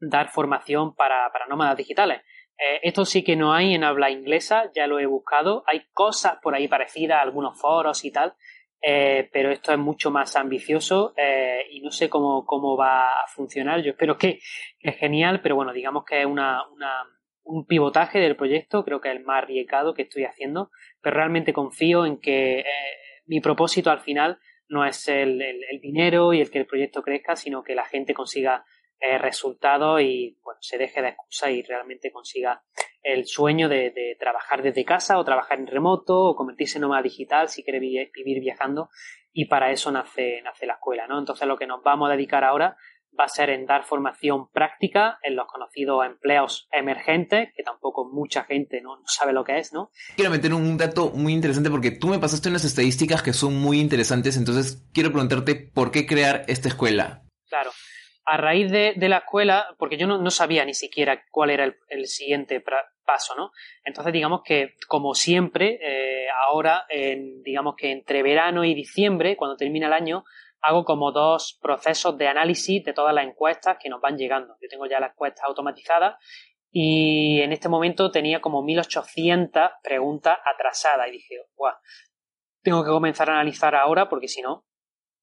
dar 0.00 0.28
formación 0.30 0.94
para, 0.94 1.30
para 1.32 1.46
nómadas 1.46 1.76
digitales. 1.76 2.22
Eh, 2.60 2.80
esto 2.82 3.06
sí 3.06 3.24
que 3.24 3.36
no 3.36 3.54
hay 3.54 3.74
en 3.74 3.84
habla 3.84 4.10
inglesa, 4.10 4.70
ya 4.74 4.86
lo 4.86 4.98
he 4.98 5.06
buscado. 5.06 5.64
Hay 5.66 5.86
cosas 5.92 6.38
por 6.42 6.54
ahí 6.54 6.68
parecidas, 6.68 7.22
algunos 7.22 7.58
foros 7.58 8.04
y 8.04 8.12
tal, 8.12 8.34
eh, 8.82 9.30
pero 9.32 9.50
esto 9.50 9.72
es 9.72 9.78
mucho 9.78 10.10
más 10.10 10.36
ambicioso 10.36 11.14
eh, 11.16 11.64
y 11.70 11.80
no 11.80 11.90
sé 11.90 12.10
cómo, 12.10 12.44
cómo, 12.44 12.76
va 12.76 13.22
a 13.22 13.26
funcionar. 13.28 13.82
Yo 13.82 13.92
espero 13.92 14.18
que, 14.18 14.40
es 14.80 14.96
genial, 14.96 15.40
pero 15.42 15.56
bueno, 15.56 15.72
digamos 15.72 16.04
que 16.04 16.20
es 16.20 16.26
una, 16.26 16.68
una, 16.68 16.92
un 17.44 17.66
pivotaje 17.66 18.18
del 18.18 18.36
proyecto, 18.36 18.84
creo 18.84 19.00
que 19.00 19.08
es 19.08 19.16
el 19.16 19.24
más 19.24 19.44
arriesgado 19.44 19.94
que 19.94 20.02
estoy 20.02 20.24
haciendo, 20.24 20.70
pero 21.00 21.16
realmente 21.16 21.54
confío 21.54 22.04
en 22.04 22.20
que 22.20 22.64
mi 23.24 23.40
propósito 23.40 23.90
al 23.90 24.00
final 24.00 24.38
no 24.70 24.86
es 24.86 25.06
el, 25.08 25.42
el 25.42 25.80
dinero 25.80 26.32
y 26.32 26.40
el 26.40 26.50
que 26.50 26.58
el 26.58 26.66
proyecto 26.66 27.02
crezca, 27.02 27.36
sino 27.36 27.62
que 27.62 27.74
la 27.74 27.84
gente 27.84 28.14
consiga 28.14 28.64
eh, 29.02 29.16
resultados 29.16 30.02
y 30.02 30.36
bueno, 30.44 30.58
se 30.60 30.76
deje 30.76 31.00
de 31.00 31.08
excusa 31.08 31.50
y 31.50 31.62
realmente 31.62 32.12
consiga 32.12 32.62
el 33.02 33.24
sueño 33.24 33.66
de, 33.70 34.14
trabajar 34.20 34.60
desde 34.60 34.84
casa 34.84 35.18
o 35.18 35.24
trabajar 35.24 35.58
en 35.58 35.68
remoto 35.68 36.18
o 36.18 36.36
convertirse 36.36 36.76
en 36.76 36.82
nómada 36.82 37.00
digital 37.00 37.48
si 37.48 37.64
quiere 37.64 37.80
vivir 37.80 38.40
viajando 38.40 38.90
y 39.32 39.46
para 39.46 39.70
eso 39.70 39.90
nace, 39.90 40.42
nace 40.42 40.66
la 40.66 40.74
escuela, 40.74 41.06
¿no? 41.06 41.18
Entonces 41.18 41.48
lo 41.48 41.56
que 41.56 41.66
nos 41.66 41.82
vamos 41.82 42.10
a 42.10 42.12
dedicar 42.12 42.44
ahora 42.44 42.76
va 43.18 43.24
a 43.24 43.28
ser 43.28 43.50
en 43.50 43.66
dar 43.66 43.84
formación 43.84 44.48
práctica 44.50 45.18
en 45.22 45.36
los 45.36 45.46
conocidos 45.46 46.04
empleos 46.06 46.68
emergentes, 46.72 47.50
que 47.54 47.62
tampoco 47.62 48.08
mucha 48.10 48.44
gente 48.44 48.80
¿no? 48.80 48.96
no, 48.96 49.02
sabe 49.06 49.32
lo 49.32 49.44
que 49.44 49.58
es, 49.58 49.72
¿no? 49.72 49.90
Quiero 50.16 50.30
meter 50.30 50.54
un 50.54 50.76
dato 50.76 51.10
muy 51.10 51.32
interesante 51.32 51.70
porque 51.70 51.90
tú 51.90 52.08
me 52.08 52.18
pasaste 52.18 52.48
unas 52.48 52.64
estadísticas 52.64 53.22
que 53.22 53.32
son 53.32 53.56
muy 53.56 53.80
interesantes, 53.80 54.36
entonces 54.36 54.86
quiero 54.92 55.10
preguntarte 55.10 55.54
por 55.54 55.90
qué 55.90 56.06
crear 56.06 56.44
esta 56.48 56.68
escuela. 56.68 57.22
Claro 57.48 57.70
a 58.30 58.36
raíz 58.36 58.70
de, 58.70 58.94
la 59.08 59.18
escuela, 59.18 59.74
porque 59.76 59.96
yo 59.96 60.06
no, 60.06 60.30
sabía 60.30 60.64
ni 60.64 60.74
siquiera 60.74 61.24
cuál 61.32 61.50
era 61.50 61.64
el, 61.64 62.06
siguiente 62.06 62.62
paso, 63.04 63.34
¿no? 63.34 63.50
Entonces, 63.84 64.12
digamos 64.12 64.42
que, 64.44 64.74
como 64.86 65.14
siempre, 65.14 65.80
eh, 65.82 66.26
ahora, 66.46 66.86
digamos 67.42 67.74
que 67.76 67.90
entre 67.90 68.22
verano 68.22 68.64
y 68.64 68.72
diciembre, 68.72 69.36
cuando 69.36 69.56
termina 69.56 69.88
el 69.88 69.94
año, 69.94 70.24
hago 70.62 70.84
como 70.84 71.12
dos 71.12 71.58
procesos 71.60 72.16
de 72.18 72.28
análisis 72.28 72.84
de 72.84 72.92
todas 72.92 73.14
las 73.14 73.26
encuestas 73.26 73.76
que 73.80 73.88
nos 73.88 74.00
van 74.00 74.16
llegando. 74.16 74.56
Yo 74.60 74.68
tengo 74.68 74.86
ya 74.86 75.00
las 75.00 75.12
encuestas 75.12 75.44
automatizadas 75.46 76.16
y 76.70 77.40
en 77.40 77.52
este 77.52 77.68
momento 77.68 78.10
tenía 78.10 78.40
como 78.40 78.62
1800 78.62 79.70
preguntas 79.82 80.38
atrasadas 80.44 81.08
y 81.08 81.12
dije, 81.12 81.36
guau, 81.56 81.74
tengo 82.62 82.84
que 82.84 82.90
comenzar 82.90 83.28
a 83.30 83.34
analizar 83.34 83.74
ahora 83.74 84.08
porque 84.08 84.28
si 84.28 84.42
no, 84.42 84.66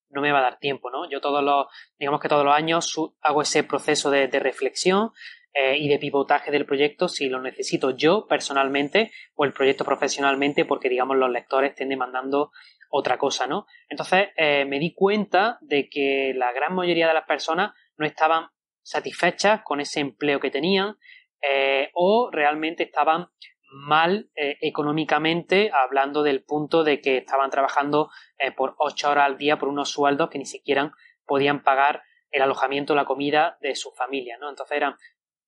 no 0.10 0.22
me 0.22 0.32
va 0.32 0.40
a 0.40 0.44
dar 0.44 0.60
tiempo, 0.60 0.90
¿no? 0.90 1.10
Yo 1.10 1.22
todos 1.22 1.44
los, 1.44 1.68
digamos 1.98 2.20
que 2.22 2.30
todos 2.30 2.46
los 2.46 2.54
años 2.54 2.94
hago 3.22 3.42
ese 3.42 3.64
proceso 3.64 4.10
de, 4.10 4.28
reflexión 4.28 5.12
eh, 5.54 5.78
y 5.78 5.88
de 5.90 6.00
pivotaje 6.00 6.52
del 6.52 6.66
proyecto 6.66 7.08
si 7.08 7.30
lo 7.30 7.42
necesito 7.42 7.92
yo 7.92 8.26
personalmente 8.28 9.12
o 9.36 9.46
el 9.46 9.54
proyecto 9.54 9.86
profesionalmente 9.86 10.66
porque, 10.66 10.90
digamos, 10.90 11.18
los 11.18 11.30
lectores 11.30 11.72
estén 11.72 11.90
demandando 11.90 12.52
otra 12.90 13.18
cosa, 13.18 13.48
¿no? 13.48 13.66
Entonces 13.90 14.30
eh, 14.36 14.66
me 14.66 14.80
di 14.80 14.94
cuenta 14.94 15.58
de 15.62 15.90
que 15.90 16.34
la 16.36 16.52
gran 16.52 16.74
mayoría 16.74 17.08
de 17.08 17.14
las 17.14 17.26
personas 17.26 17.74
no 17.98 18.06
estaban 18.06 18.48
satisfechas 18.82 19.62
con 19.64 19.82
ese 19.82 20.00
empleo 20.00 20.40
que 20.40 20.52
tenían 20.52 20.98
eh, 21.42 21.90
o 21.94 22.30
realmente 22.32 22.84
estaban 22.84 23.28
mal 23.70 24.30
eh, 24.36 24.58
económicamente, 24.62 25.72
hablando 25.74 26.24
del 26.24 26.44
punto 26.44 26.84
de 26.84 27.02
que 27.02 27.18
estaban 27.18 27.50
trabajando 27.50 28.10
por 28.56 28.76
ocho 28.78 29.10
horas 29.10 29.26
al 29.26 29.38
día 29.38 29.58
por 29.58 29.68
unos 29.68 29.90
sueldos 29.90 30.30
que 30.30 30.38
ni 30.38 30.46
siquiera 30.46 30.94
podían 31.26 31.64
pagar 31.64 32.04
el 32.32 32.42
alojamiento, 32.42 32.96
la 32.96 33.06
comida 33.06 33.58
de 33.62 33.76
su 33.76 33.92
familia, 33.92 34.38
¿no? 34.38 34.50
Entonces 34.50 34.78
eran, 34.78 34.96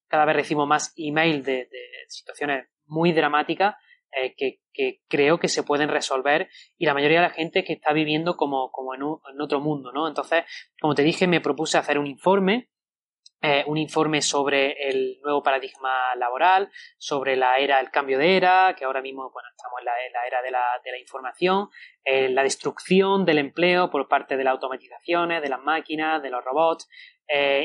cada 0.08 0.26
vez 0.26 0.36
recibo 0.36 0.66
más 0.66 0.94
email 0.98 1.44
de, 1.44 1.66
de 1.66 1.88
situaciones 2.08 2.68
muy 2.86 3.14
dramáticas 3.14 3.76
eh, 4.12 4.34
que, 4.36 4.60
creo 5.10 5.40
que 5.40 5.50
se 5.50 5.64
pueden 5.64 5.90
resolver 5.90 6.48
y 6.78 6.86
la 6.86 6.94
mayoría 6.94 7.22
de 7.22 7.28
la 7.28 7.34
gente 7.34 7.66
que 7.66 7.74
está 7.74 7.92
viviendo 7.92 8.38
como, 8.38 8.72
como 8.72 8.96
en, 8.96 9.04
otro 9.42 9.60
mundo, 9.60 9.92
¿no? 9.92 10.08
Entonces, 10.08 10.46
como 10.80 10.96
te 10.96 11.04
dije, 11.04 11.28
me 11.28 11.42
propuse 11.42 11.78
hacer 11.78 12.00
un 12.00 12.08
informe, 12.08 12.70
eh, 13.42 13.66
un 13.68 13.78
informe 13.78 14.22
sobre 14.22 14.90
el 14.90 15.20
nuevo 15.22 15.44
paradigma 15.44 16.16
laboral, 16.16 16.72
sobre 16.98 17.36
la 17.36 17.58
era, 17.58 17.82
el 17.82 17.92
cambio 17.92 18.18
de 18.18 18.38
era, 18.38 18.74
que 18.78 18.86
ahora 18.86 19.02
mismo, 19.02 19.30
bueno, 19.34 19.50
estamos 19.50 19.80
en 19.80 19.86
la, 19.86 20.26
era 20.26 20.42
de 20.42 20.52
la, 20.52 20.66
de 20.82 20.92
la 20.92 20.98
información, 20.98 21.68
eh, 22.06 22.30
la 22.30 22.44
destrucción 22.44 23.26
del 23.26 23.40
empleo 23.40 23.90
por 23.90 24.08
parte 24.08 24.38
de 24.38 24.46
las 24.46 24.54
automatizaciones, 24.54 25.42
de 25.42 25.50
las 25.50 25.62
máquinas, 25.62 26.24
de 26.24 26.30
los 26.30 26.44
robots, 26.44 26.88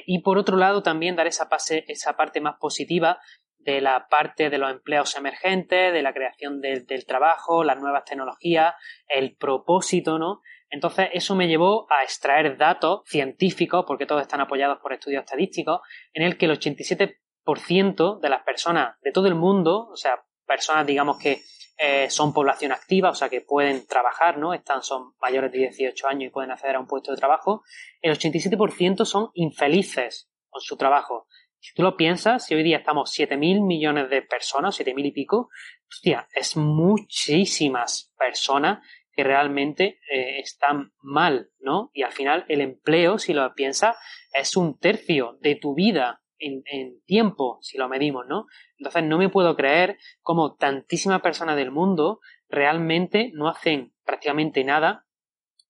y 0.07 0.19
por 0.19 0.37
otro 0.37 0.59
lado 0.59 0.83
también 0.83 1.17
dar 1.17 1.27
esa, 1.27 1.49
esa 1.87 2.17
parte 2.19 2.43
más 2.43 2.57
positiva 2.59 3.19
de 3.65 3.81
la 3.81 4.07
parte 4.09 4.51
de 4.51 4.59
los 4.59 4.71
empleos 4.71 5.17
emergentes, 5.17 5.93
de 5.93 6.03
la 6.03 6.13
creación 6.13 6.61
del 6.61 7.07
trabajo, 7.07 7.65
las 7.65 7.81
nuevas 7.81 8.05
tecnologías, 8.05 8.75
el 9.09 9.37
propósito, 9.37 10.19
¿no? 10.19 10.41
Entonces, 10.71 11.09
eso 11.13 11.35
me 11.37 11.47
llevó 11.47 11.87
a 11.91 12.03
extraer 12.03 12.57
datos 12.57 13.03
científicos, 13.07 13.85
porque 13.87 14.07
todos 14.07 14.23
están 14.23 14.41
apoyados 14.41 14.79
por 14.81 14.93
estudios 14.93 15.23
estadísticos, 15.23 15.81
en 16.13 16.25
el 16.25 16.37
que 16.37 16.47
el 16.47 16.59
87% 16.59 18.21
de 18.21 18.29
las 18.29 18.43
personas 18.43 18.97
de 19.01 19.13
todo 19.13 19.29
el 19.29 19.37
mundo, 19.37 19.89
o 19.89 19.97
sea, 19.97 20.25
personas, 20.47 20.87
digamos 20.87 21.19
que 21.19 21.43
eh, 21.77 22.09
son 22.11 22.33
población 22.33 22.73
activa, 22.73 23.11
o 23.11 23.15
sea, 23.15 23.29
que 23.29 23.41
pueden 23.41 23.87
trabajar, 23.87 24.39
¿no? 24.39 24.53
Están, 24.55 24.83
son 24.83 25.15
mayores 25.21 25.53
de 25.53 25.59
18 25.59 26.07
años 26.07 26.29
y 26.29 26.31
pueden 26.31 26.51
acceder 26.51 26.77
a 26.77 26.81
un 26.81 26.87
puesto 26.87 27.11
de 27.13 27.19
trabajo, 27.19 27.63
el 28.01 28.17
87% 28.17 29.05
son 29.05 29.31
infelices 29.35 30.29
con 30.49 30.61
su 30.61 30.77
trabajo. 30.77 31.27
Si 31.65 31.73
tú 31.73 31.83
lo 31.83 31.97
piensas, 31.97 32.45
si 32.45 32.55
hoy 32.55 32.63
día 32.63 32.77
estamos 32.77 33.19
7.000 33.19 33.65
millones 33.65 34.11
de 34.11 34.21
personas, 34.21 34.79
7.000 34.79 35.07
y 35.07 35.13
pico, 35.13 35.49
hostia, 35.89 36.29
es 36.35 36.59
muchísimas 36.59 38.13
personas 38.19 38.87
que 39.13 39.25
realmente 39.25 39.99
eh, 40.13 40.41
están 40.41 40.93
mal, 41.01 41.49
¿no? 41.61 41.91
Y 41.95 42.03
al 42.03 42.13
final 42.13 42.45
el 42.49 42.61
empleo, 42.61 43.19
si 43.19 43.33
lo 43.33 43.55
piensas, 43.55 43.97
es 44.35 44.59
un 44.59 44.79
tercio 44.79 45.39
de 45.41 45.57
tu 45.57 45.75
vida 45.75 46.21
en, 46.37 46.65
en, 46.67 47.01
tiempo, 47.07 47.61
si 47.63 47.79
lo 47.79 47.89
medimos, 47.89 48.27
¿no? 48.27 48.45
Entonces 48.77 49.03
no 49.05 49.17
me 49.17 49.31
puedo 49.31 49.57
creer 49.57 49.97
cómo 50.21 50.57
tantísimas 50.57 51.23
personas 51.23 51.57
del 51.57 51.71
mundo 51.71 52.21
realmente 52.47 53.31
no 53.33 53.49
hacen 53.49 53.95
prácticamente 54.05 54.65
nada 54.65 55.07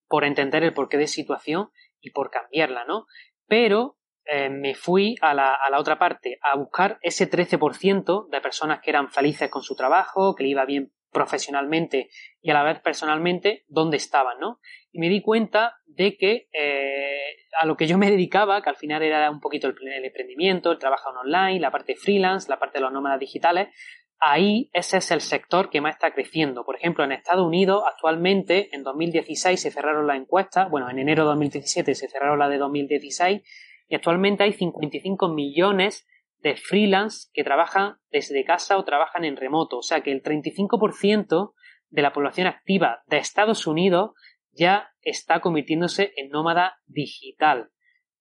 por 0.09 0.24
entender 0.24 0.64
el 0.64 0.74
porqué 0.74 0.97
de 0.97 1.07
situación 1.07 1.70
y 2.01 2.11
por 2.11 2.32
cambiarla, 2.32 2.84
¿no? 2.84 3.07
Pero 3.47 3.97
eh, 4.27 4.49
me 4.49 4.75
fui 4.75 5.16
a 5.20 5.35
la, 5.35 5.55
a 5.55 5.70
la, 5.70 5.79
otra 5.79 5.99
parte 5.99 6.39
a 6.43 6.57
buscar 6.57 6.99
ese 7.03 7.31
13% 7.31 8.29
de 8.29 8.41
personas 8.41 8.81
que 8.81 8.91
eran 8.91 9.11
felices 9.11 9.51
con 9.51 9.62
su 9.62 9.75
trabajo, 9.75 10.35
que 10.35 10.45
le 10.45 10.51
iba 10.51 10.64
bien 10.64 10.93
profesionalmente 11.14 12.11
y 12.43 12.51
a 12.51 12.55
la 12.55 12.62
vez 12.62 12.81
personalmente, 12.81 13.64
dónde 13.68 13.97
estaban, 13.97 14.39
¿no? 14.41 14.59
Y 14.93 14.99
me 14.99 15.09
di 15.09 15.22
cuenta 15.22 15.77
de 15.87 16.16
que 16.16 16.49
eh, 16.53 17.47
a 17.61 17.66
lo 17.66 17.77
que 17.77 17.87
yo 17.87 17.97
me 17.97 18.11
dedicaba, 18.11 18.61
que 18.62 18.68
al 18.68 18.77
final 18.77 19.03
era 19.03 19.31
un 19.31 19.41
poquito 19.41 19.68
el, 19.68 19.77
el 19.89 20.05
emprendimiento, 20.05 20.72
el 20.72 20.79
trabajo 20.79 21.11
online, 21.11 21.61
la 21.61 21.70
parte 21.70 21.95
freelance, 21.95 22.51
la 22.51 22.59
parte 22.59 22.79
de 22.79 22.83
los 22.83 22.93
nómadas 22.93 23.20
digitales, 23.20 23.68
ahí 24.20 24.70
ese 24.72 24.99
es 24.99 25.11
el 25.11 25.20
sector 25.20 25.70
que 25.70 25.81
más 25.81 25.95
está 25.95 26.12
creciendo. 26.12 26.64
Por 26.64 26.77
ejemplo, 26.77 27.05
en 27.05 27.12
Estados 27.12 27.47
Unidos, 27.47 27.85
actualmente, 27.87 28.75
en 28.75 28.83
2016 28.83 29.61
se 29.61 29.70
cerraron 29.70 30.07
las 30.07 30.16
encuestas, 30.16 30.70
bueno, 30.70 30.91
en 30.91 30.99
enero 30.99 31.25
de 31.25 31.29
2017 31.31 31.95
se 31.95 32.09
cerraron 32.09 32.39
las 32.39 32.51
de 32.51 32.59
2016, 32.59 33.43
actualmente 33.95 34.45
hay 34.45 34.53
55 34.53 35.28
millones 35.28 36.07
de 36.38 36.57
freelance 36.57 37.28
que 37.32 37.45
trabajan 37.45 37.97
desde 38.11 38.45
casa 38.45 38.76
o 38.76 38.84
trabajan 38.84 39.24
en 39.24 39.36
remoto. 39.36 39.78
O 39.78 39.82
sea 39.82 40.03
que 40.03 40.12
el 40.12 40.22
35% 40.22 41.55
de 41.88 42.03
la 42.03 42.12
población 42.12 42.47
activa 42.47 43.03
de 43.07 43.18
Estados 43.18 43.66
Unidos 43.66 44.12
ya 44.53 44.90
está 45.03 45.40
convirtiéndose 45.40 46.12
en 46.16 46.28
nómada 46.28 46.78
digital. 46.86 47.70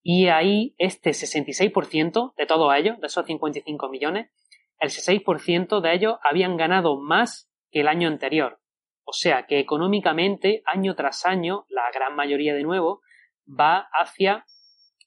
Y 0.02 0.28
ahí 0.28 0.76
este 0.78 1.12
66% 1.12 2.34
de 2.36 2.46
todos 2.46 2.74
ellos, 2.76 3.00
de 3.00 3.08
esos 3.08 3.26
55 3.26 3.90
millones, 3.90 4.30
el 4.80 4.90
66% 4.90 5.82
de 5.82 5.94
ellos 5.94 6.18
habían 6.24 6.58
ganado 6.58 7.00
más 7.00 7.50
que 7.72 7.82
el 7.82 7.88
año 7.88 8.08
anterior. 8.08 8.60
O 9.06 9.14
sea 9.14 9.46
que 9.48 9.60
económicamente, 9.60 10.62
año 10.66 10.96
tras 10.96 11.26
año, 11.26 11.66
la 11.70 11.84
gran 11.94 12.16
mayoría 12.16 12.54
de 12.54 12.64
nuevo, 12.64 13.02
va 13.48 13.88
hacia 13.92 14.46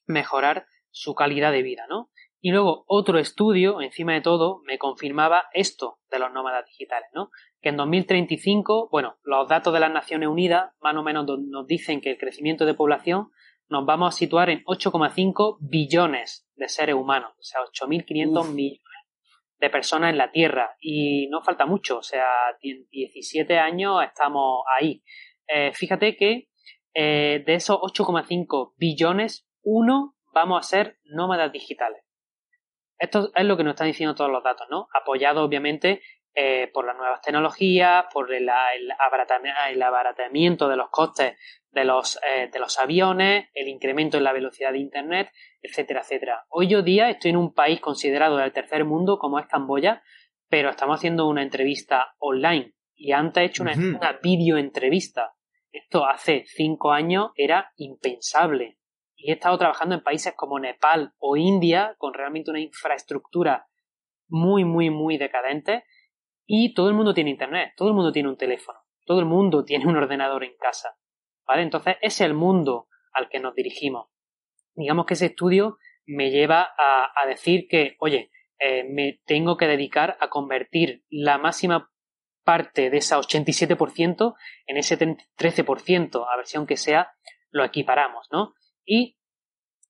mejorar 0.07 0.65
su 0.89 1.13
calidad 1.15 1.51
de 1.51 1.61
vida, 1.61 1.85
¿no? 1.89 2.09
Y 2.39 2.51
luego 2.51 2.85
otro 2.87 3.19
estudio, 3.19 3.81
encima 3.81 4.13
de 4.13 4.21
todo, 4.21 4.61
me 4.65 4.77
confirmaba 4.77 5.45
esto 5.53 5.99
de 6.09 6.19
los 6.19 6.31
nómadas 6.31 6.65
digitales, 6.65 7.09
¿no? 7.13 7.29
Que 7.61 7.69
en 7.69 7.77
2035, 7.77 8.89
bueno, 8.91 9.17
los 9.23 9.47
datos 9.47 9.73
de 9.73 9.79
las 9.79 9.91
Naciones 9.91 10.29
Unidas 10.29 10.71
más 10.79 10.95
o 10.95 11.03
menos 11.03 11.25
nos 11.25 11.67
dicen 11.67 11.99
que 11.99 12.11
el 12.11 12.17
crecimiento 12.17 12.65
de 12.65 12.73
población 12.73 13.31
nos 13.69 13.85
vamos 13.85 14.13
a 14.13 14.17
situar 14.17 14.49
en 14.49 14.63
8,5 14.63 15.57
billones 15.59 16.47
de 16.55 16.69
seres 16.69 16.95
humanos, 16.95 17.31
o 17.37 17.43
sea, 17.43 17.61
8.500 17.61 18.53
millones 18.53 18.81
de 19.59 19.69
personas 19.69 20.11
en 20.11 20.17
la 20.17 20.31
Tierra. 20.31 20.75
Y 20.79 21.27
no 21.27 21.41
falta 21.41 21.65
mucho, 21.65 21.97
o 21.97 22.03
sea, 22.03 22.25
en 22.61 22.87
17 22.89 23.57
años 23.57 24.03
estamos 24.03 24.63
ahí. 24.79 25.03
Eh, 25.47 25.71
fíjate 25.73 26.15
que 26.15 26.49
eh, 26.93 27.43
de 27.45 27.55
esos 27.55 27.77
8,5 27.77 28.73
billones, 28.77 29.46
uno, 29.69 30.15
vamos 30.33 30.59
a 30.59 30.69
ser 30.69 30.97
nómadas 31.03 31.51
digitales. 31.51 32.01
Esto 32.97 33.31
es 33.35 33.45
lo 33.45 33.57
que 33.57 33.65
nos 33.65 33.73
están 33.73 33.87
diciendo 33.87 34.15
todos 34.15 34.31
los 34.31 34.41
datos, 34.41 34.65
¿no? 34.71 34.87
Apoyado 34.93 35.43
obviamente 35.43 36.01
eh, 36.33 36.71
por 36.73 36.85
las 36.85 36.95
nuevas 36.95 37.21
tecnologías, 37.21 38.05
por 38.13 38.33
el, 38.33 38.49
abaratamiento 38.49 40.69
de 40.69 40.77
los 40.77 40.89
costes 40.89 41.37
de 41.69 41.83
los, 41.83 42.17
eh, 42.25 42.49
de 42.51 42.59
los 42.59 42.79
aviones, 42.79 43.49
el 43.53 43.67
incremento 43.67 44.17
en 44.17 44.23
la 44.23 44.31
velocidad 44.31 44.71
de 44.71 44.79
Internet, 44.79 45.31
etcétera, 45.61 45.99
etcétera. 45.99 46.45
Hoy 46.47 46.69
yo 46.69 46.81
día 46.81 47.09
estoy 47.09 47.31
en 47.31 47.37
un 47.37 47.53
país 47.53 47.81
considerado 47.81 48.37
del 48.37 48.53
tercer 48.53 48.85
mundo 48.85 49.19
como 49.19 49.37
es 49.37 49.47
Camboya, 49.47 50.01
pero 50.47 50.69
estamos 50.69 50.97
haciendo 50.97 51.27
una 51.27 51.43
entrevista 51.43 52.15
online 52.19 52.73
y 52.95 53.11
antes 53.11 53.43
he 53.43 53.45
hecho 53.47 53.63
una, 53.63 53.73
una 53.73 54.17
videoentrevista. 54.23 55.33
Esto 55.73 56.05
hace 56.05 56.45
cinco 56.47 56.93
años 56.93 57.31
era 57.35 57.73
impensable 57.75 58.76
y 59.17 59.31
he 59.31 59.33
estado 59.33 59.57
trabajando 59.57 59.95
en 59.95 60.03
países 60.03 60.33
como 60.35 60.59
Nepal 60.59 61.13
o 61.17 61.35
India 61.35 61.95
con 61.97 62.13
realmente 62.13 62.51
una 62.51 62.59
infraestructura 62.59 63.67
muy, 64.29 64.63
muy, 64.63 64.89
muy 64.89 65.17
decadente 65.17 65.83
y 66.45 66.73
todo 66.73 66.87
el 66.87 66.95
mundo 66.95 67.13
tiene 67.13 67.31
internet, 67.31 67.73
todo 67.75 67.89
el 67.89 67.95
mundo 67.95 68.11
tiene 68.11 68.29
un 68.29 68.37
teléfono, 68.37 68.79
todo 69.05 69.19
el 69.19 69.25
mundo 69.25 69.65
tiene 69.65 69.87
un 69.87 69.97
ordenador 69.97 70.43
en 70.43 70.55
casa. 70.57 70.95
¿Vale? 71.45 71.63
Entonces 71.63 71.95
es 72.01 72.21
el 72.21 72.33
mundo 72.33 72.87
al 73.13 73.29
que 73.29 73.39
nos 73.39 73.55
dirigimos. 73.55 74.09
Digamos 74.75 75.05
que 75.05 75.15
ese 75.15 75.27
estudio 75.27 75.77
me 76.05 76.29
lleva 76.29 76.73
a, 76.77 77.25
decir 77.27 77.67
que, 77.67 77.95
oye, 77.99 78.31
eh, 78.59 78.83
me 78.83 79.21
tengo 79.25 79.57
que 79.57 79.67
dedicar 79.67 80.17
a 80.19 80.29
convertir 80.29 81.03
la 81.09 81.37
máxima 81.37 81.89
parte 82.43 82.89
de 82.89 82.97
esa 82.97 83.17
87% 83.17 84.35
en 84.67 84.77
ese 84.77 84.97
13%, 84.97 86.25
a 86.31 86.37
ver 86.37 86.45
si 86.45 86.57
aunque 86.57 86.77
sea 86.77 87.11
lo 87.49 87.65
equiparamos, 87.65 88.27
¿no? 88.31 88.53
Y 88.87 89.17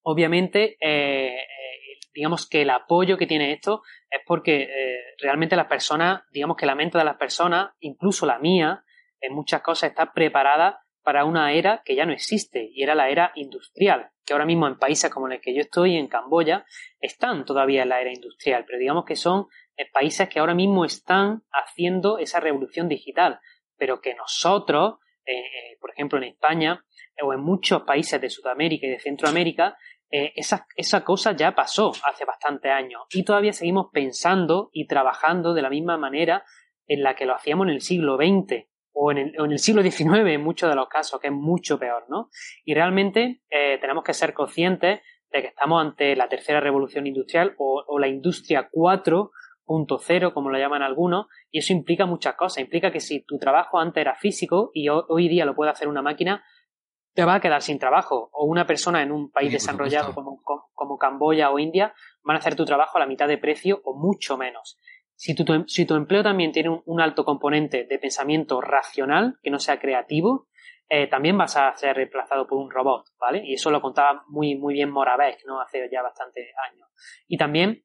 obviamente, 0.02 0.76
eh, 0.82 1.38
eh, 1.38 2.00
digamos 2.14 2.50
que 2.50 2.64
el 2.64 2.72
apoyo 2.72 3.18
que 3.18 3.28
tiene 3.28 3.54
esto 3.54 3.84
es 4.10 4.22
porque 4.26 4.64
eh, 4.64 5.00
realmente 5.22 5.56
las 5.56 5.68
personas, 5.68 6.24
digamos 6.32 6.58
que 6.58 6.66
la 6.66 6.76
mente 6.76 6.98
de 6.98 7.04
las 7.04 7.18
personas, 7.18 7.70
incluso 7.80 8.26
la 8.26 8.40
mía, 8.40 8.84
en 9.22 9.34
muchas 9.34 9.62
cosas 9.62 9.92
está 9.92 10.14
preparada 10.14 10.82
para 11.04 11.26
una 11.26 11.54
era 11.54 11.84
que 11.86 11.96
ya 11.96 12.06
no 12.06 12.12
existe 12.12 12.70
y 12.74 12.84
era 12.84 12.96
la 12.96 13.10
era 13.10 13.32
industrial, 13.36 14.10
que 14.26 14.34
ahora 14.34 14.46
mismo 14.46 14.68
en 14.68 14.78
países 14.78 15.12
como 15.12 15.28
el 15.28 15.40
que 15.40 15.54
yo 15.54 15.62
estoy, 15.62 15.96
en 15.96 16.08
Camboya, 16.08 16.66
están 17.00 17.46
todavía 17.46 17.84
en 17.84 17.90
la 17.90 18.02
era 18.02 18.12
industrial, 18.12 18.66
pero 18.66 18.80
digamos 18.80 19.06
que 19.06 19.16
son 19.16 19.46
países 19.94 20.28
que 20.28 20.40
ahora 20.40 20.56
mismo 20.56 20.86
están 20.86 21.44
haciendo 21.52 22.18
esa 22.18 22.40
revolución 22.40 22.90
digital, 22.90 23.40
pero 23.78 24.02
que 24.02 24.16
nosotros, 24.16 24.96
por 25.80 25.92
ejemplo 25.92 26.18
en 26.18 26.26
España, 26.26 26.84
o 27.24 27.34
en 27.34 27.40
muchos 27.40 27.84
países 27.84 28.20
de 28.22 28.30
Sudamérica 28.30 28.88
y 28.88 28.92
de 28.92 29.00
Centroamérica, 29.00 29.78
eh, 30.10 30.32
esa, 30.36 30.66
esa, 30.76 31.04
cosa 31.04 31.34
ya 31.34 31.54
pasó 31.54 31.92
hace 32.06 32.24
bastante 32.24 32.70
años 32.70 33.02
y 33.12 33.24
todavía 33.24 33.52
seguimos 33.52 33.88
pensando 33.92 34.70
y 34.72 34.88
trabajando 34.88 35.54
de 35.54 35.62
la 35.62 35.70
misma 35.70 35.98
manera 35.98 36.46
en 36.88 37.04
la 37.04 37.14
que 37.14 37.26
lo 37.26 37.36
hacíamos 37.36 37.68
en 37.68 37.74
el 37.74 37.82
siglo 37.82 38.16
XX 38.16 38.68
o 38.94 39.12
en 39.12 39.34
el, 39.36 39.60
siglo 39.60 39.84
XIX 39.84 40.28
en 40.28 40.42
muchos 40.42 40.70
de 40.70 40.76
los 40.76 40.88
casos, 40.88 41.20
que 41.20 41.28
es 41.28 41.34
mucho 41.34 41.78
peor, 41.78 42.06
¿no? 42.10 42.30
Y 42.66 42.74
realmente 42.74 43.42
eh, 43.50 43.78
tenemos 43.80 44.04
que 44.04 44.14
ser 44.14 44.34
conscientes 44.34 45.02
de 45.30 45.42
que 45.42 45.48
estamos 45.50 45.86
ante 45.86 46.16
la 46.16 46.30
tercera 46.30 46.62
revolución 46.62 47.06
industrial 47.06 47.54
o, 47.58 47.84
o 47.86 48.00
la 48.00 48.08
industria 48.08 48.70
4.0, 48.72 50.34
como 50.34 50.50
lo 50.50 50.58
llaman 50.58 50.82
algunos, 50.82 51.28
y 51.52 51.60
eso 51.60 51.74
implica 51.74 52.06
muchas 52.06 52.36
cosas. 52.36 52.64
Implica 52.64 52.92
que 52.92 53.02
si 53.02 53.24
tu 53.24 53.38
trabajo 53.38 53.78
antes 53.78 54.02
era 54.02 54.16
físico 54.16 54.72
y 54.74 54.88
hoy 54.90 55.28
día 55.28 55.46
lo 55.46 55.54
puede 55.54 55.70
hacer 55.70 55.90
una 55.90 56.02
máquina, 56.02 56.44
te 57.18 57.26
va 57.26 57.34
a 57.34 57.40
quedar 57.40 57.64
sin 57.64 57.80
trabajo. 57.80 58.30
O 58.32 58.46
una 58.46 58.68
persona 58.68 59.02
en 59.02 59.12
un 59.12 59.32
país 59.32 59.52
desarrollado 59.52 60.14
como, 60.14 60.40
como, 60.76 61.00
Camboya 61.00 61.50
o 61.50 61.58
India 61.58 61.92
van 62.22 62.36
a 62.36 62.40
hacer 62.40 62.56
tu 62.56 62.64
trabajo 62.64 62.98
a 62.98 63.00
la 63.00 63.08
mitad 63.08 63.28
de 63.28 63.40
precio 63.40 63.82
o 63.86 63.96
mucho 63.96 64.38
menos. 64.38 64.78
Si 65.16 65.34
tu, 65.34 65.44
si 65.66 65.88
tu 65.88 65.96
empleo 65.96 66.22
también 66.22 66.52
tiene 66.52 66.80
un, 66.86 67.02
alto 67.02 67.26
componente 67.26 67.86
de 67.86 67.98
pensamiento 67.98 68.62
racional, 68.62 69.40
que 69.42 69.50
no 69.50 69.58
sea 69.58 69.80
creativo, 69.80 70.48
eh, 70.90 71.08
también 71.08 71.36
vas 71.36 71.58
a 71.58 71.76
ser 71.76 71.96
reemplazado 71.96 72.46
por 72.46 72.60
un 72.60 72.70
robot, 72.70 73.08
¿vale? 73.20 73.42
Y 73.44 73.56
eso 73.56 73.72
lo 73.72 73.82
contaba 73.82 74.24
muy, 74.28 74.54
muy 74.54 74.76
bien 74.76 74.92
Moravec, 74.92 75.40
¿no? 75.48 75.60
Hace 75.60 75.90
ya 75.92 76.04
bastantes 76.04 76.46
años. 76.70 76.88
Y 77.28 77.38
también 77.38 77.84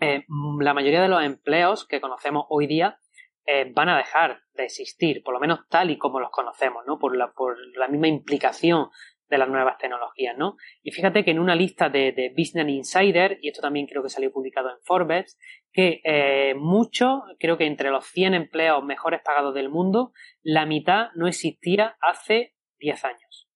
eh, 0.00 0.24
la 0.60 0.72
mayoría 0.72 1.02
de 1.02 1.08
los 1.08 1.22
empleos 1.22 1.86
que 1.86 2.00
conocemos 2.00 2.46
hoy 2.48 2.66
día 2.66 2.98
eh, 3.46 3.70
van 3.74 3.88
a 3.88 3.96
dejar 3.96 4.42
de 4.54 4.64
existir, 4.64 5.22
por 5.22 5.34
lo 5.34 5.40
menos 5.40 5.60
tal 5.68 5.90
y 5.90 5.98
como 5.98 6.20
los 6.20 6.30
conocemos, 6.30 6.84
¿no? 6.86 6.98
Por 6.98 7.16
la, 7.16 7.88
misma 7.88 8.08
implicación 8.08 8.88
de 9.28 9.38
las 9.38 9.48
nuevas 9.48 9.78
tecnologías, 9.78 10.36
¿no? 10.36 10.56
Y 10.82 10.92
fíjate 10.92 11.24
que 11.24 11.32
en 11.32 11.38
una 11.38 11.54
lista 11.56 11.88
de, 11.88 12.32
Business 12.36 12.68
Insider, 12.68 13.38
y 13.42 13.48
esto 13.48 13.62
también 13.62 13.86
creo 13.86 14.02
que 14.02 14.10
salió 14.10 14.30
publicado 14.30 14.70
en 14.70 14.76
Forbes, 14.84 15.38
que 15.72 16.00
eh, 16.04 16.54
mucho, 16.54 17.22
creo 17.40 17.56
que 17.58 17.66
entre 17.66 17.90
los 17.90 18.06
100 18.06 18.34
empleos 18.34 18.84
mejores 18.84 19.22
pagados 19.24 19.54
del 19.54 19.70
mundo, 19.70 20.12
la 20.42 20.66
mitad 20.66 21.08
no 21.14 21.26
existía 21.26 21.96
hace 22.00 22.54
10 22.78 23.04
años. 23.04 23.48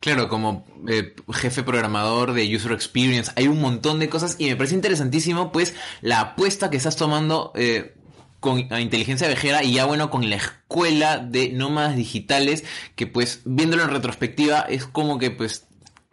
Claro, 0.00 0.28
como 0.28 0.64
eh, 0.88 1.14
jefe 1.32 1.64
programador 1.64 2.32
de 2.32 2.54
User 2.54 2.70
Experience, 2.70 3.32
hay 3.34 3.48
un 3.48 3.60
montón 3.60 3.98
de 3.98 4.08
cosas 4.08 4.36
y 4.38 4.48
me 4.48 4.54
parece 4.54 4.76
interesantísimo, 4.76 5.50
pues, 5.50 5.74
la 6.02 6.20
apuesta 6.20 6.70
que 6.70 6.76
estás 6.76 6.96
tomando 6.96 7.50
eh, 7.56 7.97
con 8.40 8.58
inteligencia 8.58 9.26
viajera 9.26 9.64
y 9.64 9.74
ya 9.74 9.84
bueno 9.84 10.10
con 10.10 10.28
la 10.30 10.36
escuela 10.36 11.18
de 11.18 11.50
nómadas 11.50 11.96
digitales 11.96 12.64
que 12.94 13.06
pues 13.06 13.42
viéndolo 13.44 13.82
en 13.82 13.90
retrospectiva 13.90 14.60
es 14.60 14.86
como 14.86 15.18
que 15.18 15.30
pues 15.30 15.66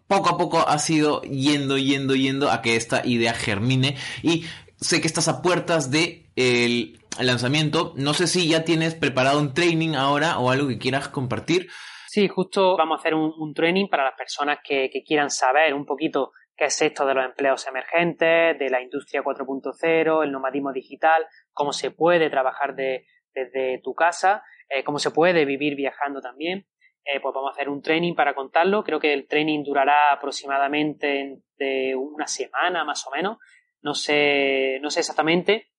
poco 0.07 0.29
a 0.29 0.37
poco 0.37 0.67
ha 0.67 0.77
sido 0.79 1.21
yendo, 1.23 1.77
yendo, 1.77 2.15
yendo 2.15 2.51
a 2.51 2.61
que 2.61 2.75
esta 2.75 3.05
idea 3.05 3.33
germine 3.33 3.95
y 4.23 4.45
sé 4.79 5.01
que 5.01 5.07
estás 5.07 5.27
a 5.27 5.41
puertas 5.41 5.91
de 5.91 6.25
el 6.35 6.99
lanzamiento, 7.19 7.93
no 7.95 8.13
sé 8.13 8.27
si 8.27 8.47
ya 8.47 8.63
tienes 8.63 8.93
preparado 8.95 9.39
un 9.39 9.53
training 9.53 9.95
ahora 9.95 10.37
o 10.37 10.51
algo 10.51 10.67
que 10.67 10.77
quieras 10.77 11.07
compartir. 11.07 11.69
Sí, 12.07 12.27
justo 12.27 12.75
vamos 12.77 12.97
a 12.97 12.99
hacer 12.99 13.13
un, 13.13 13.53
training 13.53 13.87
para 13.87 14.03
las 14.03 14.15
personas 14.15 14.59
que 14.63 14.89
quieran 15.05 15.29
saber 15.29 15.73
un 15.73 15.85
poquito 15.85 16.31
qué 16.55 16.65
es 16.65 16.81
esto 16.81 17.05
de 17.05 17.13
los 17.13 17.25
empleos 17.25 17.67
emergentes, 17.67 18.57
de 18.57 18.69
la 18.69 18.81
industria 18.81 19.23
4.0, 19.23 20.23
el 20.23 20.31
nomadismo 20.31 20.71
digital, 20.71 21.25
cómo 21.53 21.73
se 21.73 21.91
puede 21.91 22.29
trabajar 22.29 22.75
desde 22.75 23.81
tu 23.83 23.93
casa, 23.93 24.43
eh, 24.69 24.83
cómo 24.83 24.99
se 24.99 25.11
puede 25.11 25.45
vivir 25.45 25.75
viajando 25.75 26.21
también. 26.21 26.67
Eh, 27.03 27.19
pues 27.19 27.35
vamos 27.35 27.51
a 27.51 27.53
hacer 27.53 27.69
un 27.69 27.83
training 27.83 28.15
para 28.15 28.33
contarlo. 28.33 28.83
Creo 28.83 28.99
que 28.99 29.13
el 29.13 29.27
training 29.27 29.63
durará 29.63 30.11
aproximadamente 30.11 31.39
de 31.57 31.95
una 31.95 32.25
semana 32.25 32.83
más 32.83 33.05
o 33.05 33.11
menos. 33.11 33.37
No 33.81 33.93
sé, 33.93 34.79
no 34.81 34.89
sé 34.89 35.01
exactamente 35.01 35.69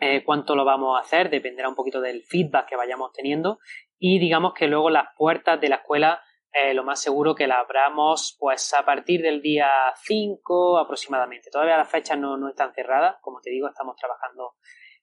eh, 0.00 0.24
cuánto 0.24 0.56
lo 0.56 0.64
vamos 0.64 0.96
a 0.96 1.02
hacer, 1.02 1.28
dependerá 1.28 1.68
un 1.68 1.74
poquito 1.74 2.00
del 2.00 2.22
feedback 2.22 2.66
que 2.68 2.76
vayamos 2.76 3.12
teniendo. 3.12 3.58
Y 3.98 4.18
digamos 4.18 4.54
que 4.54 4.66
luego 4.66 4.88
las 4.88 5.08
puertas 5.18 5.60
de 5.60 5.68
la 5.68 5.76
escuela 5.76 6.22
eh, 6.56 6.72
lo 6.72 6.84
más 6.84 7.02
seguro 7.02 7.34
que 7.34 7.48
la 7.48 7.58
abramos 7.58 8.36
pues 8.38 8.72
a 8.74 8.84
partir 8.84 9.20
del 9.22 9.42
día 9.42 9.68
5 9.96 10.78
aproximadamente. 10.78 11.50
Todavía 11.50 11.76
las 11.76 11.90
fechas 11.90 12.16
no, 12.16 12.36
no 12.36 12.48
están 12.48 12.72
cerradas, 12.72 13.16
como 13.22 13.40
te 13.40 13.50
digo, 13.50 13.66
estamos 13.66 13.96
trabajando 13.96 14.54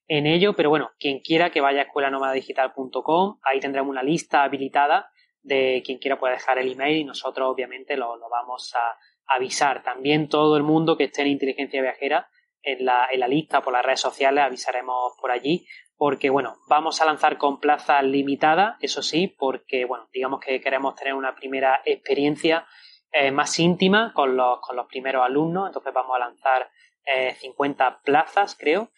en 0.08 0.26
ello, 0.26 0.54
pero 0.54 0.70
bueno, 0.70 0.92
quien 0.98 1.20
quiera 1.20 1.50
que 1.50 1.60
vaya 1.60 1.80
a 1.80 1.84
escuelanomadigital.com, 1.84 3.38
ahí 3.42 3.60
tendremos 3.60 3.90
una 3.90 4.02
lista 4.02 4.44
habilitada 4.44 5.10
de 5.42 5.82
quien 5.84 5.98
quiera 5.98 6.18
puede 6.18 6.34
dejar 6.34 6.58
el 6.58 6.72
email 6.72 6.96
y 6.96 7.04
nosotros 7.04 7.48
obviamente 7.50 7.98
lo, 7.98 8.18
vamos 8.30 8.74
a 8.74 8.96
avisar. 9.36 9.82
También 9.82 10.30
todo 10.30 10.56
el 10.56 10.62
mundo 10.62 10.96
que 10.96 11.04
esté 11.04 11.20
en 11.20 11.28
inteligencia 11.28 11.82
viajera 11.82 12.28
en 12.62 12.86
la, 12.86 13.08
en 13.12 13.20
la 13.20 13.28
lista 13.28 13.60
por 13.60 13.74
las 13.74 13.84
redes 13.84 14.00
sociales 14.00 14.42
avisaremos 14.42 15.12
por 15.20 15.30
allí 15.30 15.66
porque 16.04 16.30
bueno, 16.30 16.56
vamos 16.66 17.00
a 17.00 17.04
lanzar 17.04 17.38
con 17.38 17.60
plaza 17.60 18.02
limitada, 18.02 18.76
eso 18.80 19.04
sí, 19.04 19.28
porque 19.28 19.84
bueno, 19.84 20.08
digamos 20.12 20.40
que 20.40 20.60
queremos 20.60 20.96
tener 20.96 21.14
una 21.14 21.36
primera 21.36 21.80
experiencia 21.84 22.66
eh, 23.12 23.30
más 23.30 23.56
íntima 23.60 24.12
con 24.12 24.36
los, 24.36 24.58
con 24.62 24.74
los 24.74 24.88
primeros 24.88 25.24
alumnos, 25.24 25.68
entonces 25.68 25.94
vamos 25.94 26.16
a 26.16 26.18
lanzar 26.18 26.68
50 27.38 27.86
eh, 27.86 27.92
plazas, 28.04 28.56
creo, 28.58 28.90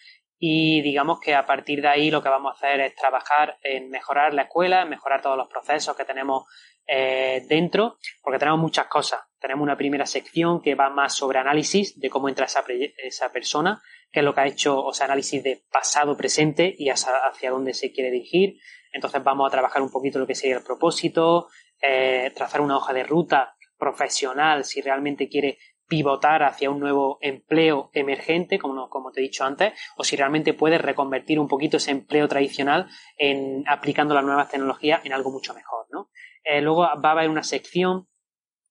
y 0.47 0.82
digamos 0.82 1.20
que 1.20 1.34
a 1.34 1.47
partir 1.47 1.80
de 1.80 1.88
ahí 1.88 2.11
lo 2.11 2.22
que 2.22 2.28
vamos 2.28 2.53
a 2.53 2.57
hacer 2.57 2.78
es 2.82 2.95
trabajar 2.95 3.57
en 3.62 3.88
mejorar 3.88 4.34
la 4.34 4.42
escuela, 4.42 4.82
en 4.82 4.90
mejorar 4.90 5.22
todos 5.22 5.38
los 5.38 5.49
procesos 5.49 5.97
que 5.97 6.05
tenemos 6.05 6.45
eh, 6.86 7.47
dentro, 7.49 7.97
porque 8.22 8.38
tenemos 8.38 8.61
muchas 8.61 8.86
cosas. 8.88 9.22
Tenemos 9.40 9.62
una 9.62 9.78
primera 9.78 10.05
sección 10.05 10.61
que 10.61 10.74
va 10.74 10.90
más 10.90 11.14
sobre 11.14 11.38
análisis 11.38 11.99
de 11.99 12.11
cómo 12.11 12.28
entra 12.28 12.45
esa, 12.45 12.62
esa 12.99 13.32
persona, 13.32 13.80
qué 14.12 14.20
es 14.20 14.24
lo 14.26 14.34
que 14.34 14.40
ha 14.42 14.47
hecho, 14.47 14.84
o 14.84 14.92
sea, 14.92 15.07
análisis 15.07 15.42
de 15.42 15.64
pasado, 15.72 16.14
presente 16.14 16.74
y 16.76 16.90
hacia, 16.90 17.51
dónde 17.51 17.72
se 17.72 17.90
quiere 17.90 18.11
dirigir. 18.11 18.59
Entonces 18.92 19.24
vamos 19.24 19.49
a 19.49 19.51
trabajar 19.51 19.80
un 19.80 19.90
poquito 19.90 20.18
lo 20.18 20.26
que 20.26 20.34
sería 20.34 20.59
el 20.59 20.62
propósito, 20.62 21.49
eh, 21.80 22.30
trazar 22.36 22.61
una 22.61 22.76
hoja 22.76 22.92
de 22.92 23.05
ruta 23.05 23.57
profesional 23.78 24.66
si 24.66 24.82
realmente 24.82 25.26
quiere 25.26 25.57
pivotar 25.87 26.43
hacia 26.43 26.70
un 26.70 26.80
nuevo 26.80 27.18
empleo 27.20 27.91
emergente, 27.93 28.59
como, 28.59 28.89
como 28.89 29.12
te 29.12 29.20
he 29.20 29.22
dicho 29.22 29.45
antes, 29.45 29.72
o 29.97 30.05
si 30.05 30.16
realmente 30.16 30.55
puede 30.55 30.78
reconvertir 30.78 31.39
un 31.39 31.49
poquito 31.49 31.76
ese 31.76 31.91
empleo 31.91 32.28
tradicional 32.28 32.89
en 33.18 33.64
aplicando 33.68 34.14
las 34.14 34.24
nuevas 34.24 34.49
tecnologías 34.49 35.05
en 35.05 35.12
algo 35.12 35.30
mucho 35.30 35.55
mejor, 35.55 35.87
¿no? 35.91 36.11
Eh, 36.45 36.61
luego 36.61 36.82
va 36.82 37.09
a 37.09 37.12
haber 37.12 37.30
una 37.30 37.43
sección 37.43 38.09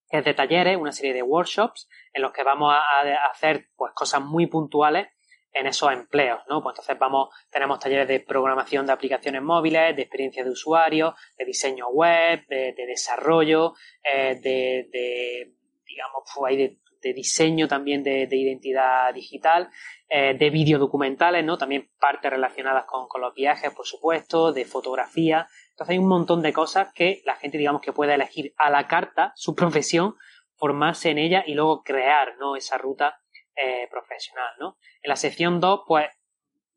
que 0.08 0.18
es 0.18 0.24
de 0.24 0.34
talleres, 0.34 0.76
una 0.76 0.92
serie 0.92 1.12
de 1.12 1.22
workshops 1.22 1.88
en 2.12 2.22
los 2.22 2.32
que 2.32 2.44
vamos 2.44 2.72
a, 2.72 3.30
hacer 3.30 3.68
pues 3.76 3.92
cosas 3.94 4.20
muy 4.20 4.46
puntuales 4.46 5.08
en 5.52 5.66
esos 5.66 5.92
empleos, 5.92 6.40
¿no? 6.48 6.62
Pues 6.62 6.74
entonces 6.74 6.98
vamos, 6.98 7.28
tenemos 7.50 7.78
talleres 7.78 8.08
de 8.08 8.20
programación 8.20 8.86
de 8.86 8.92
aplicaciones 8.92 9.42
móviles, 9.42 9.94
de 9.94 10.02
experiencia 10.02 10.44
de 10.44 10.50
usuario, 10.50 11.14
de 11.38 11.44
diseño 11.44 11.88
web, 11.88 12.44
de, 12.48 12.74
desarrollo, 12.86 13.74
eh, 14.02 14.38
de, 14.42 15.54
digamos, 15.86 16.22
pues 16.34 16.50
hay 16.50 16.56
de, 16.56 16.78
diseño 17.12 17.68
también 17.68 18.02
de, 18.02 18.28
identidad 18.30 19.12
digital, 19.12 19.70
eh, 20.08 20.34
de 20.38 20.50
videodocumentales, 20.50 21.44
¿no? 21.44 21.58
También 21.58 21.90
partes 22.00 22.30
relacionadas 22.30 22.84
con, 22.86 23.06
los 23.20 23.34
viajes, 23.34 23.70
por 23.72 23.86
supuesto, 23.86 24.52
de 24.52 24.64
fotografía. 24.64 25.46
Entonces 25.70 25.92
hay 25.92 25.98
un 25.98 26.08
montón 26.08 26.40
de 26.42 26.52
cosas 26.52 26.92
que 26.94 27.22
la 27.24 27.36
gente, 27.36 27.58
digamos, 27.58 27.82
que 27.82 27.92
puede 27.92 28.14
elegir 28.14 28.54
a 28.56 28.70
la 28.70 28.86
carta 28.86 29.32
su 29.36 29.54
profesión, 29.56 30.16
formarse 30.56 31.10
en 31.10 31.18
ella 31.18 31.44
y 31.46 31.54
luego 31.54 31.82
crear, 31.82 32.36
¿no? 32.38 32.56
Esa 32.56 32.78
ruta 32.78 33.20
eh, 33.56 33.88
profesional, 33.90 34.52
¿no? 34.58 34.78
En 35.02 35.08
la 35.08 35.16
sección 35.16 35.60
2, 35.60 35.82
pues, 35.86 36.08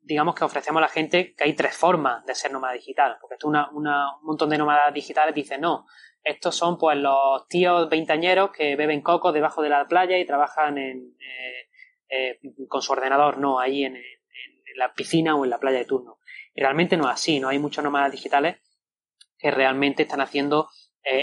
digamos 0.00 0.34
que 0.34 0.44
ofrecemos 0.44 0.80
a 0.80 0.86
la 0.86 0.88
gente 0.88 1.34
que 1.34 1.44
hay 1.44 1.54
tres 1.54 1.76
formas 1.76 2.24
de 2.24 2.34
ser 2.34 2.50
nómada 2.52 2.74
digital, 2.74 3.18
porque 3.20 3.34
esto 3.34 3.46
una, 3.48 3.70
un 3.70 3.84
montón 4.22 4.48
de 4.50 4.58
nómadas 4.58 4.92
digitales 4.92 5.34
dicen, 5.34 5.60
no, 5.60 5.86
estos 6.22 6.54
son 6.54 6.78
pues 6.78 6.96
los 6.98 7.46
tíos 7.48 7.88
veintañeros 7.88 8.50
que 8.50 8.76
beben 8.76 9.00
coco 9.00 9.32
debajo 9.32 9.62
de 9.62 9.70
la 9.70 9.86
playa 9.86 10.18
y 10.18 10.26
trabajan 10.26 10.78
en, 10.78 11.16
eh, 11.20 11.68
eh, 12.08 12.40
con 12.68 12.82
su 12.82 12.92
ordenador, 12.92 13.38
no, 13.38 13.58
ahí 13.58 13.84
en, 13.84 13.96
la 14.76 14.92
piscina 14.92 15.34
o 15.34 15.44
en 15.44 15.50
la 15.50 15.58
playa 15.58 15.78
de 15.78 15.86
turno. 15.86 16.18
Y 16.54 16.60
realmente 16.60 16.96
no 16.96 17.04
es 17.04 17.14
así, 17.14 17.40
¿no? 17.40 17.48
Hay 17.48 17.58
muchos 17.58 17.82
nómadas 17.82 18.12
digitales 18.12 18.58
que 19.36 19.50
realmente 19.50 20.02
están 20.04 20.20
haciendo 20.20 20.68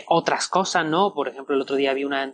otras 0.08 0.48
cosas, 0.48 0.84
¿no? 0.84 1.14
Por 1.14 1.28
ejemplo, 1.28 1.56
el 1.56 1.62
otro 1.62 1.76
día 1.76 1.93
vi 1.93 2.04
una, 2.06 2.34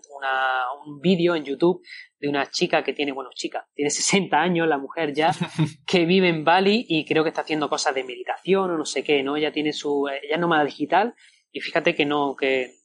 un 0.85 1.01
vídeo 1.01 1.35
en 1.35 1.43
YouTube 1.43 1.81
de 2.17 2.29
una 2.29 2.49
chica 2.49 2.81
que 2.83 2.93
tiene, 2.93 3.11
bueno, 3.11 3.31
chica, 3.33 3.67
tiene 3.73 3.89
60 3.89 4.39
años, 4.39 4.67
la 4.67 4.77
mujer 4.77 5.13
ya, 5.13 5.31
que 5.85 6.05
vive 6.05 6.29
en 6.29 6.45
Bali 6.45 6.85
y 6.87 7.05
creo 7.05 7.23
que 7.23 7.29
está 7.29 7.41
haciendo 7.41 7.67
cosas 7.67 7.93
de 7.93 8.05
meditación 8.05 8.71
o 8.71 8.77
no 8.77 8.85
sé 8.85 9.03
qué, 9.03 9.21
¿no? 9.21 9.35
Ella 9.35 9.51
tiene 9.51 9.73
su, 9.73 10.07
ella 10.07 10.35
es 10.35 10.39
nómada 10.39 10.63
digital 10.63 11.13
y 11.51 11.59
fíjate 11.61 11.95
que 11.95 12.05
no, 12.05 12.35
que, 12.35 12.75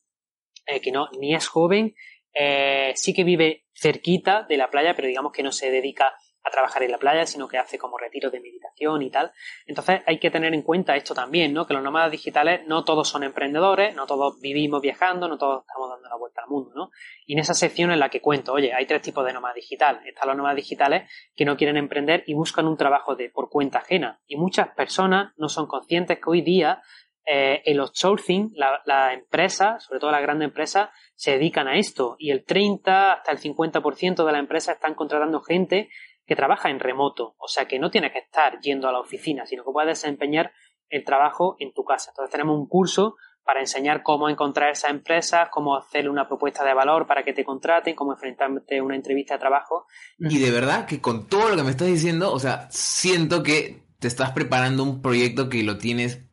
eh, 0.67 0.81
que 0.81 0.93
no, 0.93 1.09
ni 1.19 1.35
es 1.35 1.49
joven, 1.49 1.95
eh, 2.35 2.93
sí 2.95 3.15
que 3.15 3.25
vive 3.25 3.65
cerquita 3.75 4.43
de 4.43 4.57
la 4.57 4.71
playa, 4.71 4.95
pero 4.95 5.09
digamos 5.09 5.33
que 5.33 5.43
no 5.43 5.53
se 5.53 5.71
dedica 5.71 6.15
a 6.47 6.51
trabajar 6.51 6.83
en 6.85 6.93
la 6.93 6.99
playa, 6.99 7.27
sino 7.27 7.49
que 7.49 7.59
hace 7.59 7.77
como 7.77 7.99
retiros 7.99 8.31
de 8.31 8.41
meditación 8.41 9.03
y 9.03 9.11
tal. 9.11 9.33
Entonces 9.67 10.03
hay 10.07 10.19
que 10.19 10.31
tener 10.31 10.55
en 10.55 10.63
cuenta 10.63 10.95
esto 10.95 11.13
también, 11.13 11.53
¿no? 11.53 11.67
Que 11.67 11.75
los 11.75 11.83
nómadas 11.83 12.13
digitales 12.13 12.61
no 12.67 12.85
todos 12.85 13.09
son 13.09 13.25
emprendedores, 13.25 13.97
no 13.97 14.07
todos 14.07 14.41
vivimos 14.41 14.81
viajando, 14.81 15.27
no 15.29 15.39
todos 15.39 15.65
estamos 15.67 15.91
dando 15.91 16.09
la 16.09 16.17
vuelta 16.17 16.43
al 16.43 16.49
mundo, 16.49 16.71
¿no? 16.75 16.91
Y 17.27 17.33
en 17.33 17.41
esa 17.41 17.55
sección 17.55 17.91
en 17.91 17.99
la 17.99 18.11
que 18.11 18.21
cuento, 18.21 18.53
oye, 18.53 18.73
hay 18.73 18.87
tres 18.87 19.03
tipos 19.03 19.27
de 19.27 19.33
nómadas 19.33 19.57
digitales. 19.57 20.03
Están 20.07 20.29
los 20.29 20.37
nómadas 20.37 20.57
digitales 20.57 21.11
que 21.35 21.45
no 21.45 21.57
quieren 21.57 21.77
emprender 21.77 22.23
y 22.27 22.35
buscan 22.35 22.69
un 22.69 22.77
trabajo 22.77 23.17
de, 23.17 23.29
por 23.29 23.51
cuenta 23.51 23.79
ajena. 23.79 24.21
Y 24.27 24.37
muchas 24.37 24.69
personas 24.69 25.33
no 25.37 25.49
son 25.49 25.67
conscientes 25.67 26.19
que 26.19 26.31
hoy 26.31 26.43
día 26.43 26.81
eh, 27.27 27.63
el 27.65 27.81
outsourcing, 27.81 28.53
la, 28.55 28.81
la 28.85 29.13
empresa, 29.13 29.81
sobre 29.81 29.99
todo 29.99 30.13
las 30.13 30.23
grandes 30.23 30.47
empresas, 30.47 30.91
se 31.15 31.33
dedican 31.33 31.67
a 31.67 31.77
esto 31.77 32.15
y 32.19 32.31
el 32.31 32.45
30 32.45 33.15
hasta 33.15 33.33
el 33.33 33.39
50% 33.39 34.25
de 34.25 34.33
la 34.33 34.39
empresa 34.39 34.73
están 34.73 34.95
contratando 34.95 35.41
gente 35.41 35.89
que 36.25 36.37
trabaja 36.37 36.71
en 36.71 36.81
remoto, 36.81 37.35
o 37.39 37.49
sea 37.49 37.67
que 37.67 37.79
no 37.79 37.91
tiene 37.91 38.13
que 38.13 38.19
estar 38.19 38.61
yendo 38.61 38.89
a 38.89 38.93
la 38.93 39.01
oficina, 39.01 39.47
sino 39.47 39.65
que 39.65 39.73
puede 39.73 39.89
desempeñar 39.89 40.53
el 40.89 41.05
trabajo 41.05 41.57
en 41.59 41.73
tu 41.73 41.85
casa. 41.85 42.11
Entonces 42.11 42.31
tenemos 42.31 42.59
un 42.59 42.69
curso 42.69 43.17
para 43.45 43.61
enseñar 43.61 44.03
cómo 44.03 44.29
encontrar 44.29 44.71
esas 44.71 44.91
empresas, 44.91 45.49
cómo 45.51 45.77
hacerle 45.77 46.11
una 46.11 46.27
propuesta 46.27 46.65
de 46.65 46.75
valor 46.75 47.07
para 47.07 47.25
que 47.25 47.33
te 47.33 47.45
contraten, 47.45 47.95
cómo 47.95 48.13
enfrentarte 48.13 48.79
a 48.79 48.83
una 48.83 48.97
entrevista 48.97 49.35
de 49.35 49.41
trabajo. 49.41 49.87
Y 50.19 50.39
de 50.39 50.51
verdad 50.51 50.87
que 50.87 51.01
con 51.01 51.29
todo 51.29 51.49
lo 51.49 51.57
que 51.57 51.63
me 51.63 51.71
estás 51.71 51.87
diciendo, 51.87 52.33
o 52.33 52.41
sea, 52.41 52.69
siento 52.71 53.45
que 53.45 53.85
te 54.01 54.09
estás 54.09 54.33
preparando 54.33 54.83
un 54.83 55.01
proyecto 55.01 55.49
que 55.49 55.63
lo 55.63 55.79
tienes 55.79 56.26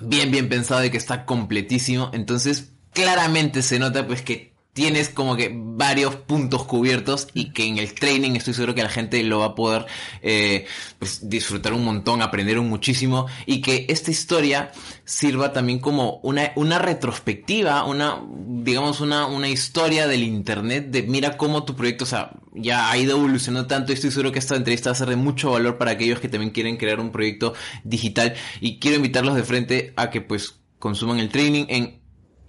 bien, 0.00 0.30
bien 0.30 0.48
pensado 0.48 0.84
y 0.84 0.90
que 0.90 0.96
está 0.96 1.24
completísimo. 1.24 2.10
Entonces, 2.12 2.72
claramente 2.92 3.62
se 3.62 3.78
nota 3.78 4.06
pues 4.06 4.22
que 4.22 4.56
tienes 4.76 5.08
como 5.08 5.36
que 5.36 5.50
varios 5.54 6.16
puntos 6.16 6.64
cubiertos 6.64 7.28
y 7.32 7.54
que 7.54 7.64
en 7.64 7.78
el 7.78 7.94
training 7.94 8.32
estoy 8.32 8.52
seguro 8.52 8.74
que 8.74 8.82
la 8.82 8.90
gente 8.90 9.22
lo 9.24 9.38
va 9.38 9.46
a 9.46 9.54
poder 9.54 9.86
eh, 10.20 10.66
pues, 10.98 11.30
disfrutar 11.30 11.72
un 11.72 11.82
montón, 11.82 12.20
aprender 12.20 12.58
un 12.58 12.68
muchísimo 12.68 13.26
y 13.46 13.62
que 13.62 13.86
esta 13.88 14.10
historia 14.10 14.72
sirva 15.06 15.54
también 15.54 15.78
como 15.78 16.20
una, 16.22 16.52
una 16.56 16.78
retrospectiva, 16.78 17.84
una, 17.84 18.22
digamos, 18.28 19.00
una, 19.00 19.24
una 19.24 19.48
historia 19.48 20.06
del 20.06 20.22
internet 20.22 20.88
de 20.90 21.04
mira 21.04 21.38
cómo 21.38 21.64
tu 21.64 21.74
proyecto, 21.74 22.04
o 22.04 22.08
sea, 22.08 22.32
ya 22.56 22.90
ha 22.90 22.98
ido 22.98 23.16
evolucionando 23.16 23.68
tanto 23.68 23.92
y 23.92 23.94
estoy 23.94 24.10
seguro 24.10 24.32
que 24.32 24.38
esta 24.38 24.56
entrevista 24.56 24.90
va 24.90 24.92
a 24.92 24.96
ser 24.96 25.08
de 25.08 25.16
mucho 25.16 25.52
valor 25.52 25.78
para 25.78 25.92
aquellos 25.92 26.20
que 26.20 26.28
también 26.28 26.50
quieren 26.50 26.76
crear 26.76 27.00
un 27.00 27.12
proyecto 27.12 27.54
digital 27.84 28.34
y 28.60 28.78
quiero 28.78 28.96
invitarlos 28.96 29.36
de 29.36 29.44
frente 29.44 29.94
a 29.96 30.10
que 30.10 30.20
pues 30.20 30.56
consuman 30.78 31.18
el 31.18 31.28
training 31.28 31.64
en 31.68 32.00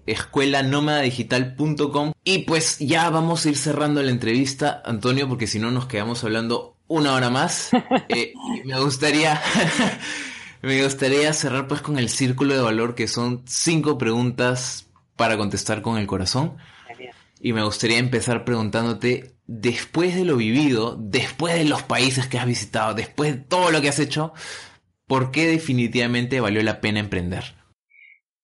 escuelanómadadigital.com. 0.05 2.13
Y 2.23 2.39
pues 2.39 2.79
ya 2.79 3.09
vamos 3.09 3.45
a 3.45 3.49
ir 3.49 3.57
cerrando 3.57 4.01
la 4.01 4.11
entrevista, 4.11 4.81
Antonio, 4.85 5.27
porque 5.27 5.47
si 5.47 5.59
no 5.59 5.69
nos 5.69 5.87
quedamos 5.87 6.23
hablando 6.23 6.77
una 6.87 7.13
hora 7.13 7.29
más. 7.29 7.71
Eh, 8.09 8.33
me 8.65 8.79
gustaría... 8.79 9.41
me 10.61 10.83
gustaría 10.83 11.31
cerrar 11.33 11.67
pues 11.67 11.81
con 11.81 11.99
el 11.99 12.09
círculo 12.09 12.55
de 12.55 12.61
valor 12.61 12.95
que 12.95 13.07
son 13.07 13.43
cinco 13.45 13.97
preguntas 13.97 14.87
para 15.15 15.37
contestar 15.37 15.81
con 15.81 15.97
el 15.97 16.07
corazón. 16.07 16.57
Y 17.39 17.53
me 17.53 17.63
gustaría 17.63 17.97
empezar 17.97 18.45
preguntándote, 18.45 19.35
después 19.45 20.15
de 20.15 20.25
lo 20.25 20.37
vivido, 20.37 20.95
después 20.99 21.55
de 21.55 21.65
los 21.65 21.83
países 21.83 22.27
que 22.27 22.37
has 22.37 22.45
visitado, 22.45 22.93
después 22.93 23.35
de 23.35 23.43
todo 23.43 23.71
lo 23.71 23.81
que 23.81 23.89
has 23.89 23.99
hecho, 23.99 24.33
¿por 25.07 25.31
qué 25.31 25.45
definitivamente 25.45 26.41
valió 26.41 26.61
la 26.63 26.81
pena 26.81 26.99
emprender? 26.99 27.43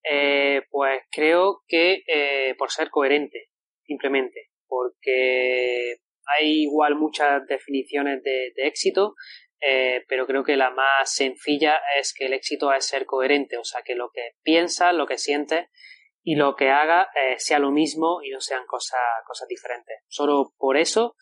Eh, 0.04 0.64
pues 0.70 1.02
creo 1.12 1.64
que 1.68 2.04
eh, 2.08 2.56
por 2.58 2.72
ser 2.72 2.90
coherente, 2.90 3.50
simplemente, 3.86 4.50
porque 4.68 5.98
hay 6.38 6.64
igual 6.64 6.96
muchas 6.96 7.46
definiciones 7.48 8.22
de, 8.24 8.52
éxito, 8.58 9.16
eh, 9.62 10.04
pero 10.08 10.26
creo 10.26 10.44
que 10.44 10.58
la 10.58 10.72
más 10.72 11.14
sencilla 11.14 11.80
es 12.00 12.14
que 12.14 12.26
el 12.26 12.34
éxito 12.34 12.72
es 12.74 12.86
ser 12.86 13.06
coherente, 13.06 13.58
o 13.58 13.64
sea, 13.64 13.82
que 13.82 13.96
lo 13.96 14.10
que 14.14 14.32
piensas, 14.44 14.94
lo 14.94 15.08
que 15.08 15.18
sientes 15.18 15.68
y 16.24 16.36
lo 16.36 16.56
que 16.56 16.70
haga 16.70 17.08
sea 17.38 17.60
lo 17.60 17.72
mismo 17.72 18.22
y 18.24 18.30
no 18.30 18.40
sean 18.40 18.66
cosas, 18.66 19.00
cosas 19.28 19.48
diferentes. 19.48 19.98
Solo 20.08 20.54
por 20.58 20.78
eso 20.78 21.16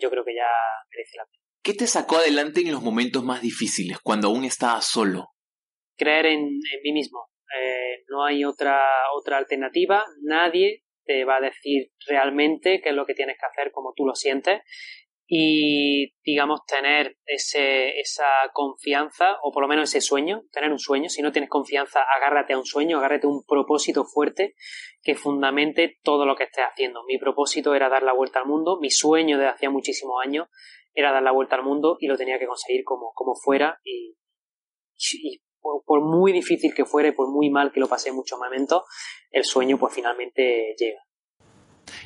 yo 0.00 0.10
creo 0.10 0.24
que 0.24 0.34
ya 0.34 0.48
merece 0.90 1.16
la 1.16 1.24
pena. 1.24 1.44
¿Qué 1.62 1.74
te 1.74 1.86
sacó 1.86 2.16
adelante 2.16 2.60
en 2.60 2.72
los 2.72 2.82
momentos 2.82 3.22
más 3.22 3.42
difíciles, 3.42 3.98
cuando 3.98 4.28
aún 4.28 4.44
estabas 4.44 4.86
solo? 4.86 5.28
Creer 5.96 6.26
en 6.26 6.44
mí 6.82 6.92
mismo, 6.92 7.28
eh, 7.56 8.04
no 8.08 8.24
hay 8.24 8.44
otra, 8.44 8.80
otra 9.14 9.38
alternativa, 9.38 10.04
nadie 10.22 10.84
te 11.04 11.24
va 11.24 11.36
a 11.36 11.40
decir 11.40 11.90
realmente 12.06 12.80
qué 12.82 12.90
es 12.90 12.94
lo 12.94 13.06
que 13.06 13.14
tienes 13.14 13.36
que 13.38 13.46
hacer 13.46 13.72
como 13.72 13.94
tú 13.96 14.04
lo 14.06 14.14
sientes 14.14 14.60
y 15.30 16.14
digamos 16.24 16.60
tener 16.64 17.18
ese, 17.26 18.00
esa 18.00 18.24
confianza 18.54 19.36
o 19.42 19.52
por 19.52 19.62
lo 19.62 19.68
menos 19.68 19.90
ese 19.90 20.00
sueño, 20.00 20.44
tener 20.50 20.72
un 20.72 20.78
sueño, 20.78 21.10
si 21.10 21.20
no 21.20 21.32
tienes 21.32 21.50
confianza 21.50 22.00
agárrate 22.16 22.54
a 22.54 22.58
un 22.58 22.64
sueño, 22.64 22.96
agárrate 22.96 23.26
a 23.26 23.30
un 23.30 23.44
propósito 23.44 24.06
fuerte 24.06 24.54
que 25.02 25.14
fundamente 25.14 25.98
todo 26.02 26.24
lo 26.24 26.34
que 26.34 26.44
estés 26.44 26.64
haciendo. 26.64 27.04
Mi 27.04 27.18
propósito 27.18 27.74
era 27.74 27.90
dar 27.90 28.02
la 28.02 28.14
vuelta 28.14 28.40
al 28.40 28.46
mundo, 28.46 28.78
mi 28.80 28.90
sueño 28.90 29.38
de 29.38 29.48
hacía 29.48 29.68
muchísimos 29.68 30.16
años 30.24 30.48
era 30.94 31.12
dar 31.12 31.22
la 31.22 31.32
vuelta 31.32 31.56
al 31.56 31.62
mundo 31.62 31.98
y 32.00 32.06
lo 32.06 32.16
tenía 32.16 32.38
que 32.38 32.46
conseguir 32.46 32.82
como, 32.84 33.12
como 33.14 33.34
fuera 33.34 33.78
y, 33.84 34.16
y 35.12 35.42
por, 35.60 36.00
muy 36.02 36.32
difícil 36.32 36.72
que 36.74 36.86
fuere, 36.86 37.12
por 37.12 37.30
muy 37.30 37.50
mal 37.50 37.70
que 37.70 37.80
lo 37.80 37.88
pasé 37.88 38.08
en 38.08 38.14
muchos 38.14 38.38
momentos, 38.38 38.84
el 39.30 39.44
sueño 39.44 39.78
pues 39.78 39.94
finalmente 39.94 40.74
llega. 40.78 41.04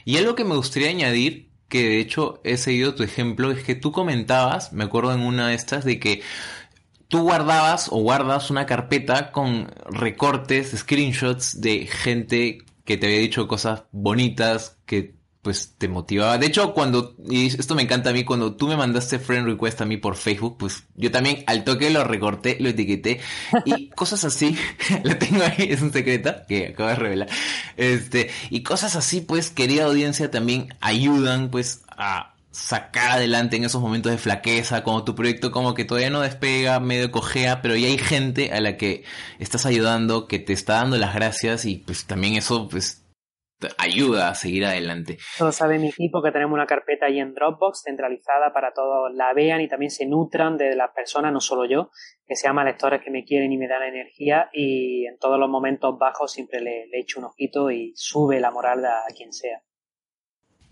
Y 0.05 0.17
algo 0.17 0.35
que 0.35 0.45
me 0.45 0.57
gustaría 0.57 0.89
añadir, 0.89 1.52
que 1.73 1.89
de 1.89 2.01
hecho 2.01 2.39
he 2.45 2.59
seguido 2.59 2.95
tu 2.95 3.03
ejemplo, 3.03 3.51
es 3.51 3.65
que 3.65 3.75
tú 3.75 3.93
comentabas, 3.93 4.75
me 4.75 4.85
acuerdo 4.85 5.15
en 5.15 5.21
una 5.21 5.49
de 5.49 5.55
estas, 5.55 5.87
de 5.87 5.99
que 5.99 6.21
tú 7.09 7.23
guardabas 7.23 7.89
o 7.91 7.97
guardas 8.03 8.51
una 8.51 8.67
carpeta 8.67 9.33
con 9.33 9.73
recortes, 9.87 10.73
screenshots 10.77 11.63
de 11.63 11.87
gente 11.87 12.59
que 12.85 12.99
te 12.99 13.07
había 13.07 13.21
dicho 13.21 13.49
cosas 13.49 13.85
bonitas, 13.91 14.77
que 14.85 15.15
pues 15.43 15.75
te 15.77 15.89
motivaba. 15.89 16.39
De 16.39 16.47
hecho, 16.47 16.73
cuando, 16.73 17.17
y 17.29 17.47
esto 17.47 17.75
me 17.75 17.83
encanta 17.83 18.11
a 18.11 18.13
mí, 18.13 18.25
cuando 18.25 18.55
tú 18.55 18.69
me 18.69 18.77
mandaste 18.77 19.19
friend 19.19 19.45
request 19.47 19.81
a 19.81 19.85
mí 19.85 19.97
por 19.97 20.17
Facebook, 20.17 20.57
pues 20.57 20.85
yo 20.95 21.11
también 21.11 21.43
al 21.49 21.65
toque 21.65 21.91
lo 21.91 22.05
recorté, 22.05 22.57
lo 22.61 22.69
etiqueté 22.69 23.21
y 23.65 23.89
cosas 23.97 24.25
así, 24.25 24.57
lo 25.03 25.17
tengo 25.19 25.43
ahí, 25.43 25.67
es 25.71 25.83
un 25.83 25.93
secreto 25.93 26.33
que 26.49 26.69
acabo 26.69 26.89
de 26.91 26.95
revelar. 26.95 27.29
Este, 27.77 28.31
y 28.51 28.63
cosas 28.63 28.95
así, 28.95 29.21
pues, 29.21 29.51
querida 29.51 29.85
audiencia, 29.85 30.31
también 30.31 30.69
ayudan, 30.81 31.51
pues, 31.51 31.83
a 31.89 32.35
sacar 32.53 33.13
adelante 33.13 33.57
en 33.57 33.65
esos 33.65 33.81
momentos 33.81 34.13
de 34.13 34.19
flaqueza, 34.19 34.85
como 34.85 35.05
tu 35.05 35.15
proyecto 35.15 35.51
como 35.51 35.75
que 35.75 35.85
todavía 35.85 36.11
no 36.11 36.21
despega, 36.21 36.79
medio 36.81 37.11
cojea, 37.11 37.63
pero 37.63 37.75
ya 37.77 37.89
hay 37.89 37.99
gente 37.99 38.53
a 38.53 38.61
la 38.61 38.77
que 38.77 39.05
estás 39.39 39.67
ayudando, 39.67 40.29
que 40.29 40.39
te 40.39 40.53
está 40.53 40.75
dando 40.75 40.99
las 40.99 41.15
gracias 41.15 41.65
y 41.65 41.77
pues 41.77 42.05
también 42.05 42.37
eso 42.37 42.69
pues 42.69 43.02
ayuda 43.79 44.29
a 44.29 44.35
seguir 44.35 44.65
adelante. 44.65 45.19
Todo 45.39 45.53
sabe 45.53 45.79
mi 45.79 45.89
equipo 45.89 46.23
que 46.23 46.33
tenemos 46.33 46.55
una 46.55 46.67
carpeta 46.67 47.07
ahí 47.07 47.19
en 47.19 47.35
Dropbox 47.35 47.83
centralizada 47.85 48.53
para 48.53 48.73
todos 48.73 49.13
la 49.15 49.33
vean 49.35 49.61
y 49.61 49.69
también 49.69 49.91
se 49.91 50.07
nutran 50.07 50.57
de 50.57 50.75
las 50.77 50.91
personas, 50.93 51.33
no 51.33 51.41
solo 51.41 51.65
yo, 51.65 51.91
que 52.27 52.37
se 52.37 52.49
llama 52.49 52.65
lectores 52.65 53.03
que 53.03 53.11
me 53.11 53.25
quieren 53.25 53.53
y 53.53 53.59
me 53.59 53.69
dan 53.69 53.83
energía 53.83 54.49
y 54.53 55.07
en 55.07 55.19
todos 55.19 55.39
los 55.39 55.49
momentos 55.49 55.99
bajos 55.99 56.33
siempre 56.33 56.61
le, 56.61 56.89
echo 56.93 57.21
un 57.21 57.27
ojito 57.27 57.71
y 57.71 57.93
sube 57.95 58.41
la 58.41 58.51
moral 58.51 58.85
a, 58.85 59.03
quien 59.17 59.33
sea. 59.33 59.63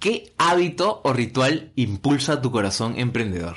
¿Qué 0.01 0.33
hábito 0.39 1.03
o 1.05 1.13
ritual 1.13 1.73
impulsa 1.77 2.41
tu 2.41 2.51
corazón 2.51 2.99
emprendedor? 2.99 3.57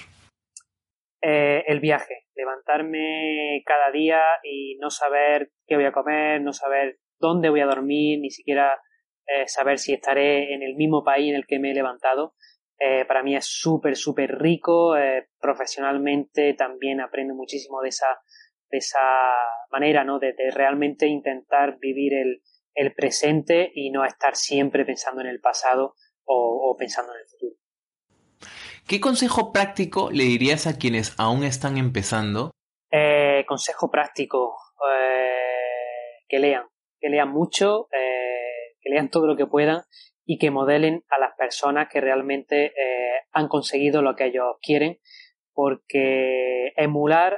Eh, 1.22 1.64
el 1.68 1.80
viaje, 1.80 2.26
levantarme 2.36 3.64
cada 3.66 3.92
día 3.92 4.20
y 4.44 4.76
no 4.82 4.90
saber 4.90 5.52
qué 5.66 5.76
voy 5.76 5.86
a 5.86 5.94
comer, 5.94 6.42
no 6.42 6.52
saber 6.52 7.00
dónde 7.18 7.50
voy 7.50 7.62
a 7.62 7.66
dormir, 7.66 8.20
ni 8.20 8.30
siquiera 8.30 8.78
eh, 9.26 9.48
saber 9.48 9.80
si 9.80 9.94
estaré 9.94 10.54
en 10.54 10.64
el 10.64 10.76
mismo 10.76 11.04
país 11.04 11.30
en 11.30 11.36
el 11.36 11.46
que 11.48 11.60
me 11.60 11.72
he 11.72 11.74
levantado. 11.74 12.36
Eh, 12.78 13.06
para 13.06 13.24
mí 13.24 13.36
es 13.36 13.46
súper, 13.46 13.96
súper 13.96 14.38
rico. 14.40 14.98
Eh, 14.98 15.30
profesionalmente 15.40 16.54
también 16.54 17.00
aprendo 17.00 17.34
muchísimo 17.34 17.82
de 17.82 17.90
esa, 17.90 18.08
de 18.70 18.80
esa 18.80 19.00
manera, 19.72 20.04
¿no? 20.04 20.20
De, 20.20 20.34
realmente 20.52 21.08
intentar 21.08 21.78
vivir 21.80 22.14
el, 22.14 22.42
el, 22.74 22.94
presente 22.94 23.72
y 23.74 23.92
no 23.92 24.04
estar 24.04 24.36
siempre 24.36 24.84
pensando 24.86 25.22
en 25.22 25.28
el 25.28 25.40
pasado 25.40 25.96
o, 26.26 26.72
o 26.72 26.76
pensando 26.78 27.14
en 27.14 27.20
el 27.22 27.28
futuro. 27.28 27.56
¿Qué 28.88 29.00
consejo 29.00 29.54
práctico 29.54 30.12
le 30.12 30.26
dirías 30.26 30.68
a 30.68 30.78
quienes 30.78 31.18
aún 31.18 31.44
están 31.44 31.78
empezando? 31.78 32.52
consejo 33.46 33.92
práctico, 33.92 34.56
que 36.28 36.40
lean, 36.40 36.64
que 37.00 37.10
lean 37.10 37.30
mucho, 37.30 37.88
que 38.84 38.92
lean 38.92 39.10
todo 39.10 39.28
lo 39.28 39.36
que 39.36 39.48
puedan 39.48 39.84
y 40.26 40.38
que 40.38 40.52
modelen 40.52 41.04
a 41.10 41.20
las 41.20 41.36
personas 41.38 41.88
que 41.92 42.02
realmente 42.02 42.68
eh, 42.68 43.22
han 43.32 43.48
conseguido 43.48 44.02
lo 44.02 44.16
que 44.16 44.26
ellos 44.26 44.58
quieren, 44.62 45.00
porque 45.54 46.74
emular 46.76 47.34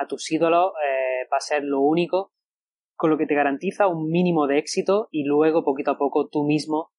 a, 0.00 0.06
tus 0.06 0.30
ídolos 0.30 0.72
eh, 0.84 1.26
va 1.32 1.36
a 1.36 1.40
ser 1.40 1.64
lo 1.64 1.80
único 1.80 2.32
con 2.96 3.10
lo 3.10 3.18
que 3.18 3.26
te 3.26 3.34
garantiza 3.34 3.88
un 3.88 4.10
mínimo 4.10 4.46
de 4.46 4.58
éxito 4.58 5.08
y 5.10 5.24
luego 5.24 5.64
poquito 5.64 5.90
a 5.92 5.98
poco 5.98 6.28
tú 6.28 6.44
mismo 6.44 6.92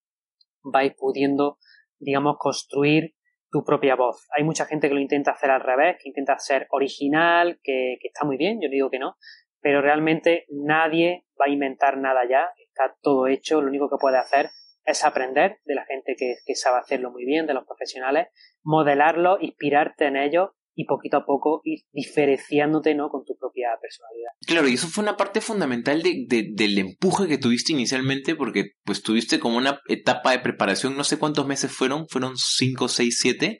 vais 0.61 0.93
pudiendo, 0.95 1.57
digamos, 1.97 2.37
construir 2.37 3.15
tu 3.49 3.63
propia 3.63 3.95
voz. 3.95 4.27
Hay 4.37 4.43
mucha 4.43 4.65
gente 4.65 4.87
que 4.87 4.93
lo 4.93 4.99
intenta 4.99 5.31
hacer 5.31 5.49
al 5.49 5.61
revés, 5.61 5.97
que 6.01 6.09
intenta 6.09 6.37
ser 6.37 6.67
original, 6.69 7.59
que, 7.63 7.97
que 7.99 8.07
está 8.09 8.25
muy 8.25 8.37
bien, 8.37 8.59
yo 8.61 8.69
digo 8.69 8.89
que 8.89 8.99
no, 8.99 9.15
pero 9.61 9.81
realmente 9.81 10.45
nadie 10.49 11.25
va 11.39 11.45
a 11.47 11.49
inventar 11.49 11.97
nada 11.97 12.21
ya, 12.29 12.49
está 12.79 12.95
todo 13.01 13.27
hecho, 13.27 13.61
lo 13.61 13.67
único 13.67 13.89
que 13.89 13.97
puede 13.99 14.17
hacer 14.17 14.49
es 14.85 15.03
aprender 15.03 15.59
de 15.65 15.75
la 15.75 15.85
gente 15.85 16.15
que, 16.17 16.55
sabe 16.55 16.79
hacerlo 16.79 17.11
muy 17.11 17.25
bien, 17.25 17.45
de 17.45 17.53
los 17.53 17.65
profesionales, 17.65 18.27
modelarlo, 18.63 19.37
inspirarte 19.39 20.07
en 20.07 20.17
ellos 20.17 20.49
y 20.73 20.85
poquito 20.85 21.17
a 21.17 21.25
poco 21.25 21.61
ir 21.65 21.81
diferenciándote 21.91 22.95
¿no? 22.95 23.09
con 23.09 23.25
tu 23.25 23.37
propia 23.37 23.69
personalidad. 23.81 24.31
Claro, 24.47 24.67
y 24.67 24.75
eso 24.75 24.87
fue 24.87 25.03
una 25.03 25.17
parte 25.17 25.41
fundamental 25.41 26.01
de, 26.01 26.25
del 26.53 26.77
empuje 26.77 27.27
que 27.27 27.37
tuviste 27.37 27.73
inicialmente, 27.73 28.35
porque 28.35 28.71
pues 28.83 29.03
tuviste 29.03 29.39
como 29.39 29.57
una 29.57 29.81
etapa 29.89 30.31
de 30.31 30.39
preparación, 30.39 30.95
no 30.95 31.03
sé 31.03 31.19
cuántos 31.19 31.45
meses 31.45 31.71
fueron, 31.71 32.07
fueron 32.07 32.37
cinco, 32.37 32.87
seis, 32.87 33.19
siete, 33.21 33.59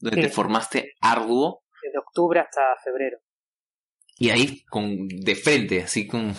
donde 0.00 0.22
te 0.22 0.28
formaste 0.28 0.92
arduo. 1.00 1.62
Desde 1.82 1.98
octubre 1.98 2.40
hasta 2.40 2.60
febrero. 2.84 3.18
Y 4.16 4.30
ahí, 4.30 4.62
con, 4.66 5.08
de 5.08 5.34
frente, 5.34 5.82
así 5.82 6.06
con 6.06 6.34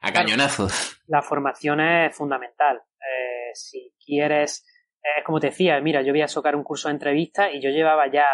A 0.00 0.12
cañonazos. 0.12 1.00
la 1.06 1.22
formación 1.22 1.80
es 1.80 2.16
fundamental. 2.16 2.78
Eh, 2.78 3.50
si 3.54 3.94
quieres, 4.04 4.64
es 5.02 5.24
como 5.24 5.40
te 5.40 5.48
decía, 5.48 5.80
mira, 5.80 6.02
yo 6.02 6.12
voy 6.12 6.22
a 6.22 6.28
sacar 6.28 6.56
un 6.56 6.64
curso 6.64 6.88
de 6.88 6.94
entrevistas 6.94 7.50
y 7.52 7.60
yo 7.60 7.70
llevaba 7.70 8.10
ya 8.10 8.26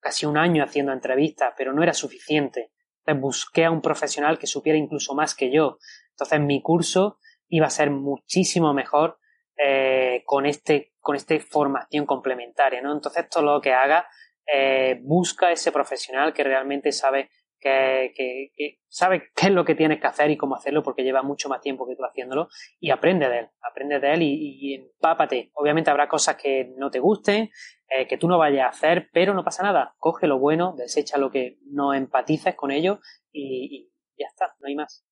casi 0.00 0.26
un 0.26 0.38
año 0.38 0.64
haciendo 0.64 0.92
entrevistas, 0.92 1.54
pero 1.56 1.72
no 1.72 1.82
era 1.82 1.92
suficiente. 1.92 2.70
Entonces 3.00 3.22
busqué 3.22 3.64
a 3.64 3.70
un 3.70 3.82
profesional 3.82 4.38
que 4.38 4.46
supiera 4.46 4.78
incluso 4.78 5.14
más 5.14 5.34
que 5.34 5.52
yo. 5.52 5.78
Entonces 6.10 6.40
mi 6.40 6.62
curso 6.62 7.18
iba 7.48 7.66
a 7.66 7.70
ser 7.70 7.90
muchísimo 7.90 8.72
mejor 8.72 9.18
eh, 9.56 10.22
con 10.24 10.46
este 10.46 10.92
con 11.00 11.16
esta 11.16 11.38
formación 11.40 12.04
complementaria, 12.04 12.82
¿no? 12.82 12.92
Entonces 12.92 13.28
todo 13.28 13.42
lo 13.42 13.60
que 13.60 13.72
haga 13.72 14.06
eh, 14.46 15.00
busca 15.02 15.50
ese 15.50 15.72
profesional 15.72 16.32
que 16.32 16.44
realmente 16.44 16.92
sabe 16.92 17.30
que, 17.60 18.78
sabe 18.88 19.30
qué 19.34 19.46
es 19.46 19.52
lo 19.52 19.64
que 19.64 19.74
tienes 19.74 20.00
que 20.00 20.06
hacer 20.06 20.30
y 20.30 20.36
cómo 20.36 20.56
hacerlo 20.56 20.82
porque 20.82 21.02
lleva 21.02 21.22
mucho 21.22 21.48
más 21.48 21.60
tiempo 21.60 21.86
que 21.86 21.94
tú 21.94 22.04
haciéndolo 22.04 22.48
y 22.78 22.90
aprende 22.90 23.28
de 23.28 23.40
él, 23.40 23.48
aprende 23.60 24.00
de 24.00 24.14
él 24.14 24.22
y, 24.22 24.74
empápate. 24.74 25.50
Obviamente 25.54 25.90
habrá 25.90 26.08
cosas 26.08 26.36
que 26.36 26.72
no 26.76 26.90
te 26.90 26.98
gusten, 26.98 27.50
eh, 27.88 28.06
que 28.08 28.16
tú 28.16 28.28
no 28.28 28.38
vayas 28.38 28.66
a 28.66 28.68
hacer, 28.68 29.10
pero 29.12 29.34
no 29.34 29.44
pasa 29.44 29.62
nada. 29.62 29.94
Coge 29.98 30.26
lo 30.26 30.38
bueno, 30.38 30.74
desecha 30.76 31.18
lo 31.18 31.30
que 31.30 31.58
no 31.66 31.94
empatices 31.94 32.54
con 32.54 32.70
ello 32.70 33.00
y, 33.32 33.90
ya 34.18 34.26
está, 34.26 34.54
no 34.60 34.68
hay 34.68 34.74
más. 34.74 35.04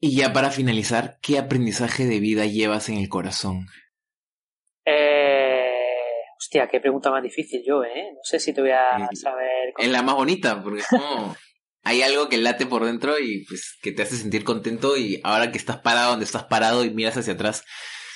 Y 0.00 0.16
ya 0.16 0.32
para 0.32 0.50
finalizar, 0.50 1.18
¿qué 1.20 1.38
aprendizaje 1.38 2.06
de 2.06 2.20
vida 2.20 2.46
llevas 2.46 2.88
en 2.88 2.98
el 2.98 3.08
corazón? 3.08 3.66
Eh, 4.84 5.58
hostia, 6.38 6.68
qué 6.68 6.80
pregunta 6.80 7.10
más 7.10 7.22
difícil 7.22 7.62
yo, 7.66 7.82
¿eh? 7.82 8.12
No 8.14 8.20
sé 8.22 8.38
si 8.38 8.52
te 8.54 8.60
voy 8.60 8.70
a 8.70 9.08
saber. 9.12 9.74
Es 9.76 9.90
la 9.90 10.02
más 10.02 10.14
bonita, 10.14 10.62
porque 10.62 10.80
es 10.80 10.86
como 10.86 11.34
hay 11.88 12.02
algo 12.02 12.28
que 12.28 12.36
late 12.36 12.66
por 12.66 12.84
dentro 12.84 13.18
y 13.18 13.46
pues 13.46 13.78
que 13.82 13.92
te 13.92 14.02
hace 14.02 14.16
sentir 14.16 14.44
contento 14.44 14.98
y 14.98 15.20
ahora 15.24 15.50
que 15.50 15.56
estás 15.56 15.78
parado 15.78 16.10
donde 16.10 16.26
estás 16.26 16.44
parado 16.44 16.84
y 16.84 16.90
miras 16.90 17.16
hacia 17.16 17.32
atrás. 17.32 17.64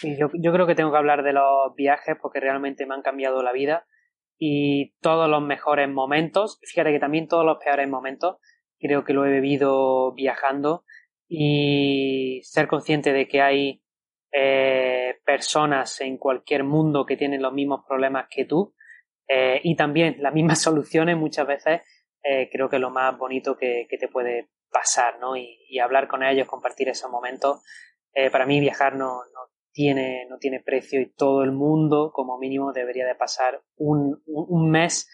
Yo 0.02 0.52
creo 0.52 0.66
que 0.66 0.74
tengo 0.74 0.92
que 0.92 0.98
hablar 0.98 1.22
de 1.22 1.32
los 1.32 1.74
viajes 1.74 2.16
porque 2.20 2.38
realmente 2.38 2.84
me 2.84 2.94
han 2.94 3.02
cambiado 3.02 3.42
la 3.42 3.52
vida 3.52 3.86
y 4.38 4.94
todos 5.00 5.30
los 5.30 5.40
mejores 5.40 5.88
momentos, 5.88 6.58
fíjate 6.62 6.92
que 6.92 6.98
también 6.98 7.28
todos 7.28 7.46
los 7.46 7.58
peores 7.64 7.88
momentos, 7.88 8.36
creo 8.78 9.04
que 9.04 9.14
lo 9.14 9.24
he 9.24 9.30
vivido 9.30 10.12
viajando 10.12 10.84
y 11.26 12.40
ser 12.42 12.68
consciente 12.68 13.14
de 13.14 13.26
que 13.26 13.40
hay 13.40 13.82
eh, 14.32 15.14
personas 15.24 15.98
en 16.02 16.18
cualquier 16.18 16.64
mundo 16.64 17.06
que 17.06 17.16
tienen 17.16 17.40
los 17.40 17.54
mismos 17.54 17.84
problemas 17.88 18.26
que 18.28 18.44
tú 18.44 18.74
eh, 19.28 19.60
y 19.62 19.76
también 19.76 20.16
las 20.18 20.34
mismas 20.34 20.60
soluciones 20.62 21.16
muchas 21.16 21.46
veces 21.46 21.80
eh, 22.22 22.48
creo 22.50 22.68
que 22.68 22.76
es 22.76 22.82
lo 22.82 22.90
más 22.90 23.16
bonito 23.16 23.56
que, 23.56 23.86
te 23.88 24.08
puede 24.08 24.48
pasar, 24.70 25.18
¿no? 25.18 25.36
Y, 25.36 25.78
hablar 25.78 26.08
con 26.08 26.22
ellos, 26.22 26.48
compartir 26.48 26.88
esos 26.88 27.10
momentos. 27.10 27.62
Eh, 28.14 28.30
para 28.30 28.46
mí 28.46 28.60
viajar 28.60 28.94
no, 28.94 29.24
no, 29.32 29.40
tiene, 29.72 30.26
no 30.28 30.38
tiene 30.38 30.60
precio 30.60 31.00
y 31.00 31.12
todo 31.12 31.42
el 31.42 31.52
mundo, 31.52 32.12
como 32.12 32.38
mínimo, 32.38 32.72
debería 32.72 33.06
de 33.06 33.14
pasar 33.14 33.62
un, 33.76 34.22
un, 34.26 34.70
mes 34.70 35.08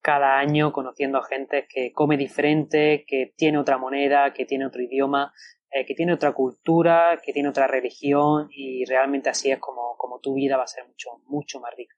cada 0.00 0.38
año 0.38 0.72
conociendo 0.72 1.22
gente 1.22 1.66
que 1.68 1.92
come 1.92 2.16
diferente, 2.16 3.04
que 3.06 3.34
tiene 3.36 3.58
otra 3.58 3.78
moneda, 3.78 4.32
que 4.32 4.46
tiene 4.46 4.66
otro 4.66 4.82
idioma, 4.82 5.32
eh, 5.70 5.84
que 5.84 5.94
tiene 5.94 6.14
otra 6.14 6.32
cultura, 6.32 7.20
que 7.22 7.32
tiene 7.32 7.50
otra 7.50 7.66
religión 7.66 8.48
y 8.50 8.84
realmente 8.86 9.28
así 9.28 9.50
es 9.50 9.58
como, 9.58 9.96
como 9.98 10.18
tu 10.20 10.34
vida 10.34 10.56
va 10.56 10.64
a 10.64 10.68
ser 10.68 10.86
mucho, 10.86 11.10
mucho 11.26 11.60
más 11.60 11.74
rica. 11.76 11.94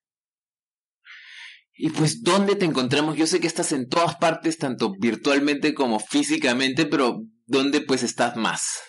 Y 1.83 1.89
pues, 1.89 2.22
¿dónde 2.22 2.57
te 2.57 2.66
encontramos? 2.66 3.16
Yo 3.16 3.26
sé 3.26 3.41
que 3.41 3.47
estás 3.47 3.72
en 3.72 3.89
todas 3.89 4.16
partes, 4.16 4.59
tanto 4.59 4.93
virtualmente 5.01 5.72
como 5.72 5.99
físicamente, 5.99 6.85
pero 6.85 7.22
¿dónde 7.47 7.81
pues 7.81 8.03
estás 8.03 8.37
más? 8.37 8.83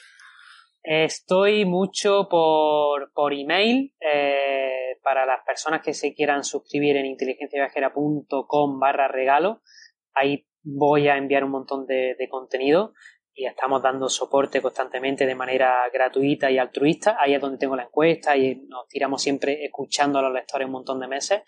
Estoy 0.84 1.64
mucho 1.64 2.28
por, 2.30 3.14
por 3.14 3.34
email. 3.34 3.94
Eh, 4.02 4.98
para 5.02 5.26
las 5.26 5.40
personas 5.46 5.82
que 5.82 5.94
se 5.94 6.14
quieran 6.14 6.44
suscribir 6.44 6.98
en 6.98 7.06
inteligenciaviajera.com 7.06 8.80
barra 8.80 9.08
regalo, 9.08 9.62
ahí 10.14 10.46
voy 10.62 11.08
a 11.08 11.16
enviar 11.16 11.46
un 11.46 11.52
montón 11.52 11.86
de, 11.86 12.18
de 12.20 12.28
contenido 12.28 12.92
y 13.34 13.46
estamos 13.46 13.82
dando 13.82 14.10
soporte 14.10 14.62
constantemente 14.62 15.26
de 15.26 15.36
manera 15.36 15.84
gratuita 15.94 16.52
y 16.52 16.58
altruista. 16.58 17.16
Ahí 17.18 17.36
es 17.36 17.42
donde 17.42 17.58
tengo 17.58 17.78
la 17.78 17.84
encuesta 17.84 18.36
y 18.36 18.56
nos 18.68 18.86
tiramos 18.90 19.22
siempre 19.22 19.64
escuchando 19.64 20.20
a 20.20 20.24
los 20.24 20.34
lectores 20.34 20.66
un 20.66 20.74
montón 20.74 21.00
de 21.00 21.08
meses. 21.08 21.42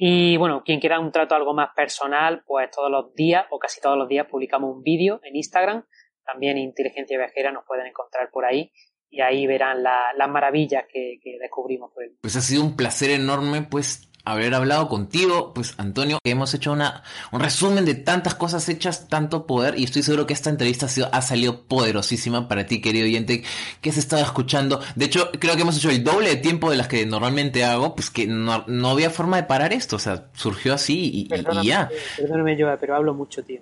Y 0.00 0.36
bueno, 0.36 0.62
quien 0.64 0.78
quiera 0.78 1.00
un 1.00 1.10
trato 1.10 1.34
algo 1.34 1.54
más 1.54 1.70
personal, 1.74 2.44
pues 2.46 2.70
todos 2.70 2.88
los 2.88 3.12
días 3.14 3.46
o 3.50 3.58
casi 3.58 3.80
todos 3.80 3.98
los 3.98 4.08
días 4.08 4.28
publicamos 4.30 4.74
un 4.76 4.82
vídeo 4.82 5.20
en 5.24 5.34
Instagram. 5.34 5.84
También 6.24 6.56
Inteligencia 6.56 7.18
Viajera 7.18 7.50
nos 7.50 7.64
pueden 7.66 7.86
encontrar 7.86 8.30
por 8.30 8.44
ahí 8.44 8.70
y 9.10 9.22
ahí 9.22 9.46
verán 9.48 9.82
las 9.82 10.28
maravillas 10.28 10.84
que, 10.92 11.18
que 11.20 11.38
descubrimos 11.40 11.92
por 11.92 12.04
Pues 12.20 12.36
ha 12.36 12.40
sido 12.40 12.62
un 12.62 12.76
placer 12.76 13.10
enorme, 13.10 13.62
pues 13.62 14.08
haber 14.32 14.54
hablado 14.54 14.88
contigo, 14.88 15.52
pues 15.54 15.74
Antonio, 15.78 16.18
que 16.22 16.30
hemos 16.30 16.52
hecho 16.54 16.72
una, 16.72 17.02
un 17.32 17.40
resumen 17.40 17.84
de 17.84 17.94
tantas 17.94 18.34
cosas 18.34 18.68
hechas, 18.68 19.08
tanto 19.08 19.46
poder, 19.46 19.78
y 19.78 19.84
estoy 19.84 20.02
seguro 20.02 20.26
que 20.26 20.34
esta 20.34 20.50
entrevista 20.50 20.86
ha, 20.86 20.88
sido, 20.88 21.08
ha 21.12 21.22
salido 21.22 21.62
poderosísima 21.62 22.48
para 22.48 22.66
ti, 22.66 22.80
querido 22.80 23.06
oyente, 23.06 23.42
que 23.80 23.92
se 23.92 24.00
estado 24.00 24.22
escuchando. 24.22 24.80
De 24.94 25.06
hecho, 25.06 25.30
creo 25.38 25.56
que 25.56 25.62
hemos 25.62 25.76
hecho 25.76 25.90
el 25.90 26.04
doble 26.04 26.30
de 26.30 26.36
tiempo 26.36 26.70
de 26.70 26.76
las 26.76 26.88
que 26.88 27.06
normalmente 27.06 27.64
hago, 27.64 27.94
pues 27.94 28.10
que 28.10 28.26
no, 28.26 28.64
no 28.66 28.90
había 28.90 29.10
forma 29.10 29.36
de 29.36 29.44
parar 29.44 29.72
esto, 29.72 29.96
o 29.96 30.00
sea, 30.00 30.26
surgió 30.34 30.74
así 30.74 31.28
y, 31.28 31.34
y 31.34 31.66
ya. 31.66 31.88
Perdóname, 32.16 32.56
yo, 32.56 32.68
pero 32.78 32.96
hablo 32.96 33.14
mucho, 33.14 33.42
tío. 33.42 33.60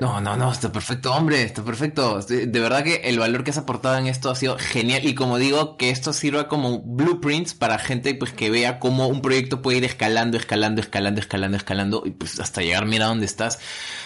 No, 0.00 0.20
no, 0.20 0.36
no, 0.36 0.50
está 0.50 0.72
perfecto, 0.72 1.12
hombre, 1.14 1.42
está 1.42 1.62
perfecto. 1.64 2.20
De 2.20 2.60
verdad 2.60 2.82
que 2.82 2.96
el 3.04 3.18
valor 3.18 3.44
que 3.44 3.50
has 3.50 3.58
aportado 3.58 3.96
en 3.96 4.06
esto 4.06 4.30
ha 4.30 4.34
sido 4.34 4.58
genial 4.58 5.06
y 5.06 5.14
como 5.14 5.38
digo, 5.38 5.76
que 5.76 5.90
esto 5.90 6.12
sirva 6.12 6.48
como 6.48 6.80
blueprints 6.80 7.54
para 7.54 7.78
gente 7.78 8.14
pues 8.14 8.32
que 8.32 8.50
vea 8.50 8.78
cómo 8.78 9.06
un 9.06 9.22
proyecto 9.22 9.62
puede 9.62 9.78
ir 9.78 9.84
escalando, 9.84 10.36
escalando, 10.36 10.80
escalando, 10.80 11.20
escalando, 11.20 11.56
escalando 11.56 12.02
y 12.04 12.10
pues 12.10 12.40
hasta 12.40 12.62
llegar, 12.62 12.86
mira 12.86 13.06
dónde 13.06 13.26
estás. 13.26 13.60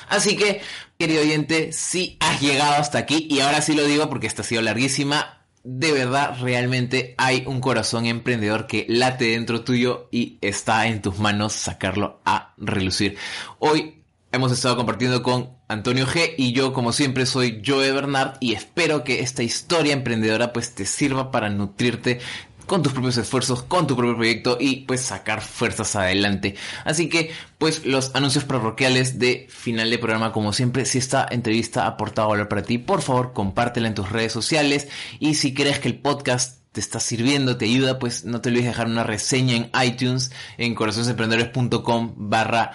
Así 0.09 0.37
que, 0.37 0.61
querido 0.99 1.23
oyente, 1.23 1.73
si 1.73 2.17
has 2.21 2.41
llegado 2.41 2.75
hasta 2.75 2.99
aquí 2.99 3.27
y 3.31 3.41
ahora 3.41 3.63
sí 3.63 3.75
lo 3.75 3.85
digo 3.85 4.09
porque 4.09 4.27
esta 4.27 4.43
ha 4.43 4.45
sido 4.45 4.63
larguísima, 4.63 5.41
de 5.65 5.91
verdad 5.91 6.37
realmente 6.41 7.15
hay 7.19 7.43
un 7.47 7.61
corazón 7.61 8.07
emprendedor 8.07 8.67
que 8.69 8.87
late 8.89 9.25
dentro 9.25 9.63
tuyo 9.65 10.09
y 10.13 10.39
está 10.41 10.87
en 10.87 11.03
tus 11.03 11.19
manos 11.19 11.55
sacarlo 11.55 12.21
a 12.25 12.55
relucir. 12.57 13.17
Hoy 13.59 13.96
hemos 14.37 14.53
estado 14.53 14.77
compartiendo 14.77 15.23
con 15.23 15.51
Antonio 15.67 16.07
G 16.07 16.35
y 16.37 16.53
yo 16.53 16.73
como 16.73 16.93
siempre 16.93 17.27
soy 17.27 17.63
Joe 17.67 17.91
Bernard 17.91 18.37
y 18.41 18.53
espero 18.53 19.03
que 19.03 19.21
esta 19.21 19.43
historia 19.43 19.93
emprendedora 19.93 20.53
pues 20.53 20.75
te 20.75 20.87
sirva 20.87 21.31
para 21.31 21.49
nutrirte 21.49 22.21
con 22.67 22.83
tus 22.83 22.93
propios 22.93 23.17
esfuerzos, 23.17 23.63
con 23.63 23.87
tu 23.87 23.97
propio 23.97 24.17
proyecto 24.17 24.59
y 24.61 24.85
pues 24.87 25.01
sacar 25.01 25.41
fuerzas 25.41 25.97
adelante. 25.97 26.57
Así 26.85 27.09
que 27.09 27.31
pues 27.59 27.87
los 27.87 28.15
anuncios 28.15 28.45
parroquiales 28.45 29.19
de 29.19 29.47
final 29.49 29.89
de 29.89 29.99
programa 29.99 30.33
como 30.33 30.53
siempre, 30.53 30.85
si 30.85 30.99
esta 30.99 31.27
entrevista 31.31 31.85
ha 31.85 31.89
aportado 31.89 32.29
valor 32.29 32.49
para 32.49 32.63
ti, 32.63 32.79
por 32.79 33.03
favor 33.03 33.33
compártela 33.33 33.89
en 33.89 33.95
tus 33.95 34.11
redes 34.11 34.33
sociales 34.33 34.89
y 35.19 35.35
si 35.35 35.55
crees 35.55 35.79
que 35.79 35.89
el 35.89 35.99
podcast 35.99 36.61
te 36.73 36.81
está 36.81 37.01
sirviendo, 37.01 37.57
te 37.57 37.65
ayuda, 37.65 37.99
pues 37.99 38.27
no 38.27 38.43
te 38.43 38.51
olvides 38.51 38.67
dejar 38.67 38.87
una 38.87 39.03
reseña 39.03 39.57
en 39.57 39.71
iTunes 39.83 40.31
en 40.59 40.75
corazonesemprendedores.com 40.75 42.13
barra 42.17 42.73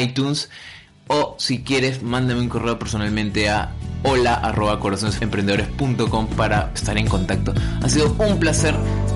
iTunes. 0.00 0.50
O 1.08 1.36
si 1.38 1.62
quieres, 1.62 2.02
mándame 2.02 2.40
un 2.40 2.48
correo 2.48 2.78
personalmente 2.78 3.48
a 3.48 3.72
hola 4.02 4.34
arroba 4.34 4.78
corazonesemprendedores.com 4.80 6.28
para 6.28 6.70
estar 6.74 6.96
en 6.98 7.06
contacto. 7.06 7.54
Ha 7.82 7.88
sido 7.88 8.14
un 8.18 8.38
placer 8.38 8.74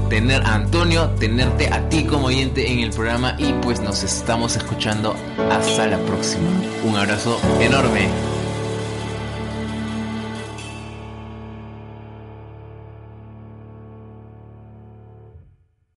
tener 0.09 0.43
a 0.43 0.55
Antonio, 0.55 1.11
tenerte 1.21 1.69
a 1.73 1.89
ti 1.89 2.05
como 2.05 2.27
oyente 2.27 2.71
en 2.71 2.81
el 2.81 2.91
programa 2.91 3.37
y 3.39 3.53
pues 3.55 3.81
nos 3.81 4.03
estamos 4.03 4.57
escuchando 4.57 5.15
hasta 5.51 5.87
la 5.87 5.99
próxima. 5.99 6.51
Un 6.85 6.97
abrazo 6.97 7.41
enorme. 7.61 8.09